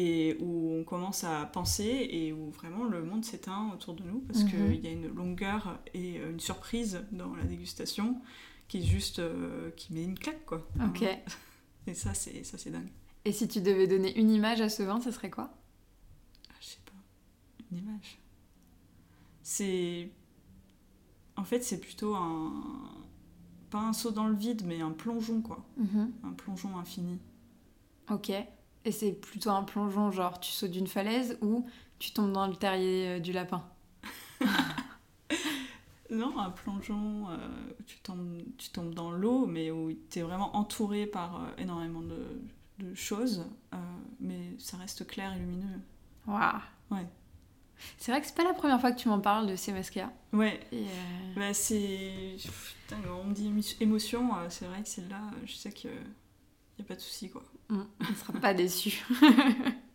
et 0.00 0.36
où 0.40 0.74
on 0.74 0.84
commence 0.84 1.24
à 1.24 1.44
penser 1.46 2.06
et 2.10 2.32
où 2.32 2.50
vraiment 2.52 2.84
le 2.84 3.02
monde 3.02 3.24
s'éteint 3.24 3.70
autour 3.74 3.94
de 3.94 4.04
nous 4.04 4.20
parce 4.20 4.44
Mhm. 4.44 4.50
qu'il 4.50 4.84
y 4.84 4.86
a 4.86 4.92
une 4.92 5.08
longueur 5.08 5.80
et 5.92 6.18
une 6.18 6.38
surprise 6.38 7.04
dans 7.10 7.34
la 7.34 7.42
dégustation 7.42 8.20
qui 8.68 8.78
est 8.78 8.82
juste 8.82 9.18
euh, 9.18 9.70
qui 9.72 9.92
met 9.92 10.04
une 10.04 10.16
claque 10.18 10.44
quoi. 10.46 10.66
Ok. 10.86 11.02
Et 11.88 11.94
ça 11.94 12.14
c'est 12.14 12.44
ça 12.44 12.56
c'est 12.58 12.70
dingue. 12.70 12.90
Et 13.24 13.32
si 13.32 13.48
tu 13.48 13.60
devais 13.60 13.88
donner 13.88 14.16
une 14.18 14.30
image 14.30 14.60
à 14.60 14.68
ce 14.68 14.82
vin, 14.84 15.00
ce 15.00 15.10
serait 15.10 15.30
quoi? 15.30 15.52
Ah, 16.50 16.54
je 16.60 16.66
sais 16.66 16.78
pas. 16.86 16.92
Une 17.72 17.78
image. 17.78 18.18
C'est 19.42 20.10
en 21.36 21.44
fait 21.44 21.62
c'est 21.64 21.80
plutôt 21.80 22.14
un 22.14 22.52
pas 23.70 23.80
un 23.80 23.92
saut 23.92 24.10
dans 24.12 24.28
le 24.28 24.34
vide 24.36 24.62
mais 24.64 24.80
un 24.80 24.92
plongeon 24.92 25.40
quoi. 25.42 25.64
Mhm. 25.76 26.12
Un 26.24 26.32
plongeon 26.32 26.76
infini. 26.78 27.18
Ok. 28.10 28.30
Et 28.88 28.92
c'est 28.92 29.12
plutôt 29.12 29.50
un 29.50 29.64
plongeon, 29.64 30.10
genre 30.10 30.40
tu 30.40 30.50
sautes 30.50 30.70
d'une 30.70 30.86
falaise 30.86 31.36
ou 31.42 31.66
tu 31.98 32.12
tombes 32.12 32.32
dans 32.32 32.46
le 32.46 32.56
terrier 32.56 33.08
euh, 33.08 33.20
du 33.20 33.32
lapin 33.32 33.62
Non, 36.10 36.38
un 36.38 36.48
plongeon, 36.50 37.28
euh, 37.28 37.36
où 37.78 37.82
tu 37.82 37.98
tombes, 37.98 38.38
tu 38.56 38.70
tombes 38.70 38.94
dans 38.94 39.10
l'eau, 39.12 39.44
mais 39.46 39.70
où 39.70 39.92
tu 40.08 40.20
es 40.20 40.22
vraiment 40.22 40.56
entouré 40.56 41.04
par 41.06 41.36
euh, 41.36 41.48
énormément 41.58 42.00
de, 42.00 42.40
de 42.78 42.94
choses, 42.94 43.44
euh, 43.74 43.76
mais 44.20 44.54
ça 44.58 44.78
reste 44.78 45.06
clair 45.06 45.34
et 45.34 45.38
lumineux. 45.38 45.80
Waouh 46.26 46.60
Ouais. 46.90 47.06
C'est 47.98 48.10
vrai 48.10 48.22
que 48.22 48.26
c'est 48.26 48.34
pas 48.34 48.42
la 48.44 48.54
première 48.54 48.80
fois 48.80 48.90
que 48.90 48.98
tu 48.98 49.08
m'en 49.10 49.20
parles 49.20 49.46
de 49.48 49.54
CMSK. 49.54 50.00
Ouais. 50.32 50.58
Et, 50.72 50.84
euh, 50.84 51.34
Bah, 51.36 51.52
c'est. 51.52 52.36
On 53.20 53.24
me 53.24 53.34
dit 53.34 53.50
émo- 53.50 53.76
émotion, 53.80 54.30
c'est 54.48 54.64
vrai 54.64 54.82
que 54.82 54.88
celle-là, 54.88 55.20
je 55.44 55.52
sais 55.52 55.72
qu'il 55.72 55.90
n'y 56.78 56.84
a 56.84 56.88
pas 56.88 56.94
de 56.94 57.00
souci, 57.00 57.30
quoi. 57.30 57.42
mm, 57.68 57.80
on 58.00 58.10
ne 58.10 58.14
sera 58.16 58.32
pas 58.34 58.54
déçu. 58.54 59.04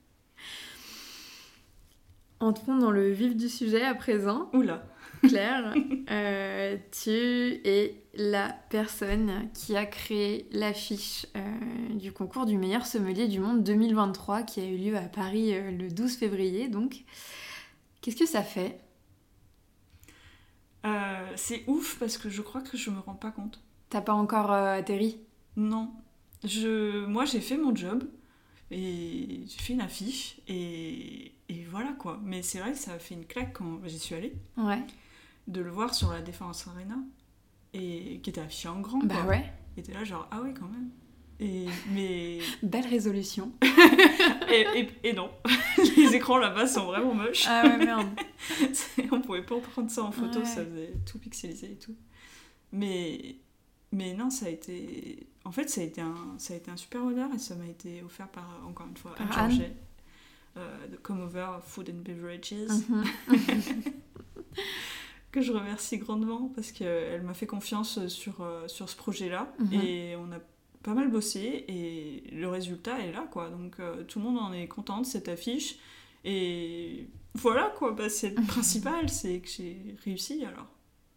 Entrons 2.39 2.77
dans 2.77 2.91
le 2.91 3.09
vif 3.09 3.37
du 3.37 3.47
sujet 3.47 3.83
à 3.83 3.95
présent. 3.95 4.49
Oula 4.53 4.85
Claire, 5.23 5.73
euh, 6.11 6.77
tu 6.91 7.09
es 7.09 8.03
la 8.15 8.49
personne 8.69 9.49
qui 9.53 9.77
a 9.77 9.85
créé 9.85 10.49
l'affiche 10.51 11.25
euh, 11.37 11.93
du 11.93 12.11
concours 12.11 12.45
du 12.45 12.57
meilleur 12.57 12.85
sommelier 12.85 13.29
du 13.29 13.39
monde 13.39 13.63
2023 13.63 14.43
qui 14.43 14.59
a 14.59 14.65
eu 14.65 14.75
lieu 14.75 14.97
à 14.97 15.03
Paris 15.03 15.55
euh, 15.55 15.71
le 15.71 15.87
12 15.87 16.17
février. 16.17 16.67
Donc, 16.67 17.05
qu'est-ce 18.01 18.17
que 18.17 18.25
ça 18.25 18.43
fait? 18.43 18.81
C'est 21.35 21.63
ouf 21.67 21.97
parce 21.97 22.17
que 22.17 22.29
je 22.29 22.41
crois 22.41 22.61
que 22.61 22.75
je 22.75 22.89
me 22.89 22.99
rends 22.99 23.15
pas 23.15 23.31
compte. 23.31 23.61
T'as 23.89 24.01
pas 24.01 24.13
encore 24.13 24.51
atterri? 24.51 25.17
Non. 25.55 25.89
Je... 26.43 27.05
Moi, 27.05 27.25
j'ai 27.25 27.39
fait 27.41 27.57
mon 27.57 27.75
job 27.75 28.03
et 28.71 29.41
j'ai 29.47 29.59
fait 29.59 29.73
une 29.73 29.81
affiche 29.81 30.37
et... 30.47 31.33
et 31.49 31.63
voilà 31.69 31.93
quoi. 31.93 32.19
Mais 32.23 32.41
c'est 32.41 32.59
vrai 32.59 32.71
que 32.71 32.77
ça 32.77 32.93
a 32.93 32.99
fait 32.99 33.15
une 33.15 33.25
claque 33.25 33.53
quand 33.53 33.79
j'y 33.85 33.99
suis 33.99 34.15
allée 34.15 34.33
Ouais. 34.57 34.81
de 35.47 35.61
le 35.61 35.69
voir 35.69 35.93
sur 35.93 36.11
la 36.11 36.21
Défense 36.21 36.67
Arena 36.67 36.97
et 37.73 38.19
qui 38.21 38.29
était 38.29 38.41
affiché 38.41 38.67
en 38.67 38.79
grand. 38.81 38.99
Bah 38.99 39.15
quoi. 39.15 39.25
ouais. 39.25 39.51
Et 39.77 39.81
t'es 39.83 39.93
là 39.93 40.03
genre 40.03 40.27
ah 40.31 40.41
ouais 40.41 40.53
quand 40.53 40.67
même. 40.67 40.89
Et 41.39 41.65
mais 41.91 42.39
Belle 42.63 42.85
résolution. 42.87 43.51
et, 44.51 44.65
et, 44.79 44.87
et 45.09 45.13
non, 45.13 45.31
les 45.97 46.15
écrans 46.15 46.37
là-bas 46.37 46.67
sont 46.67 46.85
vraiment 46.85 47.13
moches. 47.15 47.45
Ah 47.47 47.63
ouais, 47.65 47.77
merde. 47.83 48.07
On 49.11 49.19
pouvait 49.21 49.41
pas 49.43 49.59
prendre 49.59 49.89
ça 49.89 50.03
en 50.03 50.11
photo, 50.11 50.39
Ouais. 50.39 50.45
ça 50.45 50.63
faisait 50.65 50.93
tout 51.05 51.17
pixelisé 51.19 51.71
et 51.71 51.77
tout. 51.77 51.95
Mais, 52.71 53.35
mais 53.93 54.13
non, 54.13 54.29
ça 54.29 54.47
a 54.47 54.49
été. 54.49 55.25
En 55.45 55.51
fait, 55.51 55.69
ça 55.69 55.81
a 55.81 55.83
été 55.85 56.01
un, 56.01 56.15
ça 56.37 56.53
a 56.53 56.57
été 56.57 56.69
un 56.71 56.77
super 56.77 57.03
honneur 57.05 57.29
et 57.33 57.39
ça 57.39 57.55
m'a 57.55 57.67
été 57.67 58.01
offert 58.03 58.27
par, 58.29 58.59
encore 58.67 58.87
une 58.87 58.97
fois, 58.97 59.13
Par 59.15 59.37
Anne 59.37 59.61
euh, 60.57 60.87
de 60.87 60.97
Come 60.97 61.21
Over 61.21 61.59
Food 61.65 61.89
and 61.89 62.01
Beverages, 62.03 62.53
Mhm. 62.89 63.03
que 65.31 65.41
je 65.41 65.51
remercie 65.51 65.97
grandement 65.97 66.51
parce 66.55 66.71
qu'elle 66.71 67.23
m'a 67.23 67.33
fait 67.33 67.47
confiance 67.47 68.05
sur, 68.07 68.41
euh, 68.41 68.67
sur 68.67 68.87
ce 68.89 68.95
projet-là 68.95 69.51
Mhm. 69.59 69.73
et 69.73 70.15
on 70.15 70.31
a 70.31 70.39
pas 70.83 70.93
mal 70.93 71.09
bossé 71.09 71.65
et 71.67 72.23
le 72.31 72.47
résultat 72.49 72.99
est 72.99 73.11
là, 73.11 73.27
quoi. 73.31 73.49
Donc 73.49 73.79
euh, 73.79 74.03
tout 74.03 74.19
le 74.19 74.25
monde 74.25 74.37
en 74.37 74.53
est 74.53 74.67
content 74.67 75.01
de 75.01 75.05
cette 75.05 75.27
affiche 75.29 75.77
et 76.23 77.07
voilà, 77.33 77.73
quoi. 77.77 77.91
Bah, 77.93 78.09
c'est 78.09 78.29
le 78.37 78.43
principal, 78.47 79.09
c'est 79.09 79.39
que 79.39 79.47
j'ai 79.49 79.95
réussi 80.05 80.45
alors. 80.45 80.67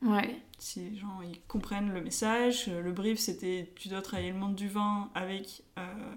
Ouais. 0.07 0.41
Si 0.59 0.81
les 0.81 0.97
gens 0.97 1.21
ils 1.23 1.41
comprennent 1.49 1.93
le 1.93 2.01
message, 2.01 2.67
euh, 2.69 2.81
le 2.81 2.93
brief 2.93 3.19
c'était 3.19 3.71
tu 3.77 3.89
dois 3.89 4.01
travailler 4.03 4.31
le 4.33 4.39
monde 4.39 4.55
du 4.55 4.69
vin 4.69 5.11
avec 5.15 5.63
euh, 5.79 6.15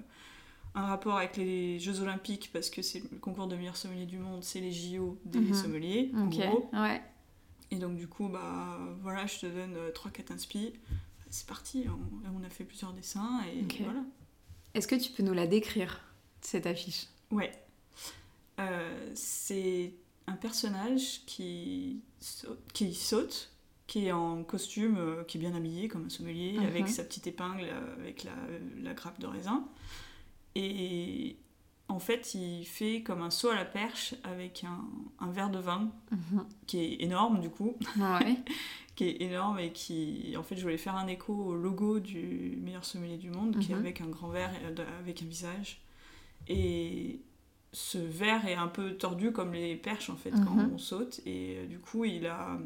un 0.76 0.86
rapport 0.86 1.18
avec 1.18 1.36
les 1.38 1.80
Jeux 1.80 2.00
Olympiques 2.02 2.50
parce 2.54 2.70
que 2.70 2.82
c'est 2.82 3.02
le 3.12 3.18
concours 3.18 3.48
de 3.48 3.56
meilleur 3.56 3.76
sommelier 3.76 4.06
du 4.06 4.18
monde, 4.18 4.44
c'est 4.44 4.62
les 4.62 4.72
JO 4.72 5.18
des 5.26 5.40
Mhm. 5.40 5.54
sommeliers, 5.54 6.12
en 6.16 6.28
gros. 6.28 6.70
Ouais. 6.74 7.02
Et 7.72 7.76
donc 7.76 7.98
du 7.98 8.08
coup, 8.08 8.30
bah 8.30 8.78
voilà, 9.02 9.26
je 9.26 9.40
te 9.40 9.46
donne 9.46 9.76
3-4 9.94 10.32
inspi. 10.32 10.74
C'est 11.32 11.46
parti, 11.48 11.86
on, 11.88 12.32
on 12.42 12.44
a 12.44 12.50
fait 12.50 12.64
plusieurs 12.64 12.94
dessins 12.94 13.42
et 13.54 13.84
voilà. 13.84 14.02
Est-ce 14.74 14.88
que 14.88 14.96
tu 14.96 15.12
peux 15.12 15.22
nous 15.24 15.34
la 15.34 15.46
décrire, 15.48 16.02
cette 16.42 16.66
affiche? 16.66 17.06
Ouais. 17.32 17.52
Euh, 18.60 19.12
c'est 19.16 19.94
un 20.28 20.34
personnage 20.34 21.22
qui 21.26 22.02
qui 22.74 22.94
saute, 22.94 23.52
qui 23.90 24.06
est 24.06 24.12
en 24.12 24.44
costume, 24.44 24.98
euh, 25.00 25.24
qui 25.24 25.38
est 25.38 25.42
bien 25.42 25.56
habillé 25.56 25.88
comme 25.88 26.06
un 26.06 26.10
sommelier, 26.10 26.54
Mhm. 26.60 26.66
avec 26.68 26.88
sa 26.90 27.04
petite 27.04 27.26
épingle, 27.26 27.64
euh, 27.64 27.96
avec 28.00 28.24
la, 28.24 28.32
la 28.84 28.94
grappe 28.94 29.20
de 29.20 29.26
raisin. 29.26 29.66
Et 30.56 31.36
en 31.88 32.00
fait, 32.00 32.36
il 32.36 32.66
fait 32.66 33.02
comme 33.02 33.22
un 33.22 33.32
saut 33.32 33.50
à 33.50 33.56
la 33.56 33.66
perche 33.66 34.14
avec 34.24 34.64
un, 34.64 34.86
un 35.20 35.32
verre 35.32 35.50
de 35.50 35.60
vin 35.60 35.92
Mhm. 36.12 36.46
qui 36.68 36.80
est 36.80 37.02
énorme 37.02 37.40
du 37.42 37.50
coup, 37.50 37.76
Ouais. 37.98 38.38
qui 38.96 39.06
est 39.06 39.22
énorme 39.22 39.58
et 39.60 39.72
qui, 39.72 40.36
en 40.38 40.44
fait, 40.44 40.56
je 40.56 40.62
voulais 40.62 40.78
faire 40.78 40.96
un 40.96 41.08
écho 41.08 41.34
au 41.34 41.56
logo 41.56 42.00
du 42.00 42.58
meilleur 42.62 42.86
sommelier 42.86 43.18
du 43.18 43.30
monde, 43.32 43.58
qui 43.60 43.72
est 43.72 43.76
Mhm. 43.76 43.82
avec 43.82 44.02
un 44.02 44.08
grand 44.08 44.30
verre 44.30 44.52
euh, 44.66 45.00
avec 45.00 45.24
un 45.24 45.26
visage. 45.26 45.82
Et 46.48 47.22
ce 47.72 47.98
verre 47.98 48.48
est 48.48 48.56
un 48.56 48.68
peu 48.68 48.94
tordu 48.98 49.32
comme 49.32 49.54
les 49.54 49.76
perches 49.76 50.10
en 50.10 50.16
fait 50.16 50.32
quand 50.32 50.58
on 50.74 50.78
saute. 50.78 51.22
Et 51.26 51.58
euh, 51.58 51.66
du 51.68 51.80
coup, 51.80 52.06
il 52.06 52.26
a, 52.28 52.58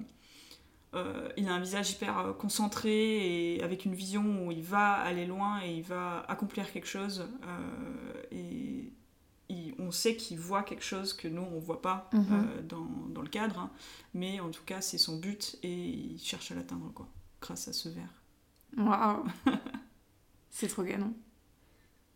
euh, 0.96 1.30
il 1.38 1.48
a 1.48 1.54
un 1.54 1.60
visage 1.60 1.92
hyper 1.92 2.18
euh, 2.20 2.34
concentré 2.34 3.56
et 3.56 3.64
avec 3.64 3.86
une 3.86 3.94
vision 3.96 4.46
où 4.48 4.52
il 4.52 4.64
va 4.64 4.94
aller 4.94 5.26
loin 5.26 5.62
et 5.64 5.76
il 5.78 5.84
va 5.84 6.20
accomplir 6.28 6.72
quelque 6.72 6.88
chose. 6.88 7.28
euh, 7.46 8.14
et 8.32 8.92
il- 9.50 9.76
on 9.80 9.92
sait 9.92 10.16
qu'il 10.16 10.40
voit 10.40 10.64
quelque 10.64 10.84
chose 10.84 11.14
que 11.14 11.28
nous 11.28 11.42
on 11.42 11.60
voit 11.60 11.82
pas 11.82 12.10
Mhm. 12.14 12.48
dans, 12.68 12.88
dans 13.10 13.22
le 13.22 13.28
cadre, 13.30 13.60
hein. 13.60 13.72
mais 14.14 14.40
en 14.40 14.50
tout 14.50 14.64
cas 14.66 14.82
c'est 14.82 14.98
son 14.98 15.18
but 15.18 15.58
et 15.64 15.74
il 15.74 16.20
cherche 16.20 16.52
à 16.52 16.56
l'atteindre 16.56 16.92
quoi, 16.94 17.08
grâce 17.42 17.68
à 17.68 17.74
ce 17.74 17.90
verre. 17.90 18.14
Waouh 18.78 19.24
C'est 20.50 20.68
trop 20.68 20.84
canon. 20.84 21.14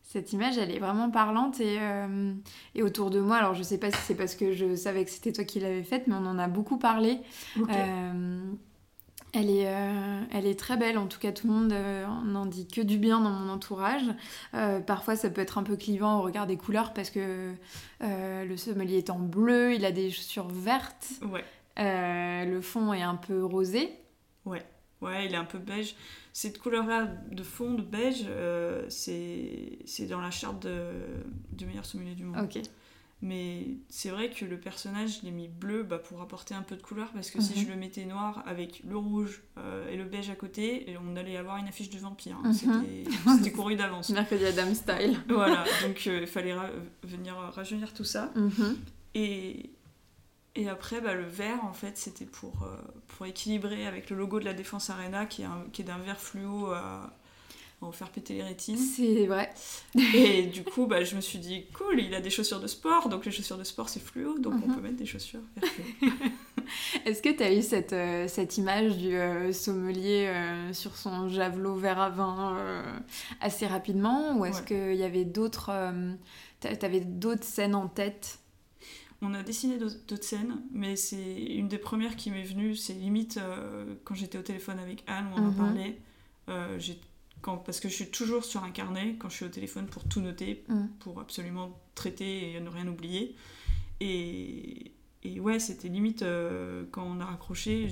Cette 0.04 0.32
image, 0.32 0.58
elle 0.58 0.72
est 0.72 0.80
vraiment 0.80 1.10
parlante 1.12 1.60
et, 1.60 1.78
euh, 1.82 2.34
et 2.76 2.82
autour 2.82 3.10
de 3.10 3.20
moi, 3.20 3.36
alors 3.38 3.54
je 3.56 3.62
sais 3.62 3.78
pas 3.78 3.92
si 3.92 3.98
c'est 4.04 4.16
parce 4.16 4.36
que 4.36 4.54
je 4.54 4.74
savais 4.76 5.04
que 5.04 5.12
c'était 5.12 5.34
toi 5.34 5.44
qui 5.44 5.60
l'avais 5.60 5.84
faite, 5.84 6.08
mais 6.08 6.14
on 6.16 6.26
en 6.26 6.40
a 6.40 6.48
beaucoup 6.48 6.78
parlé. 6.78 7.20
Ok. 7.60 7.70
Euh, 7.72 8.54
elle, 9.38 9.50
est, 9.50 9.68
euh, 9.68 10.22
elle 10.32 10.46
est 10.46 10.58
très 10.60 10.78
belle, 10.78 10.98
en 10.98 11.08
tout 11.08 11.20
cas 11.20 11.32
tout 11.32 11.48
le 11.48 11.54
monde 11.54 11.72
euh, 11.72 12.06
n'en 12.26 12.46
dit 12.46 12.68
que 12.68 12.82
du 12.82 12.98
bien 12.98 13.20
dans 13.22 13.30
mon 13.30 13.50
entourage. 13.52 14.04
Euh, 14.54 14.80
parfois 14.80 15.16
ça 15.16 15.30
peut 15.30 15.42
être 15.42 15.58
un 15.58 15.64
peu 15.64 15.76
clivant 15.76 16.20
au 16.20 16.22
regard 16.24 16.48
des 16.48 16.58
couleurs 16.58 16.94
parce 16.94 17.10
que 17.10 17.54
le 18.02 18.58
sommelier 18.58 18.98
est 18.98 19.10
en 19.10 19.20
bleu, 19.20 19.74
il 19.74 19.86
a 19.86 19.92
des 19.92 20.10
chaussures 20.12 20.48
vertes, 20.48 21.10
Ouais. 21.32 21.44
le 22.46 22.60
fond 22.62 22.94
est 22.94 23.04
un 23.04 23.16
peu 23.16 23.44
rosé. 23.44 23.92
Ouais, 25.00 25.26
il 25.28 25.34
est 25.34 25.38
un 25.38 25.46
peu 25.46 25.60
beige. 25.60 25.96
Cette 26.34 26.58
couleur-là 26.58 27.08
de 27.32 27.44
fond 27.44 27.76
de 27.76 27.84
beige, 27.84 28.26
c'est 28.90 29.78
c'est 29.86 30.08
dans 30.08 30.22
la 30.22 30.32
charte 30.32 30.64
de, 30.64 30.92
du 31.52 31.68
meilleur 31.68 31.86
sommelier 31.86 32.16
du 32.16 32.24
monde. 32.24 32.44
Ok. 32.44 32.64
Mais 33.22 33.66
c'est 33.90 34.10
vrai 34.10 34.30
que 34.30 34.46
le 34.46 34.60
personnage, 34.60 35.20
je 35.20 35.26
l'ai 35.26 35.32
mis 35.32 35.48
bleu 35.48 35.82
bah, 35.82 35.98
pour 35.98 36.22
apporter 36.22 36.54
un 36.54 36.62
peu 36.62 36.76
de 36.76 36.84
couleur, 36.84 37.10
parce 37.14 37.32
que 37.32 37.42
si 37.42 37.54
Mhm. 37.58 37.66
je 37.66 37.70
le 37.72 37.76
mettais 37.76 38.06
noir 38.06 38.44
avec 38.46 38.84
le 38.88 38.96
rouge 38.96 39.42
euh, 39.58 39.90
et 39.90 39.98
le 39.98 40.04
beige 40.04 40.30
à 40.30 40.36
côté, 40.36 40.88
et 40.92 40.98
on 40.98 41.16
allait 41.16 41.36
avoir 41.36 41.58
une 41.58 41.68
affiche 41.68 41.90
de 41.90 41.98
vampire. 41.98 42.38
hein. 42.44 42.50
Mhm. 42.50 42.54
C'était- 42.54 43.10
C'était 43.38 43.52
couru 43.52 43.76
d'avance. 43.76 44.10
Mercredi 44.12 44.46
Adam 44.46 44.72
style. 44.76 45.20
voilà, 45.30 45.64
donc 45.84 46.04
euh, 46.06 46.20
il 46.22 46.28
fallait 46.28 46.54
ra- 46.54 46.70
venir 47.04 47.36
rajeunir 47.56 47.92
tout 47.94 48.04
ça. 48.04 48.32
Mhm. 48.36 48.78
Et, 49.16 49.72
et 50.54 50.70
après, 50.70 51.02
bah, 51.02 51.16
le 51.16 51.26
vert, 51.26 51.66
en 51.66 51.74
fait, 51.74 51.98
c'était 51.98 52.26
pour, 52.26 52.62
euh, 52.64 52.78
pour 53.08 53.26
équilibrer 53.26 53.88
avec 53.88 54.12
le 54.12 54.18
logo 54.18 54.40
de 54.40 54.46
la 54.46 54.54
Défense 54.54 54.92
Arena, 54.92 55.26
qui 55.26 55.42
est, 55.42 55.84
d'un 55.84 55.98
vert 55.98 56.20
fluo 56.20 56.68
à 56.72 57.18
en 57.82 57.92
faire 57.92 58.10
péter 58.10 58.34
les 58.34 58.44
rétines. 58.44 58.76
C'est 58.78 59.28
vrai. 59.28 59.52
Et 60.16 60.44
du 60.48 60.64
coup, 60.64 60.88
bah, 60.88 61.04
je 61.04 61.16
me 61.16 61.22
suis 61.22 61.38
dit, 61.40 61.66
cool, 61.74 62.00
il 62.00 62.14
a 62.16 62.22
des 62.22 62.30
chaussures 62.32 62.60
de 62.60 62.66
sport, 62.68 63.08
donc 63.08 63.26
les 63.26 63.32
chaussures 63.32 63.58
de 63.58 63.64
sport, 63.64 63.88
c'est 63.90 64.00
fluo, 64.00 64.40
donc 64.40 64.54
on 64.64 64.68
Mhm. 64.68 64.76
peut 64.76 64.82
mettre 64.82 64.96
des 64.98 65.06
chaussures 65.06 65.42
vert 65.56 65.70
fluo. 65.72 65.86
Est-ce 67.06 67.22
que 67.22 67.30
tu 67.30 67.44
as 67.44 67.54
eu 67.54 67.62
cette, 67.62 67.94
euh, 67.94 68.28
cette 68.28 68.58
image 68.58 68.98
du 68.98 69.16
euh, 69.16 69.54
sommelier 69.54 70.26
euh, 70.28 70.74
sur 70.74 70.98
son 70.98 71.30
javelot 71.30 71.76
verre 71.76 72.00
à 72.00 72.10
vin 72.10 72.84
assez 73.40 73.68
rapidement 73.68 74.38
Ou 74.38 74.46
est-ce 74.46 74.60
Ouais. 74.62 74.66
qu'il 74.92 74.96
y 75.00 75.04
avait 75.04 75.24
d'autres 75.26 75.72
t'a- 76.60 76.76
t'avais 76.76 77.00
d'autres 77.02 77.44
scènes 77.46 77.76
en 77.76 77.88
tête? 77.88 78.40
On 79.22 79.34
a 79.34 79.42
dessiné 79.44 79.78
d'autres 79.78 80.24
scènes, 80.24 80.62
mais 80.72 80.96
c'est 80.96 81.18
une 81.44 81.68
des 81.68 81.78
premières 81.80 82.16
qui 82.16 82.30
m'est 82.32 82.44
venue, 82.44 82.76
c'est 82.76 82.94
limite 82.94 83.38
euh, 83.38 83.96
quand 84.04 84.14
j'étais 84.16 84.38
au 84.38 84.44
téléphone 84.44 84.78
avec 84.80 85.04
Anne, 85.08 85.28
où 85.32 85.40
on 85.40 85.48
en 85.48 85.52
Mhm. 85.52 85.56
parlait, 85.56 85.98
euh, 86.50 86.78
j'ai- 86.80 87.00
quand, 87.42 87.58
parce 87.58 87.80
que 87.80 87.88
je 87.90 87.94
suis 87.94 88.10
toujours 88.10 88.44
sur 88.46 88.64
un 88.64 88.72
carnet 88.72 89.16
quand 89.20 89.30
je 89.30 89.36
suis 89.36 89.46
au 89.46 89.50
téléphone 89.50 89.88
pour 89.88 90.04
tout 90.08 90.22
noter, 90.22 90.64
Mm. 90.68 90.88
pour 91.00 91.20
absolument 91.20 91.80
traiter 91.96 92.52
et 92.54 92.60
ne 92.60 92.70
rien 92.70 92.88
oublier. 92.88 93.36
Et, 94.00 94.92
et 95.24 95.40
ouais, 95.40 95.60
c'était 95.60 95.88
limite 95.90 96.22
euh, 96.22 96.86
quand 96.92 97.04
on 97.04 97.20
a 97.20 97.26
raccroché, 97.26 97.90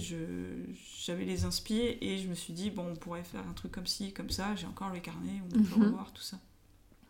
j'avais 1.05 1.25
les 1.25 1.45
inspires 1.45 1.97
et 2.01 2.17
je 2.17 2.27
me 2.27 2.35
suis 2.35 2.53
dit, 2.53 2.69
bon, 2.69 2.87
on 2.91 2.95
pourrait 2.95 3.23
faire 3.23 3.47
un 3.47 3.53
truc 3.53 3.71
comme 3.71 3.87
ci, 3.87 4.13
comme 4.13 4.29
ça, 4.29 4.55
j'ai 4.55 4.67
encore 4.67 4.89
le 4.91 4.99
carnet, 4.99 5.41
on 5.45 5.49
peut 5.49 5.59
Mhm. 5.59 5.83
revoir 5.85 6.13
tout 6.13 6.21
ça. 6.21 6.37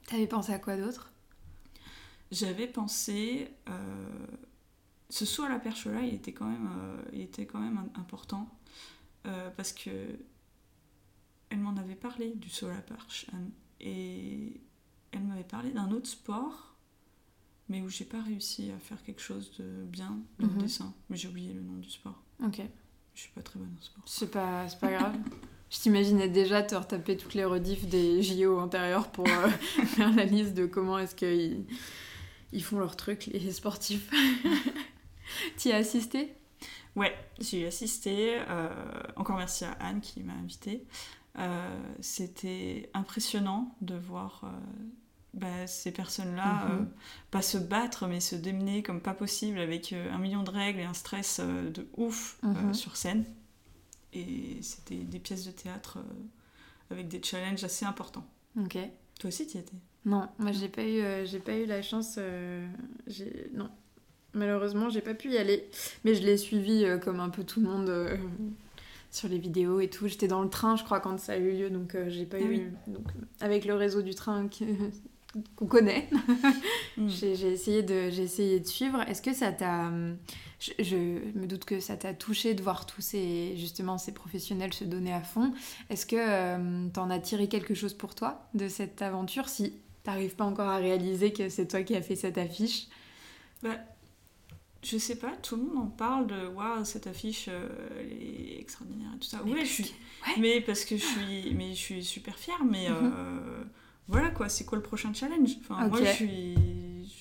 T'avais 0.08 0.28
pensé 0.28 0.54
à 0.54 0.60
quoi 0.60 0.78
d'autre? 0.78 1.12
J'avais 2.32 2.68
pensé, 2.68 3.50
euh, 3.70 4.10
ce 5.10 5.26
saut 5.26 5.44
à 5.44 5.50
la 5.50 5.60
perche 5.60 5.86
là, 5.86 6.02
il 6.02 6.14
était 6.16 6.34
quand 6.34 6.48
même, 6.48 6.70
euh, 6.80 7.02
il 7.14 7.22
était 7.22 7.46
quand 7.46 7.60
même 7.60 7.90
important 7.96 8.50
parce 9.58 9.74
que 9.74 9.90
elle 11.56 11.62
m'en 11.62 11.76
avait 11.78 11.96
parlé 11.96 12.34
du 12.36 12.50
perche 12.86 13.28
Anne, 13.34 13.50
et 13.80 14.60
elle 15.12 15.24
m'avait 15.24 15.44
parlé 15.44 15.72
d'un 15.72 15.90
autre 15.92 16.08
sport 16.08 16.76
mais 17.68 17.82
où 17.82 17.90
j'ai 17.90 18.06
pas 18.06 18.22
réussi 18.22 18.70
à 18.72 18.78
faire 18.78 19.02
quelque 19.04 19.22
chose 19.22 19.52
de 19.58 19.86
bien 19.86 20.20
dans 20.38 20.46
le 20.48 20.54
Mhm. 20.54 20.62
dessin. 20.62 20.94
Mais 21.10 21.18
j'ai 21.18 21.28
oublié 21.30 21.52
le 21.52 21.62
nom 21.62 21.78
du 21.78 21.90
sport. 21.90 22.22
Ok. 22.44 22.62
Je 23.16 23.20
suis 23.22 23.32
pas 23.32 23.42
très 23.42 23.58
bonne 23.58 23.74
en 23.76 23.82
sport. 23.82 24.04
C'est 24.06 24.30
pas, 24.30 24.68
c'est 24.70 24.80
pas 24.80 24.92
grave. 24.92 25.16
Je 25.72 25.80
t'imaginais 25.80 26.30
déjà 26.30 26.62
te 26.62 26.76
retaper 26.76 27.18
toutes 27.18 27.34
les 27.34 27.44
rediffs 27.44 27.88
des 27.88 28.22
JO 28.22 28.60
antérieurs 28.60 29.10
pour 29.12 29.28
euh, 29.28 29.48
faire 29.96 30.14
la 30.14 30.26
liste 30.26 30.54
de 30.54 30.68
comment 30.68 31.00
est-ce 31.00 31.16
qu'ils 31.16 31.66
ils 32.52 32.64
font 32.64 32.78
leur 32.78 32.96
truc, 32.96 33.26
les 33.34 33.52
sportifs. 33.52 34.12
T'y 35.58 35.72
as 35.72 35.78
assisté? 35.78 36.34
Ouais, 36.96 37.16
j'ai 37.40 37.66
assisté. 37.66 38.38
euh, 38.48 38.70
encore 39.16 39.38
merci 39.38 39.66
à 39.66 39.72
Anne 39.80 40.02
qui 40.02 40.22
m'a 40.22 40.34
invitée. 40.34 40.86
Euh, 41.38 41.78
C'était 42.02 42.90
impressionnant 42.94 43.76
de 43.82 43.96
voir 43.96 44.42
euh, 44.44 44.48
bah, 45.34 45.68
ces 45.68 45.92
personnes-là 45.92 46.66
Mhm. 46.66 46.72
euh, 46.72 46.86
pas 47.32 47.42
se 47.42 47.58
battre, 47.58 48.08
mais 48.08 48.20
se 48.22 48.36
démener 48.36 48.84
comme 48.84 49.02
pas 49.02 49.14
possible 49.14 49.60
avec 49.60 49.92
un 49.94 50.18
million 50.18 50.44
de 50.44 50.50
règles 50.52 50.80
et 50.80 50.86
un 50.86 50.94
stress 50.94 51.40
de 51.42 51.88
ouf 51.98 52.38
Mhm. 52.44 52.74
sur 52.74 52.96
scène. 52.96 53.26
Et 54.14 54.60
c'était 54.62 55.04
des 55.04 55.20
pièces 55.20 55.46
de 55.46 55.52
théâtre 55.52 55.98
avec 56.90 57.08
des 57.10 57.22
challenges 57.22 57.64
assez 57.66 57.86
importants. 57.86 58.26
Ok. 58.58 58.78
Toi 59.20 59.28
aussi, 59.28 59.46
tu 59.48 59.58
y 59.58 59.60
étais? 59.60 59.76
Non, 60.06 60.30
moi 60.40 60.52
j'ai 60.54 60.70
pas 60.70 60.84
eu, 60.84 61.02
euh, 61.02 61.26
j'ai 61.26 61.40
pas 61.40 61.54
eu 61.58 61.66
la 61.66 61.82
chance. 61.82 62.16
euh, 62.18 62.66
non, 63.54 63.70
malheureusement 64.34 64.90
j'ai 64.90 65.02
pas 65.02 65.14
pu 65.16 65.32
y 65.32 65.38
aller. 65.38 65.70
Mais 66.06 66.14
je 66.16 66.22
l'ai 66.24 66.38
suivi 66.38 66.86
euh, 66.86 66.98
comme 66.98 67.20
un 67.20 67.30
peu 67.30 67.44
tout 67.44 67.60
le 67.60 67.68
monde 67.68 67.90
sur 69.16 69.28
les 69.30 69.38
vidéos 69.40 69.80
et 69.80 69.90
tout. 69.90 70.08
J'étais 70.08 70.28
dans 70.28 70.42
le 70.44 70.50
train, 70.50 70.76
je 70.76 70.84
crois, 70.84 71.00
quand 71.00 71.20
ça 71.20 71.34
a 71.34 71.38
eu 71.38 71.52
lieu, 71.58 71.70
donc 71.70 71.96
euh, 71.96 72.10
j'ai 72.10 72.26
pas 72.26 72.38
Ah 72.40 72.44
eu. 72.44 72.48
oui. 72.50 72.64
Donc 72.88 73.08
avec 73.42 73.66
le 73.66 73.74
réseau 73.76 74.02
du 74.02 74.14
train 74.16 74.48
qu'on 75.56 75.66
connaît, 75.68 76.08
Mm. 76.98 77.10
j'ai 77.10 77.52
essayé 77.52 77.84
de, 77.84 78.10
j'ai 78.10 78.24
essayé 78.24 78.60
de 78.62 78.66
suivre. 78.68 79.02
Est-ce 79.10 79.22
que 79.22 79.34
ça 79.34 79.52
t'a, 79.52 79.92
je, 80.60 80.72
je 80.80 80.96
me 81.38 81.46
doute 81.46 81.66
que 81.66 81.82
ça 81.82 81.98
t'a 81.98 82.14
touché 82.14 82.54
de 82.54 82.62
voir 82.64 82.86
tous 82.86 83.02
ces 83.02 83.58
justement 83.58 83.98
ces 83.98 84.14
professionnels 84.14 84.72
se 84.74 84.86
donner 84.86 85.12
à 85.12 85.20
fond. 85.22 85.52
Est-ce 85.90 86.06
que 86.06 86.16
euh, 86.18 86.88
t'en 86.94 87.10
as 87.10 87.20
tiré 87.20 87.50
quelque 87.50 87.74
chose 87.74 87.94
pour 87.94 88.16
toi 88.16 88.48
de 88.54 88.70
cette 88.70 89.02
aventure 89.02 89.50
si 89.50 89.74
t'arrives 90.04 90.36
pas 90.38 90.46
encore 90.46 90.70
à 90.70 90.78
réaliser 90.78 91.34
que 91.34 91.50
c'est 91.50 91.68
toi 91.68 91.84
qui 91.84 91.98
as 91.98 92.02
fait 92.02 92.16
cette 92.16 92.38
affiche? 92.38 92.88
Bah, 93.62 93.76
je 94.86 94.98
sais 94.98 95.16
pas, 95.18 95.36
tout 95.38 95.56
le 95.56 95.64
monde 95.64 95.78
en 95.78 95.88
parle 95.88 96.28
de 96.28 96.48
waouh, 96.48 96.86
cette 96.86 97.08
affiche, 97.08 97.48
euh, 97.50 97.68
elle 98.00 98.14
est 98.14 98.60
extraordinaire 98.60 99.10
et 99.16 99.20
tout 99.20 99.28
ça. 99.28 99.42
Mais 99.44 99.54
ouais, 99.54 99.66
je 99.66 99.72
suis. 99.72 99.84
ouais. 100.28 100.34
Mais 100.40 100.62
parce 100.62 100.86
que 100.86 100.96
je 100.98 101.04
suis, 101.04 101.54
mais 101.56 101.72
je 101.72 101.80
suis 101.80 102.04
super 102.06 102.38
fière. 102.38 102.64
Mais 102.64 102.90
Mhm. 102.90 102.96
euh, 103.18 103.64
voilà 104.08 104.30
quoi, 104.30 104.48
c'est 104.50 104.66
quoi 104.66 104.78
le 104.78 104.84
prochain 104.84 105.14
challenge? 105.14 105.58
Enfin, 105.62 105.88
moi, 105.88 106.00
je 106.04 106.12
suis, 106.12 106.56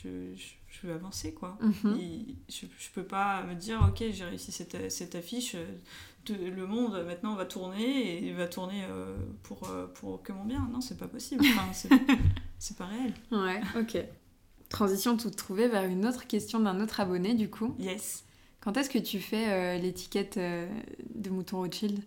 je, 0.03 0.35
je, 0.35 0.45
je 0.69 0.87
veux 0.87 0.93
avancer 0.95 1.33
quoi. 1.33 1.57
Mhm. 1.63 1.99
Je, 2.49 2.67
je 2.79 2.89
peux 2.95 3.05
pas 3.05 3.43
me 3.45 3.55
dire 3.55 3.81
ok, 3.89 4.05
j'ai 4.13 4.25
réussi 4.25 4.53
cette, 4.53 4.91
cette 4.93 5.15
affiche. 5.15 5.55
euh, 5.55 5.65
le 6.29 6.67
monde 6.67 7.05
maintenant 7.07 7.35
va 7.35 7.45
tourner 7.45 8.27
et 8.27 8.33
va 8.33 8.47
tourner 8.49 8.83
euh, 8.91 9.15
pour, 9.43 9.71
pour 9.95 10.23
que 10.23 10.33
mon 10.33 10.45
bien. 10.45 10.67
Non, 10.73 10.81
c'est 10.81 10.97
pas 10.99 11.07
possible. 11.09 11.45
Enfin, 11.47 11.71
c'est 12.59 12.77
pas 12.79 12.87
réel. 12.87 13.13
Ouais, 13.31 13.61
ok. 13.79 13.99
Transition 14.75 15.17
toute 15.17 15.37
trouvée 15.37 15.69
vers 15.69 15.85
une 15.85 16.05
autre 16.05 16.27
question 16.27 16.59
d'un 16.59 16.81
autre 16.81 16.99
abonné 16.99 17.35
du 17.35 17.49
coup. 17.49 17.77
Yes. 17.79 18.25
Quand 18.61 18.77
est-ce 18.77 18.91
que 18.91 18.99
tu 18.99 19.21
fais 19.21 19.47
euh, 19.49 19.79
l'étiquette 19.79 20.37
euh, 20.37 20.67
de 21.15 21.31
Mouton 21.31 21.59
Rothschild? 21.59 22.03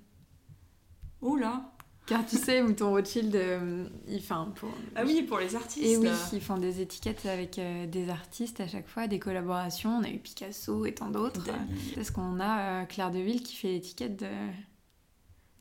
Oh 1.22 1.38
là. 1.38 1.72
Car 2.08 2.26
tu 2.26 2.36
sais, 2.36 2.62
Mouton 2.62 2.90
Rothschild, 2.90 3.34
euh, 3.38 3.88
il 4.10 4.22
fait 4.22 4.34
un 4.34 4.46
pour... 4.46 4.70
Ah 4.98 5.04
oui, 5.06 5.22
pour 5.24 5.40
les 5.40 5.56
artistes. 5.56 5.86
Et 5.86 5.96
oui, 5.96 6.10
ils 6.34 6.42
font 6.42 6.58
des 6.58 6.82
étiquettes 6.82 7.26
avec 7.26 7.58
euh, 7.58 7.86
des 7.86 8.10
artistes 8.10 8.60
à 8.60 8.68
chaque 8.68 8.90
fois, 8.90 9.08
des 9.08 9.20
collaborations. 9.20 10.00
On 10.00 10.04
a 10.04 10.10
eu 10.10 10.18
Picasso 10.20 10.86
et 10.86 10.94
tant 10.94 11.10
d'autres. 11.10 11.48
Parce 11.96 12.12
qu'on 12.12 12.42
a 12.42 12.86
Claire 12.86 13.12
Deville 13.12 13.44
qui 13.44 13.56
fait 13.56 13.70
l'étiquette 13.70 14.20
de... 14.20 14.30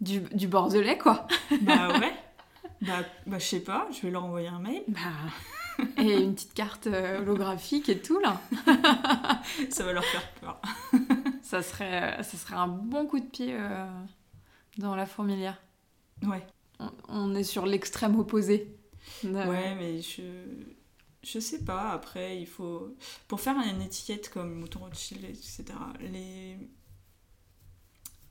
du, 0.01 0.21
du 0.21 0.49
Bordelais, 0.49 0.99
quoi. 0.99 1.29
Bah 1.63 1.89
ouais. 2.01 2.15
Bah, 2.83 3.05
bah 3.27 3.39
je 3.39 3.45
sais 3.45 3.61
pas, 3.61 3.87
je 3.93 4.03
vais 4.03 4.11
leur 4.11 4.25
envoyer 4.25 4.49
un 4.49 4.59
mail. 4.59 4.83
Bah, 4.89 5.01
et 5.99 6.21
une 6.23 6.35
petite 6.35 6.55
carte 6.55 6.87
euh, 6.87 7.21
holographique 7.21 7.89
et 7.89 8.01
tout, 8.01 8.19
là. 8.21 8.41
Ça 9.71 9.85
va 9.85 9.93
leur 9.93 10.05
faire 10.05 10.29
peur. 10.41 10.61
Ça 11.43 11.63
serait, 11.63 12.19
euh, 12.19 12.23
ça 12.25 12.37
serait 12.37 12.57
un 12.57 12.67
bon 12.67 13.07
coup 13.07 13.21
de 13.21 13.25
pied 13.27 13.55
euh, 13.55 13.87
dans 14.79 14.97
la 14.97 15.07
fourmilière. 15.07 15.61
Ouais. 16.25 16.45
On, 16.81 16.91
on 17.09 17.35
est 17.37 17.45
sur 17.45 17.67
l'extrême 17.67 18.19
opposé. 18.19 18.75
de- 19.23 19.31
Ouais, 19.31 19.75
mais 19.77 20.03
je. 20.03 20.23
Je 21.23 21.41
sais 21.41 21.65
pas, 21.65 21.91
après, 21.91 22.39
il 22.41 22.47
faut. 22.47 22.95
Pour 23.29 23.41
faire 23.41 23.57
une 23.59 23.81
étiquette 23.83 24.29
comme 24.29 24.55
Mouton 24.55 24.81
Rothschild, 24.81 25.25
etc., 25.25 25.65
les. 26.01 26.57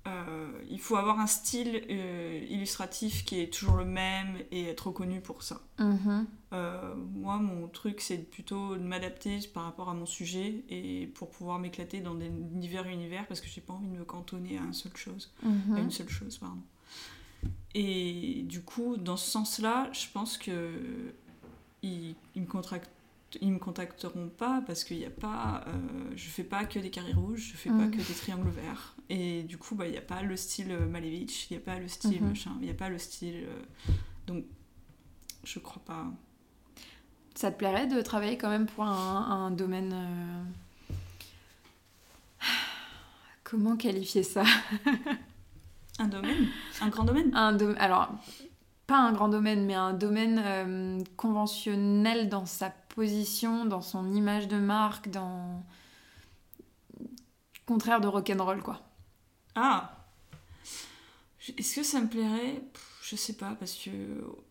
Euh, 0.08 0.52
il 0.70 0.80
faut 0.80 0.96
avoir 0.98 1.20
un 1.20 1.28
style 1.28 1.82
euh, 1.90 2.46
illustratif 2.50 3.26
qui 3.26 3.40
est 3.40 3.52
toujours 3.52 3.76
le 3.78 3.86
même 3.86 4.38
et 4.52 4.66
être 4.66 4.88
reconnu 4.88 5.20
pour 5.22 5.42
ça. 5.44 5.62
Mhm. 5.80 6.28
Euh, 6.54 6.94
moi, 6.96 7.38
mon 7.38 7.68
truc, 7.68 8.02
c'est 8.02 8.20
plutôt 8.20 8.76
de 8.76 8.82
m'adapter 8.84 9.40
par 9.54 9.64
rapport 9.64 9.90
à 9.90 9.94
mon 9.94 10.06
sujet 10.06 10.64
et 10.70 11.08
pour 11.16 11.30
pouvoir 11.32 11.58
m'éclater 11.60 12.02
dans 12.02 12.14
des 12.16 12.30
divers 12.30 12.88
univers 12.88 13.26
parce 13.28 13.42
que 13.42 13.48
j'ai 13.48 13.62
pas 13.62 13.74
envie 13.74 13.88
de 13.88 13.98
me 13.98 14.06
cantonner 14.06 14.58
à 14.58 14.62
une 14.62 14.74
seule 14.74 14.96
chose. 14.96 15.34
à 15.44 15.48
Mhm. 15.48 15.78
une 15.78 15.92
seule 15.92 16.10
chose, 16.10 16.38
pardon. 16.38 16.62
Et 17.74 18.44
du 18.44 18.62
coup, 18.62 18.98
dans 18.98 19.18
ce 19.18 19.30
sens-là, 19.30 19.90
je 19.92 20.06
pense 20.14 20.38
que 20.38 21.14
ils 21.84 22.16
me 22.36 22.46
contractent- 22.46 22.90
ils 23.42 23.52
me 23.52 23.60
contacteront 23.60 24.30
pas 24.30 24.62
parce 24.66 24.84
qu'il 24.84 24.98
n'y 24.98 25.06
a 25.06 25.10
pas, 25.10 25.64
euh, 25.68 25.72
je 26.16 26.28
fais 26.30 26.44
pas 26.44 26.66
que 26.66 26.80
des 26.80 26.90
carrés 26.90 27.14
rouges, 27.14 27.52
je 27.52 27.58
fais 27.58 27.70
pas 27.70 27.86
Mhm. 27.86 27.92
que 27.92 27.98
des 27.98 28.14
triangles 28.16 28.50
verts. 28.50 28.96
Et 29.10 29.44
du 29.44 29.58
coup, 29.58 29.76
bah, 29.76 29.86
il 29.88 29.92
n'y 29.92 29.98
a 29.98 30.02
pas 30.02 30.22
le 30.22 30.36
style 30.38 30.72
euh, 30.72 30.88
Malevich, 30.88 31.50
il 31.50 31.58
n'y 31.58 31.64
a 31.64 31.66
pas 31.66 31.80
le 31.80 31.88
style 31.88 32.22
Mhm. 32.22 32.30
machin, 32.30 32.52
il 32.60 32.66
n'y 32.66 32.72
a 32.72 32.76
pas 32.76 32.90
le 32.90 32.98
style. 32.98 33.44
euh, 33.48 33.62
donc, 34.28 34.46
je 35.44 35.60
crois 35.60 35.82
pas. 35.86 36.06
Ça 37.36 37.52
te 37.52 37.58
plairait 37.58 37.88
de 37.88 38.02
travailler 38.02 38.38
quand 38.38 38.50
même 38.50 38.66
pour 38.66 38.84
un, 38.86 38.90
un 39.46 39.52
domaine. 39.52 39.92
euh, 39.94 40.44
Comment 43.44 43.76
qualifier 43.78 44.24
ça? 44.24 44.44
Un 46.00 46.08
domaine, 46.08 46.48
un 46.82 46.90
grand 46.90 47.06
domaine? 47.06 47.34
un 47.34 47.54
dom- 47.54 47.76
Alors, 47.80 48.10
pas 48.86 48.98
un 48.98 49.14
grand 49.14 49.30
domaine, 49.30 49.66
mais 49.66 49.76
un 49.76 49.94
domaine 49.94 51.04
conventionnel 51.16 52.28
dans 52.28 52.46
sa 52.46 52.70
position, 52.96 53.66
dans 53.66 53.82
son 53.82 54.12
image 54.14 54.48
de 54.48 54.58
marque, 54.58 55.10
dans. 55.10 55.64
Contraire 57.66 58.02
de 58.02 58.08
rock'n'roll, 58.08 58.62
quoi. 58.62 58.82
Ah 59.56 60.06
Est-ce 61.58 61.76
que 61.76 61.84
ça 61.84 62.00
me 62.02 62.08
plairait? 62.08 62.62
Je 63.02 63.16
sais 63.16 63.34
pas, 63.34 63.56
parce 63.56 63.76
que 63.76 63.92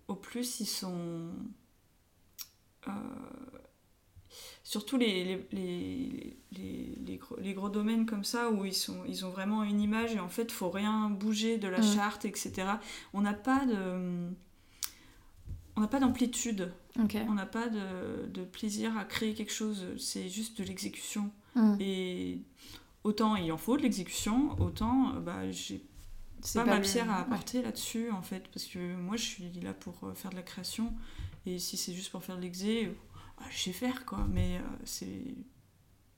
au 0.09 0.15
plus 0.15 0.61
ils 0.61 0.67
sont. 0.67 1.31
euh, 2.89 2.91
surtout 4.63 4.97
les, 4.97 5.25
les, 5.25 5.47
les, 5.53 6.37
les, 6.53 6.95
les 7.07 7.17
gros, 7.19 7.37
les 7.39 7.55
gros 7.55 7.69
domaines 7.69 8.07
comme 8.07 8.25
ça 8.25 8.51
où 8.51 8.65
ils, 8.65 8.75
sont, 8.75 9.05
ils 9.07 9.25
ont 9.27 9.31
vraiment 9.31 9.63
une 9.63 9.81
image 9.81 10.15
et 10.15 10.21
en 10.21 10.29
fait 10.29 10.51
faut 10.51 10.71
rien 10.71 11.11
bouger 11.11 11.59
de 11.59 11.69
la 11.69 11.81
Mm. 11.81 11.95
charte, 11.95 12.25
etc. 12.25 12.53
On 13.13 13.21
n'a 13.21 13.35
pas 13.35 13.65
de. 13.67 14.31
On 15.77 15.81
n'a 15.81 15.89
pas 15.89 15.99
d'amplitude, 15.99 16.73
on 16.97 17.35
n'a 17.35 17.47
pas 17.47 17.69
de, 17.69 18.27
de 18.29 18.45
plaisir 18.45 18.97
à 18.97 19.05
créer 19.05 19.35
quelque 19.35 19.53
chose, 19.53 19.87
c'est 19.99 20.29
juste 20.29 20.59
de 20.59 20.65
l'exécution. 20.65 21.31
Mm. 21.57 21.77
Et 21.81 22.43
autant 23.03 23.37
il 23.37 23.51
en 23.51 23.59
faut 23.59 23.77
de 23.77 23.83
l'exécution, 23.83 24.57
autant 24.61 25.15
euh, 25.15 25.21
bah, 25.21 25.51
j'ai 25.51 25.85
C'est 26.43 26.61
pas, 26.61 26.67
ma 26.67 26.81
pierre 26.81 27.11
à 27.11 27.17
ouais. 27.17 27.21
apporter 27.23 27.63
là-dessus 27.63 28.11
en 28.11 28.23
fait, 28.23 28.47
parce 28.53 28.67
que 28.67 28.97
moi 28.97 29.17
je 29.17 29.25
suis 29.25 29.51
là 29.63 29.75
pour 29.75 29.95
euh, 30.05 30.15
faire 30.15 30.31
de 30.31 30.37
la 30.37 30.43
création, 30.43 30.93
et 31.47 31.59
si 31.59 31.77
c'est 31.77 31.93
juste 31.93 32.11
pour 32.11 32.23
faire 32.25 32.37
de 32.37 32.43
l'exé, 32.43 32.87
euh, 32.87 32.95
bah, 33.39 33.47
je 33.51 33.59
sais 33.59 33.73
faire 33.73 34.05
quoi, 34.05 34.27
mais 34.33 34.59
euh, 34.59 34.77
c'est. 34.85 35.35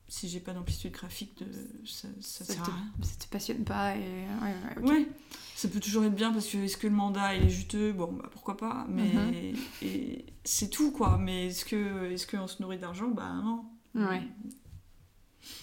Si 0.08 0.28
j'ai 0.28 0.38
pas 0.40 0.52
d'amplitude 0.52 0.92
graphique, 0.92 1.36
de... 1.38 1.46
ça, 1.84 2.06
ça, 2.20 2.44
Ça 2.44 2.54
sert 2.54 2.62
te, 2.62 2.70
à 2.70 2.74
rien. 2.74 2.84
ça 3.02 3.16
te 3.18 3.28
passionne 3.30 3.64
pas 3.64 3.96
et. 3.96 3.98
Ouais, 4.00 4.82
ouais. 4.82 4.88
Ouais, 4.90 5.08
ça 5.56 5.68
peut 5.68 5.80
toujours 5.80 6.04
être 6.04 6.14
bien 6.14 6.32
parce 6.32 6.46
que 6.46 6.58
est-ce 6.58 6.76
que 6.76 6.86
le 6.86 6.92
mandat 6.94 7.34
il 7.34 7.46
est 7.46 7.48
juteux? 7.50 7.92
Bon, 7.92 8.12
bah 8.12 8.28
pourquoi 8.30 8.56
pas, 8.56 8.86
mais 8.88 9.02
Mhm. 9.14 9.54
et 9.82 10.24
c'est 10.44 10.70
tout 10.70 10.92
quoi. 10.92 11.18
Mais 11.18 11.48
est-ce 11.48 11.64
que 11.64 12.10
est-ce 12.12 12.26
qu'on 12.26 12.46
se 12.46 12.62
nourrit 12.62 12.78
d'argent? 12.78 13.08
Bah 13.08 13.32
non. 13.42 13.64
Ouais. 13.96 14.22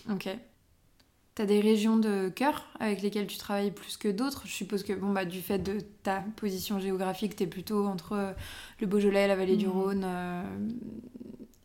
Ok. 0.09 0.29
T'as 1.35 1.45
des 1.45 1.61
régions 1.61 1.97
de 1.97 2.29
cœur 2.29 2.67
avec 2.79 3.01
lesquelles 3.01 3.25
tu 3.27 3.37
travailles 3.37 3.71
plus 3.71 3.97
que 3.97 4.07
d'autres? 4.09 4.43
Je 4.45 4.51
suppose 4.51 4.83
que, 4.83 4.93
bon, 4.93 5.11
bah, 5.11 5.25
du 5.25 5.41
fait 5.41 5.57
de 5.57 5.79
ta 6.03 6.19
position 6.35 6.79
géographique, 6.79 7.35
t'es 7.35 7.47
plutôt 7.47 7.87
entre 7.87 8.35
le 8.79 8.85
Beaujolais, 8.87 9.27
la 9.27 9.35
vallée 9.35 9.57
du 9.57 9.65
Mhm. 9.65 9.71
Rhône, 9.71 10.03
euh, 10.05 10.43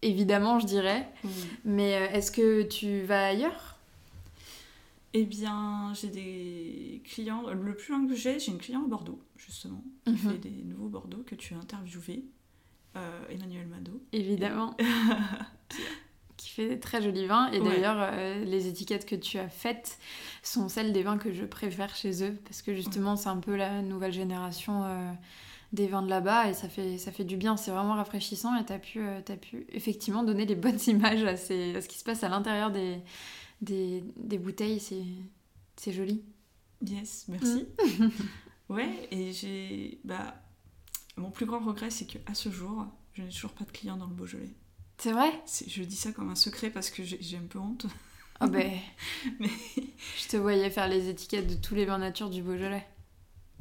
évidemment, 0.03 0.59
je 0.61 0.66
dirais. 0.66 1.09
Oui. 1.24 1.30
Mais 1.64 1.94
euh, 1.96 2.09
est-ce 2.16 2.30
que 2.32 2.62
tu 2.62 3.03
vas 3.03 3.26
ailleurs? 3.28 3.76
Eh 5.14 5.24
bien, 5.24 5.92
j'ai 5.94 6.09
des 6.09 7.03
clients. 7.05 7.44
Le 7.51 7.74
plus 7.74 7.92
loin 7.94 8.07
que 8.07 8.14
j'ai, 8.14 8.38
j'ai 8.38 8.53
une 8.53 8.59
cliente 8.59 8.84
à 8.84 8.88
Bordeaux, 8.88 9.20
justement, 9.36 9.82
qui 10.05 10.11
Mhm. 10.12 10.18
fait 10.18 10.38
des 10.38 10.62
nouveaux 10.64 10.88
Bordeaux 10.88 11.22
que 11.26 11.34
tu 11.34 11.55
as 11.55 11.57
interviewé, 11.57 12.24
euh, 12.96 13.22
Emmanuel 13.30 13.66
Mado. 13.68 14.03
Évidemment. 14.12 14.76
qui 16.36 16.51
fais 16.51 16.68
des 16.68 16.78
très 16.78 17.03
jolis 17.03 17.26
vins. 17.26 17.51
Et 17.53 17.61
d'ailleurs, 17.61 17.96
euh, 17.99 18.44
les 18.44 18.68
étiquettes 18.68 19.07
que 19.07 19.16
tu 19.16 19.38
as 19.38 19.49
faites 19.49 19.99
sont 20.42 20.68
celles 20.68 20.92
des 20.92 21.03
vins 21.03 21.18
que 21.18 21.32
je 21.32 21.44
préfère 21.44 21.96
chez 21.96 22.22
eux. 22.22 22.36
Parce 22.44 22.62
que 22.62 22.74
justement, 22.74 23.16
c'est 23.16 23.28
un 23.28 23.38
peu 23.38 23.57
la 23.57 23.82
nouvelle 23.82 24.12
génération 24.12 24.84
euh, 24.84 25.11
des 25.73 25.87
vins 25.87 26.03
de 26.03 26.09
là-bas. 26.09 26.51
Et 26.51 26.55
ça 26.55 26.69
fait, 26.69 26.99
ça 26.99 27.12
fait 27.12 27.25
du 27.25 27.37
bien. 27.37 27.57
C'est 27.57 27.71
vraiment 27.71 27.95
rafraîchissant. 27.95 28.57
Et 28.57 28.64
tu 28.64 28.73
as, 28.73 28.79
pu, 28.79 29.07
as 29.07 29.37
pu 29.37 29.66
effectivement 29.71 30.23
donner 30.23 30.47
les 30.47 30.55
bonnes 30.57 30.81
images 30.87 31.25
à, 31.25 31.37
ce 31.37 31.87
qui 31.87 31.99
se 31.99 32.05
passe 32.05 32.25
à 32.25 32.29
l'intérieur 32.29 32.71
des, 32.71 33.01
des, 33.61 34.05
des 34.16 34.39
bouteilles. 34.39 34.81
C'est 35.77 35.93
joli. 35.93 36.23
Yes, 36.85 37.27
merci. 37.29 37.66
Mm. 37.99 38.09
ouais, 38.73 39.09
et 39.11 39.33
j'ai. 39.33 40.01
Bah, 40.05 40.35
mon 41.16 41.31
plus 41.31 41.47
grand 41.47 41.59
regret, 41.59 41.91
c'est 41.91 42.07
qu'à 42.07 42.35
ce 42.35 42.51
jour, 42.51 42.87
je 43.14 43.23
n'ai 43.23 43.29
toujours 43.29 43.53
pas 43.53 43.64
de 43.64 43.73
clients 43.73 43.97
dans 43.97 44.07
le 44.07 44.14
Beaujolais. 44.14 44.55
C'est 44.99 45.12
vrai? 45.12 45.31
Je 45.66 45.83
dis 45.83 45.97
ça 45.97 46.12
comme 46.12 46.31
un 46.31 46.35
secret 46.35 46.71
parce 46.71 46.91
que 46.91 47.03
j'ai 47.03 47.37
un 47.37 47.47
peu 47.49 47.59
honte. 47.59 47.87
Ah 48.41 48.47
oh 48.47 48.51
ben. 48.51 48.73
Mais... 49.41 49.51
Je 49.77 50.29
te 50.29 50.37
voyais 50.37 50.71
faire 50.71 50.89
les 50.89 51.09
étiquettes 51.09 51.49
de 51.49 51.55
tous 51.55 51.75
les 51.75 51.85
vins 51.85 51.99
nature 51.99 52.31
du 52.31 52.43
Beaujolais. 52.43 52.87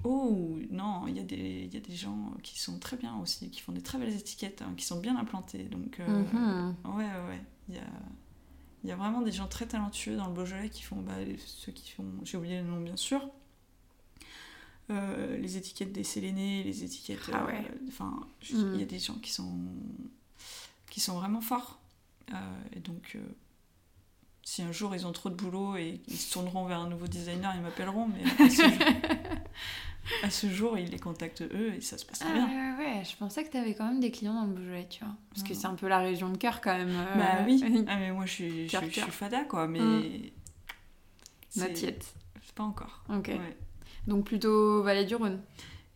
Oh 0.09 0.57
non, 0.69 1.05
il 1.07 1.17
y, 1.17 1.19
a 1.19 1.23
des, 1.23 1.69
y 1.69 1.75
a 1.75 1.81
des 1.81 1.95
gens 1.95 2.33
qui 2.41 2.57
sont 2.57 2.79
très 2.79 2.95
bien 2.95 3.17
aussi, 3.17 3.49
qui 3.49 3.59
font 3.59 3.73
des 3.73 3.81
très 3.81 3.97
belles 3.97 4.15
étiquettes, 4.15 4.61
hein, 4.61 4.73
qui 4.77 4.85
sont 4.85 5.01
bien 5.01 5.17
implantées. 5.17 5.65
Donc, 5.65 5.99
euh, 5.99 6.23
mhm. 6.23 6.75
ouais, 6.95 7.03
ouais, 7.03 7.43
il 7.67 7.75
y 7.75 7.77
a, 7.77 7.83
y 8.85 8.91
a 8.91 8.95
vraiment 8.95 9.21
des 9.21 9.33
gens 9.33 9.47
très 9.47 9.65
talentueux 9.65 10.15
dans 10.15 10.27
le 10.27 10.33
Beaujolais 10.33 10.69
qui 10.69 10.83
font, 10.83 11.01
bah, 11.01 11.15
ceux 11.45 11.73
qui 11.73 11.91
font, 11.91 12.05
j'ai 12.23 12.37
oublié 12.37 12.61
le 12.61 12.67
nom 12.67 12.79
bien 12.79 12.95
sûr, 12.95 13.29
euh, 14.91 15.37
les 15.39 15.57
étiquettes 15.57 15.91
des 15.91 16.05
Sélénés, 16.05 16.63
les 16.63 16.85
étiquettes. 16.85 17.29
Ah 17.33 17.45
ouais. 17.45 17.65
Euh, 17.69 17.87
enfin, 17.89 18.21
il 18.49 18.77
y 18.77 18.81
a 18.81 18.85
mm. 18.85 18.85
des 18.85 18.99
gens 18.99 19.15
qui 19.15 19.33
sont, 19.33 19.59
qui 20.89 21.01
sont 21.01 21.19
vraiment 21.19 21.41
forts. 21.41 21.81
Et 22.73 22.79
donc, 22.79 23.17
si 24.47 24.61
un 24.61 24.71
jour 24.71 24.95
ils 24.95 25.05
ont 25.05 25.11
trop 25.11 25.29
de 25.29 25.35
boulot 25.35 25.75
et 25.75 25.99
ils 26.07 26.15
se 26.15 26.31
tourneront 26.31 26.63
vers 26.67 26.79
un 26.79 26.87
nouveau 26.87 27.07
designer, 27.07 27.51
ils 27.53 27.61
m'appelleront. 27.61 28.07
Mais 28.07 28.23
à 30.23 30.29
ce, 30.29 30.49
jour, 30.49 30.77
ils 30.79 30.89
les 30.89 30.99
contactent 30.99 31.41
eux 31.41 31.73
et 31.75 31.81
ça 31.81 31.97
se 31.97 32.05
passe 32.05 32.19
très 32.19 32.31
bien. 32.31 32.47
Ah 32.49 32.77
ouais, 32.79 33.03
je 33.03 33.17
pensais 33.17 33.43
que 33.43 33.51
tu 33.51 33.57
avais 33.57 33.75
quand 33.75 33.85
même 33.85 33.99
des 33.99 34.09
clients 34.09 34.35
dans 34.35 34.45
le 34.45 34.53
Beaujolais, 34.53 34.87
tu 34.89 35.03
vois. 35.03 35.13
Parce 35.31 35.43
que 35.43 35.53
c'est 35.53 35.65
un 35.65 35.75
peu 35.75 35.89
la 35.89 35.99
région 35.99 36.29
de 36.29 36.37
cœur 36.37 36.61
quand 36.61 36.77
même. 36.77 36.95
Bah 37.17 37.43
oui. 37.45 37.61
ah, 37.89 37.97
mais 37.97 38.13
moi 38.13 38.25
je 38.25 38.31
suis, 38.31 38.69
je, 38.69 38.77
suis 38.77 39.01
fada 39.01 39.43
quoi. 39.43 39.67
Mais. 39.67 39.81
Mm. 39.81 40.31
C'est 41.49 41.99
pas 42.55 42.63
encore. 42.63 43.03
Ok. 43.09 43.29
Donc 44.07 44.27
plutôt 44.27 44.81
Vallée 44.81 45.03
du 45.03 45.15
Rhône. 45.15 45.41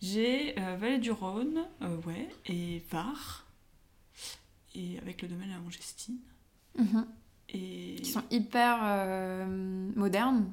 J'ai 0.02 0.60
euh, 0.60 0.76
Vallée 0.76 0.99
du 0.99 1.12
Rhône, 1.12 1.66
euh, 1.84 1.95
ouais, 2.06 2.28
et 2.47 2.84
Var, 2.91 3.45
et 4.76 4.99
avec 4.99 5.22
le 5.22 5.30
domaine 5.30 5.52
à 5.52 5.66
Angestine. 5.66 6.18
Mhm. 6.78 7.06
Et... 7.52 7.95
Qui 8.02 8.12
sont 8.12 8.24
hyper 8.32 8.80
euh, 8.84 9.45
modernes. 9.95 10.52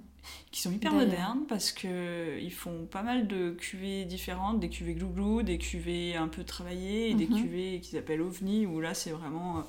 Qui 0.50 0.60
sont 0.60 0.72
hyper 0.72 0.92
modernes 0.92 1.44
parce 1.48 1.72
que 1.72 2.38
ils 2.40 2.52
font 2.52 2.86
pas 2.90 3.02
mal 3.02 3.28
de 3.28 3.52
cuvées 3.52 4.04
différentes, 4.04 4.60
des 4.60 4.68
cuvées 4.68 4.94
glouglou, 4.94 5.42
des 5.42 5.56
cuvées 5.56 6.16
un 6.16 6.28
peu 6.28 6.44
travaillées, 6.44 7.10
et 7.10 7.14
des 7.14 7.26
mhm. 7.26 7.40
cuvées 7.40 7.80
qu'ils 7.80 7.98
appellent 7.98 8.20
ovni, 8.20 8.66
où 8.66 8.80
là 8.80 8.92
c'est 8.92 9.10
vraiment. 9.10 9.64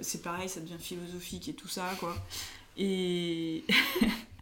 c'est 0.00 0.22
pareil, 0.22 0.48
ça 0.48 0.60
devient 0.60 0.78
philosophique 0.78 1.48
et 1.48 1.54
tout 1.54 1.68
ça, 1.68 1.90
quoi. 1.98 2.14
Et. 2.76 3.64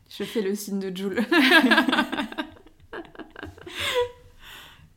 Je 0.08 0.24
fais 0.24 0.40
le 0.40 0.54
signe 0.54 0.78
de 0.78 0.96
Jules. 0.96 1.18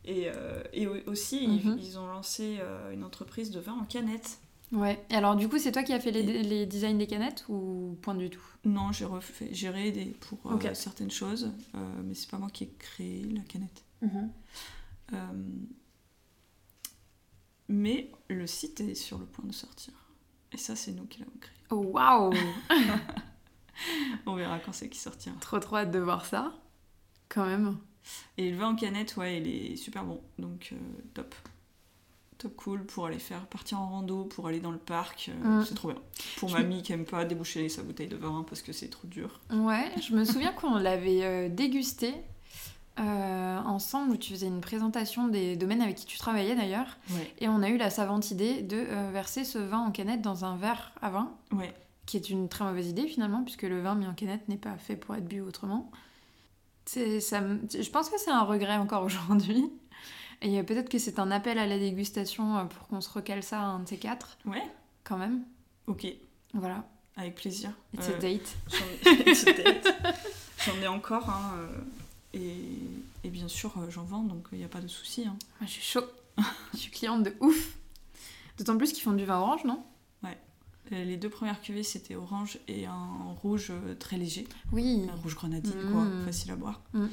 et, 0.05 0.29
euh, 0.29 0.63
et, 0.71 0.87
aussi, 0.87 1.47
mhm. 1.47 1.77
ils, 1.81 1.97
ont 1.99 2.07
lancé 2.07 2.57
euh, 2.61 2.93
une 2.93 3.03
entreprise 3.03 3.51
de 3.51 3.59
vin 3.59 3.73
en 3.73 3.83
canette. 3.83 4.39
Ouais. 4.71 5.03
Et 5.09 5.15
alors, 5.15 5.35
du 5.35 5.49
coup, 5.49 5.57
c'est 5.57 5.71
toi 5.71 5.83
qui 5.83 5.93
as 5.93 5.99
fait 5.99 6.11
les, 6.11 6.43
les, 6.43 6.65
designs 6.65 6.97
des 6.97 7.07
canettes 7.07 7.45
ou 7.49 7.97
point 8.01 8.13
du 8.13 8.29
tout? 8.29 8.43
Non, 8.65 8.91
j'ai 8.91 9.05
refait, 9.05 9.49
j'ai 9.51 9.67
aidé 9.67 10.15
pour 10.19 10.39
euh, 10.51 10.73
certaines 10.73 11.09
choses, 11.11 11.51
mais 12.03 12.13
c'est 12.13 12.29
pas 12.29 12.37
moi 12.37 12.49
qui 12.49 12.65
ai 12.65 12.73
créé 12.77 13.23
la 13.23 13.41
canette. 13.41 13.83
Mhm. 14.01 14.31
mais 17.67 18.09
le 18.29 18.47
site 18.47 18.79
est 18.79 18.95
sur 18.95 19.17
le 19.17 19.25
point 19.25 19.45
de 19.45 19.53
sortir. 19.53 19.93
Et 20.51 20.57
ça, 20.57 20.75
c'est 20.75 20.91
nous 20.91 21.05
qui 21.05 21.19
l'avons 21.19 21.31
créé. 21.39 21.57
Oh, 21.71 21.83
waouh 21.93 22.33
On 24.25 24.35
verra 24.35 24.59
quand 24.59 24.73
c'est 24.73 24.89
qui 24.89 24.99
sortira. 24.99 25.35
Trop 25.39 25.59
trop 25.59 25.77
hâte 25.77 25.91
de 25.91 25.99
voir 25.99 26.25
ça, 26.25 26.53
quand 27.27 27.45
même. 27.45 27.77
Et 28.37 28.51
le 28.51 28.57
vin 28.57 28.69
en 28.69 28.75
canette, 28.75 29.17
ouais, 29.17 29.39
il 29.39 29.47
est 29.47 29.75
super 29.75 30.03
bon, 30.03 30.21
donc 30.37 30.69
euh, 30.71 30.77
top. 31.13 31.35
Top 32.39 32.55
cool 32.55 32.85
pour 32.85 33.05
aller 33.05 33.19
faire 33.19 33.45
partir 33.45 33.79
en 33.79 33.89
rando, 33.89 34.23
pour 34.23 34.47
aller 34.47 34.59
dans 34.59 34.71
le 34.71 34.77
parc, 34.77 35.29
euh, 35.29 35.61
mm. 35.61 35.65
c'est 35.65 35.75
trop 35.75 35.89
bien. 35.89 36.01
Pour 36.37 36.49
mamie 36.51 36.81
qui 36.81 36.93
aime 36.93 37.05
pas 37.05 37.25
déboucher 37.25 37.69
sa 37.69 37.83
bouteille 37.83 38.07
de 38.07 38.15
vin 38.15 38.43
parce 38.47 38.61
que 38.61 38.73
c'est 38.73 38.87
trop 38.87 39.07
dur. 39.07 39.39
Ouais, 39.51 39.91
je 40.01 40.15
me 40.15 40.23
souviens 40.23 40.53
qu'on 40.53 40.77
l'avait 40.77 41.23
euh, 41.23 41.49
dégusté 41.49 42.13
ensemble 42.97 44.11
où 44.11 44.17
tu 44.17 44.33
faisais 44.33 44.47
une 44.47 44.59
présentation 44.59 45.29
des 45.29 45.55
domaines 45.55 45.81
avec 45.81 45.95
qui 45.95 46.05
tu 46.05 46.17
travaillais 46.17 46.53
d'ailleurs. 46.53 46.97
Et 47.39 47.47
on 47.47 47.61
a 47.61 47.69
eu 47.69 47.77
la 47.77 47.89
savante 47.89 48.29
idée 48.29 48.61
de 48.61 48.75
verser 49.13 49.45
ce 49.45 49.57
vin 49.57 49.79
en 49.79 49.91
canette 49.91 50.21
dans 50.21 50.43
un 50.43 50.57
verre 50.57 50.91
à 51.01 51.09
vin. 51.09 51.31
Ouais 51.53 51.73
qui 52.09 52.17
est 52.17 52.31
une 52.31 52.49
très 52.49 52.65
mauvaise 52.65 52.87
idée 52.87 53.07
finalement, 53.07 53.43
puisque 53.43 53.61
le 53.61 53.79
vin 53.81 53.93
mis 53.93 54.07
en 54.07 54.15
canette 54.15 54.49
n'est 54.49 54.57
pas 54.57 54.75
fait 54.77 54.95
pour 54.95 55.15
être 55.15 55.27
bu 55.27 55.41
autrement. 55.41 55.91
Ça, 56.87 56.97
je 56.99 57.89
pense 57.91 58.09
que 58.09 58.17
c'est 58.17 58.31
un 58.31 58.41
regret 58.41 58.77
encore 58.77 59.03
aujourd'hui. 59.05 59.71
Et 60.41 60.63
peut-être 60.63 60.89
que 60.89 60.97
c'est 60.97 61.19
un 61.19 61.31
appel 61.31 61.57
à 61.57 61.67
la 61.67 61.77
dégustation 61.77 62.57
euh, 62.57 62.63
pour 62.65 62.87
qu'on 62.87 63.01
se 63.01 63.09
recale 63.09 63.43
ça 63.43 63.59
à 63.59 63.65
un 63.65 63.79
de 63.79 63.87
ces 63.87 63.97
quatre. 63.97 64.37
Ouais. 64.45 64.63
Quand 65.03 65.17
même. 65.17 65.43
Ok. 65.87 66.07
Voilà. 66.53 66.87
Avec 67.17 67.35
plaisir. 67.35 67.71
It's 67.93 68.07
a 68.07 68.11
euh, 68.11 68.19
date. 68.19 68.55
J'en 70.65 70.81
ai 70.81 70.87
encore. 70.87 71.29
Hein, 71.29 71.53
euh, 71.57 71.67
et, 72.33 73.27
et, 73.27 73.29
bien 73.29 73.47
sûr, 73.47 73.73
j'en 73.89 74.03
vends, 74.03 74.23
donc 74.23 74.47
il 74.51 74.59
n'y 74.59 74.63
a 74.63 74.69
pas 74.69 74.81
de 74.81 74.87
souci. 74.87 75.23
Hein. 75.23 75.35
Moi, 75.59 75.67
je 75.67 75.71
suis 75.71 75.81
chaud. 75.81 76.05
je 76.73 76.77
suis 76.77 76.91
cliente 76.91 77.23
de 77.23 77.33
ouf. 77.41 77.75
D'autant 78.57 78.77
plus 78.77 78.93
qu'ils 78.93 79.03
font 79.03 79.13
du 79.13 79.25
vin 79.25 79.39
orange, 79.39 79.65
non? 79.65 79.83
Euh, 80.91 81.03
les 81.03 81.17
deux 81.17 81.29
premières 81.29 81.61
cuvées, 81.61 81.83
c'était 81.83 82.15
orange 82.15 82.57
et 82.67 82.85
un 82.85 83.33
rouge 83.41 83.67
euh, 83.69 83.95
très 83.95 84.17
léger. 84.17 84.47
Oui. 84.71 85.07
Un 85.11 85.15
rouge 85.21 85.35
grenadine, 85.35 85.91
quoi, 85.91 86.03
mm. 86.03 86.25
facile 86.25 86.51
à 86.51 86.55
boire. 86.55 86.81
Mm. 86.93 87.05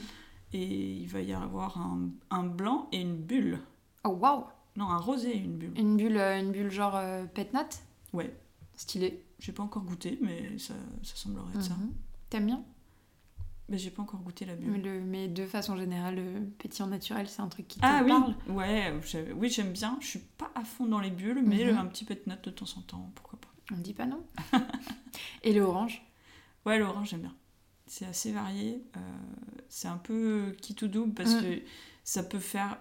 Et 0.52 0.92
il 0.96 1.08
va 1.08 1.20
y 1.20 1.32
avoir 1.32 1.78
un, 1.78 2.10
un, 2.30 2.44
blanc 2.44 2.88
et 2.92 3.00
une 3.00 3.16
bulle. 3.16 3.60
Oh, 4.04 4.10
waouh 4.10 4.44
Non, 4.76 4.88
un 4.88 4.98
rosé 4.98 5.36
et 5.36 5.38
une 5.38 5.56
bulle. 5.56 5.72
Une 5.76 5.96
bulle, 5.96 6.16
euh, 6.16 6.40
une 6.40 6.52
bulle 6.52 6.70
genre 6.70 6.96
euh, 6.96 7.24
pet 7.26 7.52
nat? 7.52 7.68
Ouais. 8.12 8.32
Stylé. 8.74 9.22
J'ai 9.38 9.52
pas 9.52 9.62
encore 9.62 9.82
goûté, 9.82 10.18
mais 10.22 10.58
ça, 10.58 10.74
ça 11.02 11.16
semblerait 11.16 11.50
être 11.54 11.62
ça. 11.62 11.74
Mhm. 11.74 11.92
T'aimes 12.30 12.46
bien? 12.46 12.64
Mais 13.68 13.78
j'ai 13.78 13.90
pas 13.90 14.02
encore 14.02 14.20
goûté 14.20 14.44
la 14.44 14.54
bulle. 14.54 14.80
Mais, 14.82 15.00
mais 15.00 15.28
de 15.28 15.44
façon 15.44 15.76
générale, 15.76 16.16
le 16.16 16.44
pétillant 16.58 16.86
naturel, 16.86 17.28
c'est 17.28 17.42
un 17.42 17.48
truc 17.48 17.66
qui 17.66 17.80
te 17.80 17.84
ah, 17.84 18.04
parle? 18.06 18.34
Oui. 18.46 18.54
Ouais, 18.54 18.94
oui, 19.34 19.50
j'aime 19.50 19.72
bien. 19.72 19.98
Je 20.00 20.06
suis 20.06 20.20
pas 20.20 20.50
à 20.54 20.62
fond 20.62 20.86
dans 20.86 21.00
les 21.00 21.10
bulles, 21.10 21.42
mais 21.44 21.64
mhm. 21.64 21.78
un 21.78 21.86
petit 21.86 22.04
pet 22.04 22.26
nat 22.26 22.36
de 22.36 22.50
temps 22.50 22.66
en 22.76 22.82
temps, 22.82 23.10
pourquoi 23.14 23.38
pas. 23.40 23.48
On 23.74 23.78
dit 23.78 23.94
pas 23.94 24.06
non? 24.06 24.22
Et 25.42 25.52
le 25.52 25.62
orange 25.62 26.02
Ouais, 26.64 26.78
l'orange, 26.78 27.10
j'aime 27.10 27.20
bien. 27.20 27.34
C'est 27.86 28.06
assez 28.06 28.32
varié. 28.32 28.82
Euh, 28.96 29.00
c'est 29.68 29.88
un 29.88 29.96
peu 29.96 30.56
qui 30.60 30.76
ou 30.82 30.88
double 30.88 31.14
parce 31.14 31.34
mm. 31.34 31.42
que 31.42 31.62
ça 32.04 32.22
peut 32.22 32.40
faire. 32.40 32.78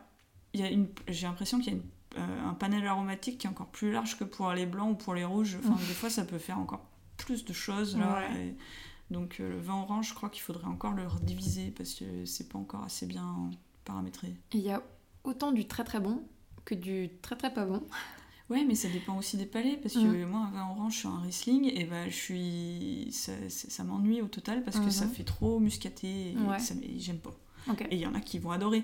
Il 0.54 0.60
y 0.60 0.64
a 0.64 0.70
une... 0.70 0.88
J'ai 1.08 1.28
l'impression 1.28 1.60
qu'il 1.60 1.74
y 1.74 1.78
a 1.78 1.80
euh, 2.20 2.50
un 2.50 2.54
panel 2.54 2.86
aromatique 2.88 3.40
qui 3.40 3.48
est 3.48 3.50
encore 3.50 3.68
plus 3.68 3.92
large 3.92 4.18
que 4.18 4.24
pour 4.24 4.52
les 4.54 4.66
blancs 4.66 4.94
ou 4.94 4.96
pour 4.96 5.14
les 5.14 5.26
rouges. 5.26 5.58
Enfin, 5.60 5.76
mm. 5.76 5.88
des 5.88 5.94
fois, 5.94 6.10
ça 6.10 6.26
peut 6.26 6.38
faire 6.38 6.60
encore 6.60 6.86
plus 7.18 7.46
de 7.46 7.54
choses. 7.54 7.98
Là, 7.98 8.28
Donc, 9.12 9.40
euh, 9.40 9.50
le 9.50 9.60
vin 9.60 9.76
orange, 9.76 10.10
je 10.10 10.14
crois 10.14 10.30
qu'il 10.30 10.42
faudrait 10.42 10.68
encore 10.68 10.94
le 10.94 11.08
rediviser 11.08 11.72
parce 11.72 11.94
que 11.94 12.26
c'est 12.26 12.50
pas 12.50 12.58
encore 12.58 12.84
assez 12.84 13.06
bien 13.06 13.52
paramétré. 13.84 14.34
Il 14.54 14.62
y 14.62 14.72
a 14.72 14.82
autant 15.24 15.52
du 15.52 15.68
très 15.68 15.84
très 15.84 16.00
bon 16.00 16.24
que 16.66 16.76
du 16.76 17.10
très 17.22 17.36
très 17.36 17.54
pas 17.54 17.66
bon. 17.66 17.84
Ouais, 18.50 18.64
mais 18.64 18.76
ça 18.76 18.90
dépend 18.90 19.18
aussi 19.18 19.38
des 19.38 19.46
palais, 19.46 19.78
parce 19.82 19.96
que 19.96 20.00
mm. 20.00 20.30
moi, 20.30 20.42
un 20.42 20.52
vin 20.52 20.70
orange, 20.70 20.98
suis 20.98 21.08
un 21.08 21.20
Riesling, 21.20 21.72
et 21.74 21.86
bah, 21.86 22.08
je 22.08 22.16
suis... 22.16 23.08
ça, 23.12 23.32
ça 23.50 23.84
m'ennuie 23.84 24.22
au 24.22 24.28
total, 24.28 24.64
parce 24.64 24.80
que 24.80 24.92
ça 24.92 25.06
mm-hmm. 25.06 25.10
fait 25.10 25.24
trop 25.24 25.60
muscaté, 25.60 26.36
et 26.84 27.00
j'aime 27.00 27.18
pas. 27.18 27.36
Et 27.90 27.96
il 27.96 28.00
y 28.00 28.06
en 28.06 28.14
a 28.14 28.20
qui 28.20 28.38
vont 28.38 28.52
adorer. 28.52 28.84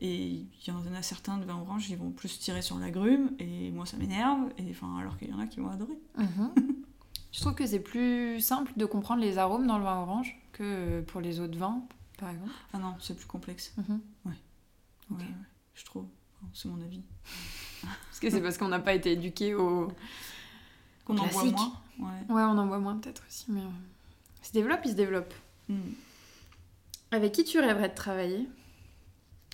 Et 0.00 0.28
il 0.28 0.66
y 0.66 0.70
en 0.70 0.94
a 0.94 1.02
certains 1.02 1.36
de 1.36 1.44
vins 1.44 1.58
orange, 1.58 1.88
ils 1.90 1.96
vont 1.96 2.10
plus 2.10 2.38
tirer 2.38 2.62
sur 2.62 2.78
l'agrume, 2.78 3.30
et 3.38 3.70
moi, 3.70 3.86
ça 3.86 3.96
m'énerve, 3.96 4.50
et 4.58 4.64
enfin, 4.70 4.98
alors 4.98 5.16
qu'il 5.18 5.28
y 5.28 5.32
en 5.32 5.38
a 5.38 5.46
qui 5.46 5.60
vont 5.60 5.68
adorer. 5.68 5.98
Mm-hmm. 6.18 6.50
je 7.32 7.40
trouve 7.40 7.54
que 7.54 7.66
c'est 7.66 7.80
plus 7.80 8.40
simple 8.40 8.72
de 8.76 8.86
comprendre 8.86 9.20
les 9.20 9.38
arômes 9.38 9.66
dans 9.66 9.78
le 9.78 9.84
vin 9.84 10.00
orange 10.00 10.36
que 10.52 11.02
pour 11.02 11.20
les 11.20 11.38
autres 11.38 11.56
vins, 11.56 11.84
par 12.18 12.30
exemple. 12.30 12.50
Ah 12.72 12.78
non, 12.78 12.94
c'est 12.98 13.14
plus 13.14 13.26
complexe. 13.26 13.72
Mm-hmm. 13.78 14.00
Ouais. 14.24 14.32
ouais, 15.10 15.24
je 15.74 15.84
trouve. 15.84 16.06
C'est 16.54 16.68
mon 16.68 16.80
avis. 16.80 17.02
Parce 17.82 18.20
que 18.20 18.30
c'est 18.30 18.40
parce 18.40 18.58
qu'on 18.58 18.68
n'a 18.68 18.80
pas 18.80 18.94
été 18.94 19.12
éduqué 19.12 19.54
au. 19.54 19.88
Qu'on 21.04 21.16
en 21.16 21.26
boit 21.26 21.44
moins. 21.44 21.72
Ouais. 21.98 22.34
ouais, 22.34 22.42
on 22.42 22.58
en 22.58 22.66
boit 22.66 22.78
moins 22.78 22.96
peut-être 22.96 23.22
aussi, 23.28 23.46
mais. 23.48 23.60
Euh, 23.60 23.70
il 24.42 24.46
se 24.46 24.52
développe, 24.52 24.80
il 24.84 24.90
se 24.90 24.96
développe. 24.96 25.34
Hmm. 25.68 25.92
Avec 27.10 27.32
qui 27.32 27.44
tu 27.44 27.58
rêverais 27.58 27.88
de 27.88 27.94
travailler? 27.94 28.48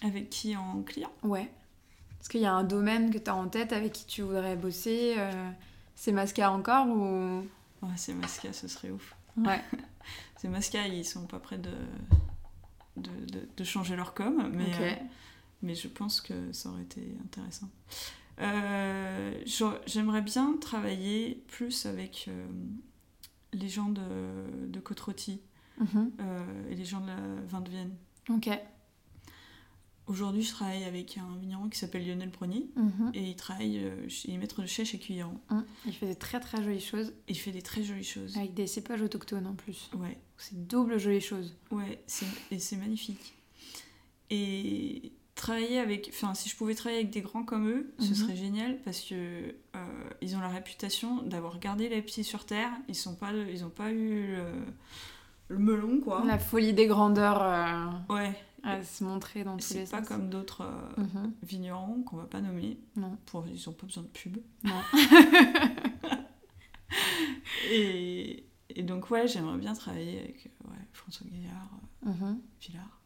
Avec 0.02 0.30
qui 0.30 0.56
en 0.56 0.82
client? 0.82 1.12
Ouais. 1.22 1.50
Est-ce 2.20 2.28
qu'il 2.28 2.40
y 2.40 2.46
a 2.46 2.52
un 2.52 2.64
domaine 2.64 3.10
que 3.10 3.18
tu 3.18 3.30
as 3.30 3.34
en 3.34 3.48
tête 3.48 3.72
avec 3.72 3.92
qui 3.92 4.06
tu 4.06 4.22
voudrais 4.22 4.56
bosser 4.56 5.14
euh, 5.16 5.50
C'est 5.94 6.12
Masca 6.12 6.50
encore 6.50 6.86
ou? 6.88 7.46
Ouais, 7.82 7.92
c'est 7.96 8.14
Masca, 8.14 8.52
ce 8.52 8.68
serait 8.68 8.90
ouf. 8.90 9.14
Ouais. 9.36 9.62
c'est 10.36 10.48
Masca, 10.48 10.86
ils 10.86 11.04
sont 11.04 11.26
pas 11.26 11.38
prêts 11.38 11.58
de, 11.58 11.70
de, 12.96 13.10
de, 13.32 13.48
de 13.56 13.64
changer 13.64 13.96
leur 13.96 14.14
com, 14.14 14.50
mais, 14.52 14.72
euh, 14.80 14.94
mais 15.66 15.74
je 15.74 15.88
pense 15.88 16.20
que 16.20 16.52
ça 16.52 16.70
aurait 16.70 16.82
été 16.82 17.02
intéressant. 17.24 17.68
Euh, 18.40 19.32
J'aimerais 19.86 20.22
bien 20.22 20.56
travailler 20.60 21.42
plus 21.48 21.86
avec 21.86 22.26
euh, 22.28 22.46
les 23.52 23.68
gens 23.68 23.88
de, 23.88 24.02
de 24.68 24.80
Côte-Rôtie 24.80 25.40
Mhm. 25.78 26.10
euh, 26.20 26.70
et 26.70 26.74
les 26.74 26.84
gens 26.86 27.00
de 27.02 27.08
la 27.08 27.16
vin 27.48 27.60
de 27.60 27.68
Vienne. 27.68 27.94
Ok. 28.30 28.48
Aujourd'hui, 30.06 30.42
je 30.42 30.52
travaille 30.52 30.84
avec 30.84 31.18
un 31.18 31.36
vigneron 31.36 31.68
qui 31.68 31.78
s'appelle 31.78 32.06
Lionel 32.06 32.30
Prony 32.30 32.70
Mhm. 32.76 33.10
et 33.12 33.30
il 33.30 33.36
travaille, 33.36 33.82
il 34.24 34.34
est 34.34 34.38
maître 34.38 34.62
de 34.62 34.66
chai 34.66 34.84
chez 34.84 34.98
Cuilleron. 34.98 35.38
Mm. 35.50 35.60
Il 35.86 35.92
fait 35.92 36.06
des 36.06 36.14
très 36.14 36.38
très 36.40 36.62
jolies 36.62 36.80
choses 36.80 37.12
il 37.28 37.36
fait 37.36 37.50
des 37.50 37.60
très 37.62 37.82
jolies 37.82 38.04
choses. 38.04 38.36
avec 38.38 38.54
des 38.54 38.66
cépages 38.68 39.02
autochtones 39.02 39.46
en 39.48 39.54
plus. 39.54 39.90
Ouais, 39.94 40.16
C'est 40.38 40.66
double 40.68 40.98
jolies 40.98 41.20
choses. 41.20 41.56
ouais, 41.72 42.00
et 42.52 42.58
c'est 42.60 42.76
magnifique. 42.76 43.34
Et 44.30 45.12
travailler 45.36 45.78
avec, 45.78 46.08
enfin, 46.12 46.34
si 46.34 46.48
je 46.48 46.56
pouvais 46.56 46.74
travailler 46.74 47.02
avec 47.02 47.12
des 47.12 47.20
grands 47.20 47.44
comme 47.44 47.68
eux, 47.68 47.94
ce 48.00 48.08
Mhm. 48.08 48.14
serait 48.14 48.36
génial 48.36 48.78
parce 48.82 49.00
que 49.02 49.14
euh, 49.14 50.10
ils 50.20 50.34
ont 50.34 50.40
la 50.40 50.48
réputation 50.48 51.22
d'avoir 51.22 51.60
gardé 51.60 51.88
les 51.88 52.02
pieds 52.02 52.24
sur 52.24 52.44
terre. 52.44 52.72
Ils 52.88 52.96
sont 52.96 53.14
pas, 53.14 53.32
ils 53.32 53.64
ont 53.64 53.70
pas 53.70 53.92
eu 53.92 54.34
le, 54.34 54.44
le 55.48 55.58
melon 55.58 56.00
quoi. 56.00 56.24
La 56.26 56.38
folie 56.38 56.72
des 56.74 56.86
grandeurs 56.88 57.42
euh, 57.42 57.86
Ouais, 58.14 58.34
à 58.64 58.82
se 58.82 59.04
montrer 59.04 59.44
dans 59.44 59.56
tous 59.56 59.74
les 59.74 59.84
c'est 59.86 59.90
pas 59.90 59.98
sens. 60.00 60.08
comme 60.08 60.28
d'autres 60.30 60.62
euh, 60.62 61.02
Mhm. 61.02 61.32
vignerons 61.44 62.02
qu'on 62.02 62.16
va 62.16 62.24
pas 62.24 62.40
nommer. 62.40 62.78
Non. 62.96 63.16
Pour, 63.26 63.46
ils 63.46 63.68
ont 63.68 63.72
pas 63.72 63.86
besoin 63.86 64.02
de 64.02 64.08
pub. 64.08 64.38
Non. 64.64 64.80
Et, 67.70 68.46
et 68.70 68.82
donc 68.82 69.10
ouais, 69.10 69.26
j'aimerais 69.26 69.58
bien 69.58 69.74
travailler 69.74 70.20
avec 70.20 70.50
ouais, 70.64 70.76
François 70.92 71.26
Gaillard, 71.30 71.70
Mhm. 72.04 72.40
Villard. 72.60 73.00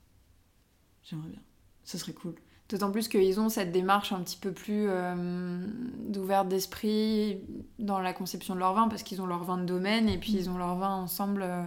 J'aimerais 1.03 1.29
bien. 1.31 1.41
Ce 1.85 1.99
serait 1.99 2.13
cool. 2.13 2.35
D'autant 2.69 2.93
plus 2.93 3.09
qu'ils 3.09 3.41
ont 3.41 3.49
cette 3.49 3.73
démarche 3.73 4.13
un 4.13 4.21
petit 4.23 4.37
peu 4.37 4.53
plus 4.53 4.87
euh, 4.89 5.67
d'ouverte 6.09 6.49
d'esprit 6.49 7.41
dans 7.81 7.99
la 7.99 8.13
conception 8.13 8.55
de 8.55 8.61
leur 8.61 8.75
vin, 8.75 8.87
parce 8.89 9.03
qu'ils 9.03 9.21
ont 9.21 9.27
leur 9.27 9.43
vin 9.43 9.59
de 9.59 9.65
domaine 9.65 10.09
et 10.09 10.19
puis 10.19 10.35
Mm. 10.35 10.39
ils 10.39 10.51
ont 10.51 10.57
leur 10.59 10.77
vin 10.77 10.95
ensemble 10.95 11.43
euh, 11.43 11.65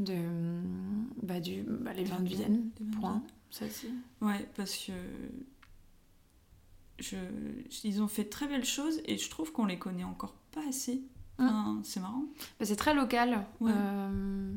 de 0.00 0.16
bah, 1.22 1.38
du 1.38 1.62
bah, 1.62 1.92
les 1.92 2.02
vins 2.04 2.18
de 2.18 2.28
Vienne. 2.28 2.70
Point. 2.98 3.22
Ça. 3.50 3.64
Ouais, 4.22 4.48
parce 4.56 4.74
que 4.76 4.92
je, 6.98 7.16
ils 7.84 8.02
ont 8.02 8.08
fait 8.08 8.24
de 8.24 8.28
très 8.30 8.48
belles 8.48 8.64
choses 8.64 9.00
et 9.04 9.18
je 9.18 9.30
trouve 9.30 9.52
qu'on 9.52 9.66
les 9.66 9.78
connaît 9.78 10.04
encore 10.04 10.34
pas 10.52 10.62
assez. 10.68 11.02
Enfin, 11.38 11.80
C'est 11.82 12.00
marrant. 12.00 12.24
Bah, 12.58 12.64
c'est 12.66 12.76
très 12.76 12.94
local. 12.94 13.44
Ouais. 13.60 13.72
Euh, 13.74 14.54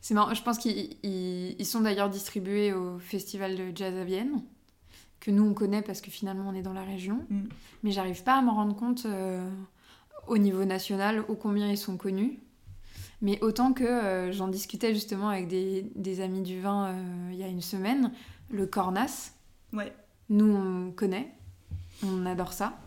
C'est 0.00 0.14
marrant. 0.14 0.32
Je 0.34 0.42
pense 0.42 0.58
qu'ils 0.58 0.96
ils- 1.02 1.56
ils 1.58 1.66
sont 1.66 1.80
d'ailleurs 1.80 2.08
distribués 2.10 2.72
au 2.72 2.98
festival 2.98 3.56
de 3.56 3.72
jazz 3.76 3.94
à 3.96 4.04
Vienne, 4.04 4.42
que 5.20 5.30
nous 5.30 5.44
on 5.44 5.54
connaît 5.54 5.82
parce 5.82 6.00
que 6.00 6.10
finalement 6.10 6.48
on 6.48 6.54
est 6.54 6.62
dans 6.62 6.72
la 6.72 6.84
région. 6.84 7.24
Mm. 7.30 7.40
Mais 7.82 7.90
j'arrive 7.90 8.22
pas 8.22 8.36
à 8.38 8.42
m'en 8.42 8.54
rendre 8.54 8.76
compte 8.76 9.04
euh, 9.06 9.48
au 10.26 10.38
niveau 10.38 10.64
national 10.64 11.20
ô 11.28 11.34
combien 11.34 11.68
ils 11.70 11.78
sont 11.78 11.96
connus. 11.96 12.38
Mais 13.20 13.42
autant 13.42 13.72
que 13.72 13.82
euh, 13.84 14.30
j'en 14.32 14.46
discutais 14.46 14.94
justement 14.94 15.28
avec 15.28 15.48
des, 15.48 15.90
des 15.96 16.20
amis 16.20 16.42
du 16.42 16.60
vin 16.60 16.86
euh, 16.94 17.30
il 17.32 17.36
y 17.38 17.42
a 17.42 17.48
une 17.48 17.62
semaine, 17.62 18.12
le 18.50 18.66
Cornas, 18.66 19.32
Ouais. 19.72 19.92
nous 20.30 20.54
on 20.54 20.92
connaît, 20.92 21.34
on 22.04 22.24
adore 22.26 22.52
ça. 22.52 22.78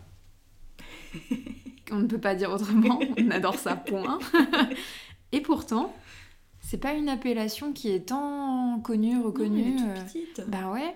on 1.90 1.96
ne 1.98 2.06
peut 2.06 2.18
pas 2.18 2.34
dire 2.34 2.50
autrement, 2.50 2.98
on 3.18 3.30
adore 3.30 3.56
ça, 3.56 3.76
point. 3.76 4.18
Et 5.32 5.40
pourtant, 5.40 5.94
c'est 6.72 6.78
pas 6.78 6.94
une 6.94 7.10
appellation 7.10 7.74
qui 7.74 7.90
est 7.90 8.08
tant 8.08 8.80
connue, 8.82 9.16
Non, 9.16 9.24
reconnue. 9.24 9.60
elle 9.60 9.68
est 9.68 9.76
toute 9.76 9.86
euh, 9.88 10.04
petite. 10.04 10.44
bah 10.48 10.70
ouais, 10.72 10.94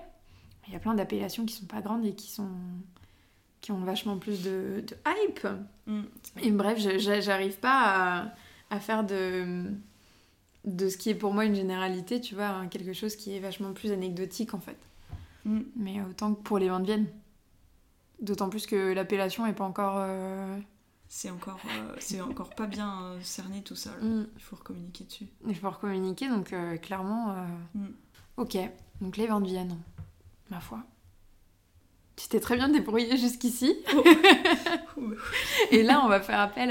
il 0.67 0.73
y 0.73 0.77
a 0.77 0.79
plein 0.79 0.95
d'appellations 0.95 1.45
qui 1.45 1.55
sont 1.55 1.67
pas 1.67 1.83
grandes 1.83 2.07
et 2.07 2.15
qui 2.15 2.31
sont 2.31 2.49
qui 3.61 3.73
ont 3.73 3.81
vachement 3.81 4.17
plus 4.17 4.43
de, 4.43 4.83
de 4.87 4.97
hype. 5.07 5.47
Mm. 5.87 6.03
Et 6.43 6.51
bref, 6.51 6.79
j'arrive 7.21 7.59
pas 7.59 7.83
à, 7.85 8.35
à 8.71 8.81
faire 8.81 9.05
de 9.05 9.65
de 10.65 10.89
ce 10.89 10.97
qui 10.97 11.11
est 11.11 11.15
pour 11.15 11.35
moi 11.35 11.45
une 11.45 11.55
généralité, 11.55 12.23
tu 12.23 12.35
vois, 12.35 12.47
hein, 12.49 12.69
quelque 12.69 12.95
chose 12.95 13.15
qui 13.15 13.37
est 13.37 13.41
vachement 13.41 13.73
plus 13.75 13.93
anecdotique 13.93 14.55
en 14.55 14.61
fait. 14.61 14.79
Mm. 15.45 15.61
Mais 15.77 16.01
autant 16.09 16.33
que 16.33 16.41
pour 16.43 16.59
les 16.59 16.71
vins 16.71 16.81
de 16.81 16.87
Vienne. 16.87 17.07
D'autant 18.23 18.49
plus 18.49 18.65
que 18.67 18.95
l'appellation 18.95 19.45
est 19.47 19.53
pas 19.53 19.65
encore. 19.65 19.97
euh, 19.99 20.59
C'est 21.09 21.31
encore, 21.31 21.61
euh, 21.67 21.95
c'est 21.99 22.21
encore 22.21 22.51
pas 22.51 22.67
bien 22.67 23.03
euh, 23.03 23.19
cerné 23.23 23.63
tout 23.63 23.77
là. 23.87 23.93
mm, 24.03 24.27
Il 24.37 24.43
faut 24.43 24.57
recommuniquer 24.57 25.05
dessus. 25.05 25.27
Il 25.47 25.55
faut 25.57 25.71
communiquer, 25.71 26.29
donc 26.29 26.53
euh, 26.53 26.77
clairement. 26.79 27.31
euh, 27.33 27.47
Mm. 27.75 27.87
Ok, 28.39 28.59
donc 29.01 29.17
les 29.17 29.27
vins 29.27 29.41
de 29.41 29.47
Vienne, 29.47 29.79
ma 30.51 30.61
foi. 30.61 30.81
Tu 32.17 32.29
t'es 32.29 32.41
très 32.41 32.57
bien 32.57 32.69
débrouillé 32.69 33.17
jusqu'ici. 33.17 33.75
Et 35.71 35.83
là, 35.83 36.01
on 36.05 36.09
va 36.09 36.21
faire 36.21 36.41
appel 36.41 36.71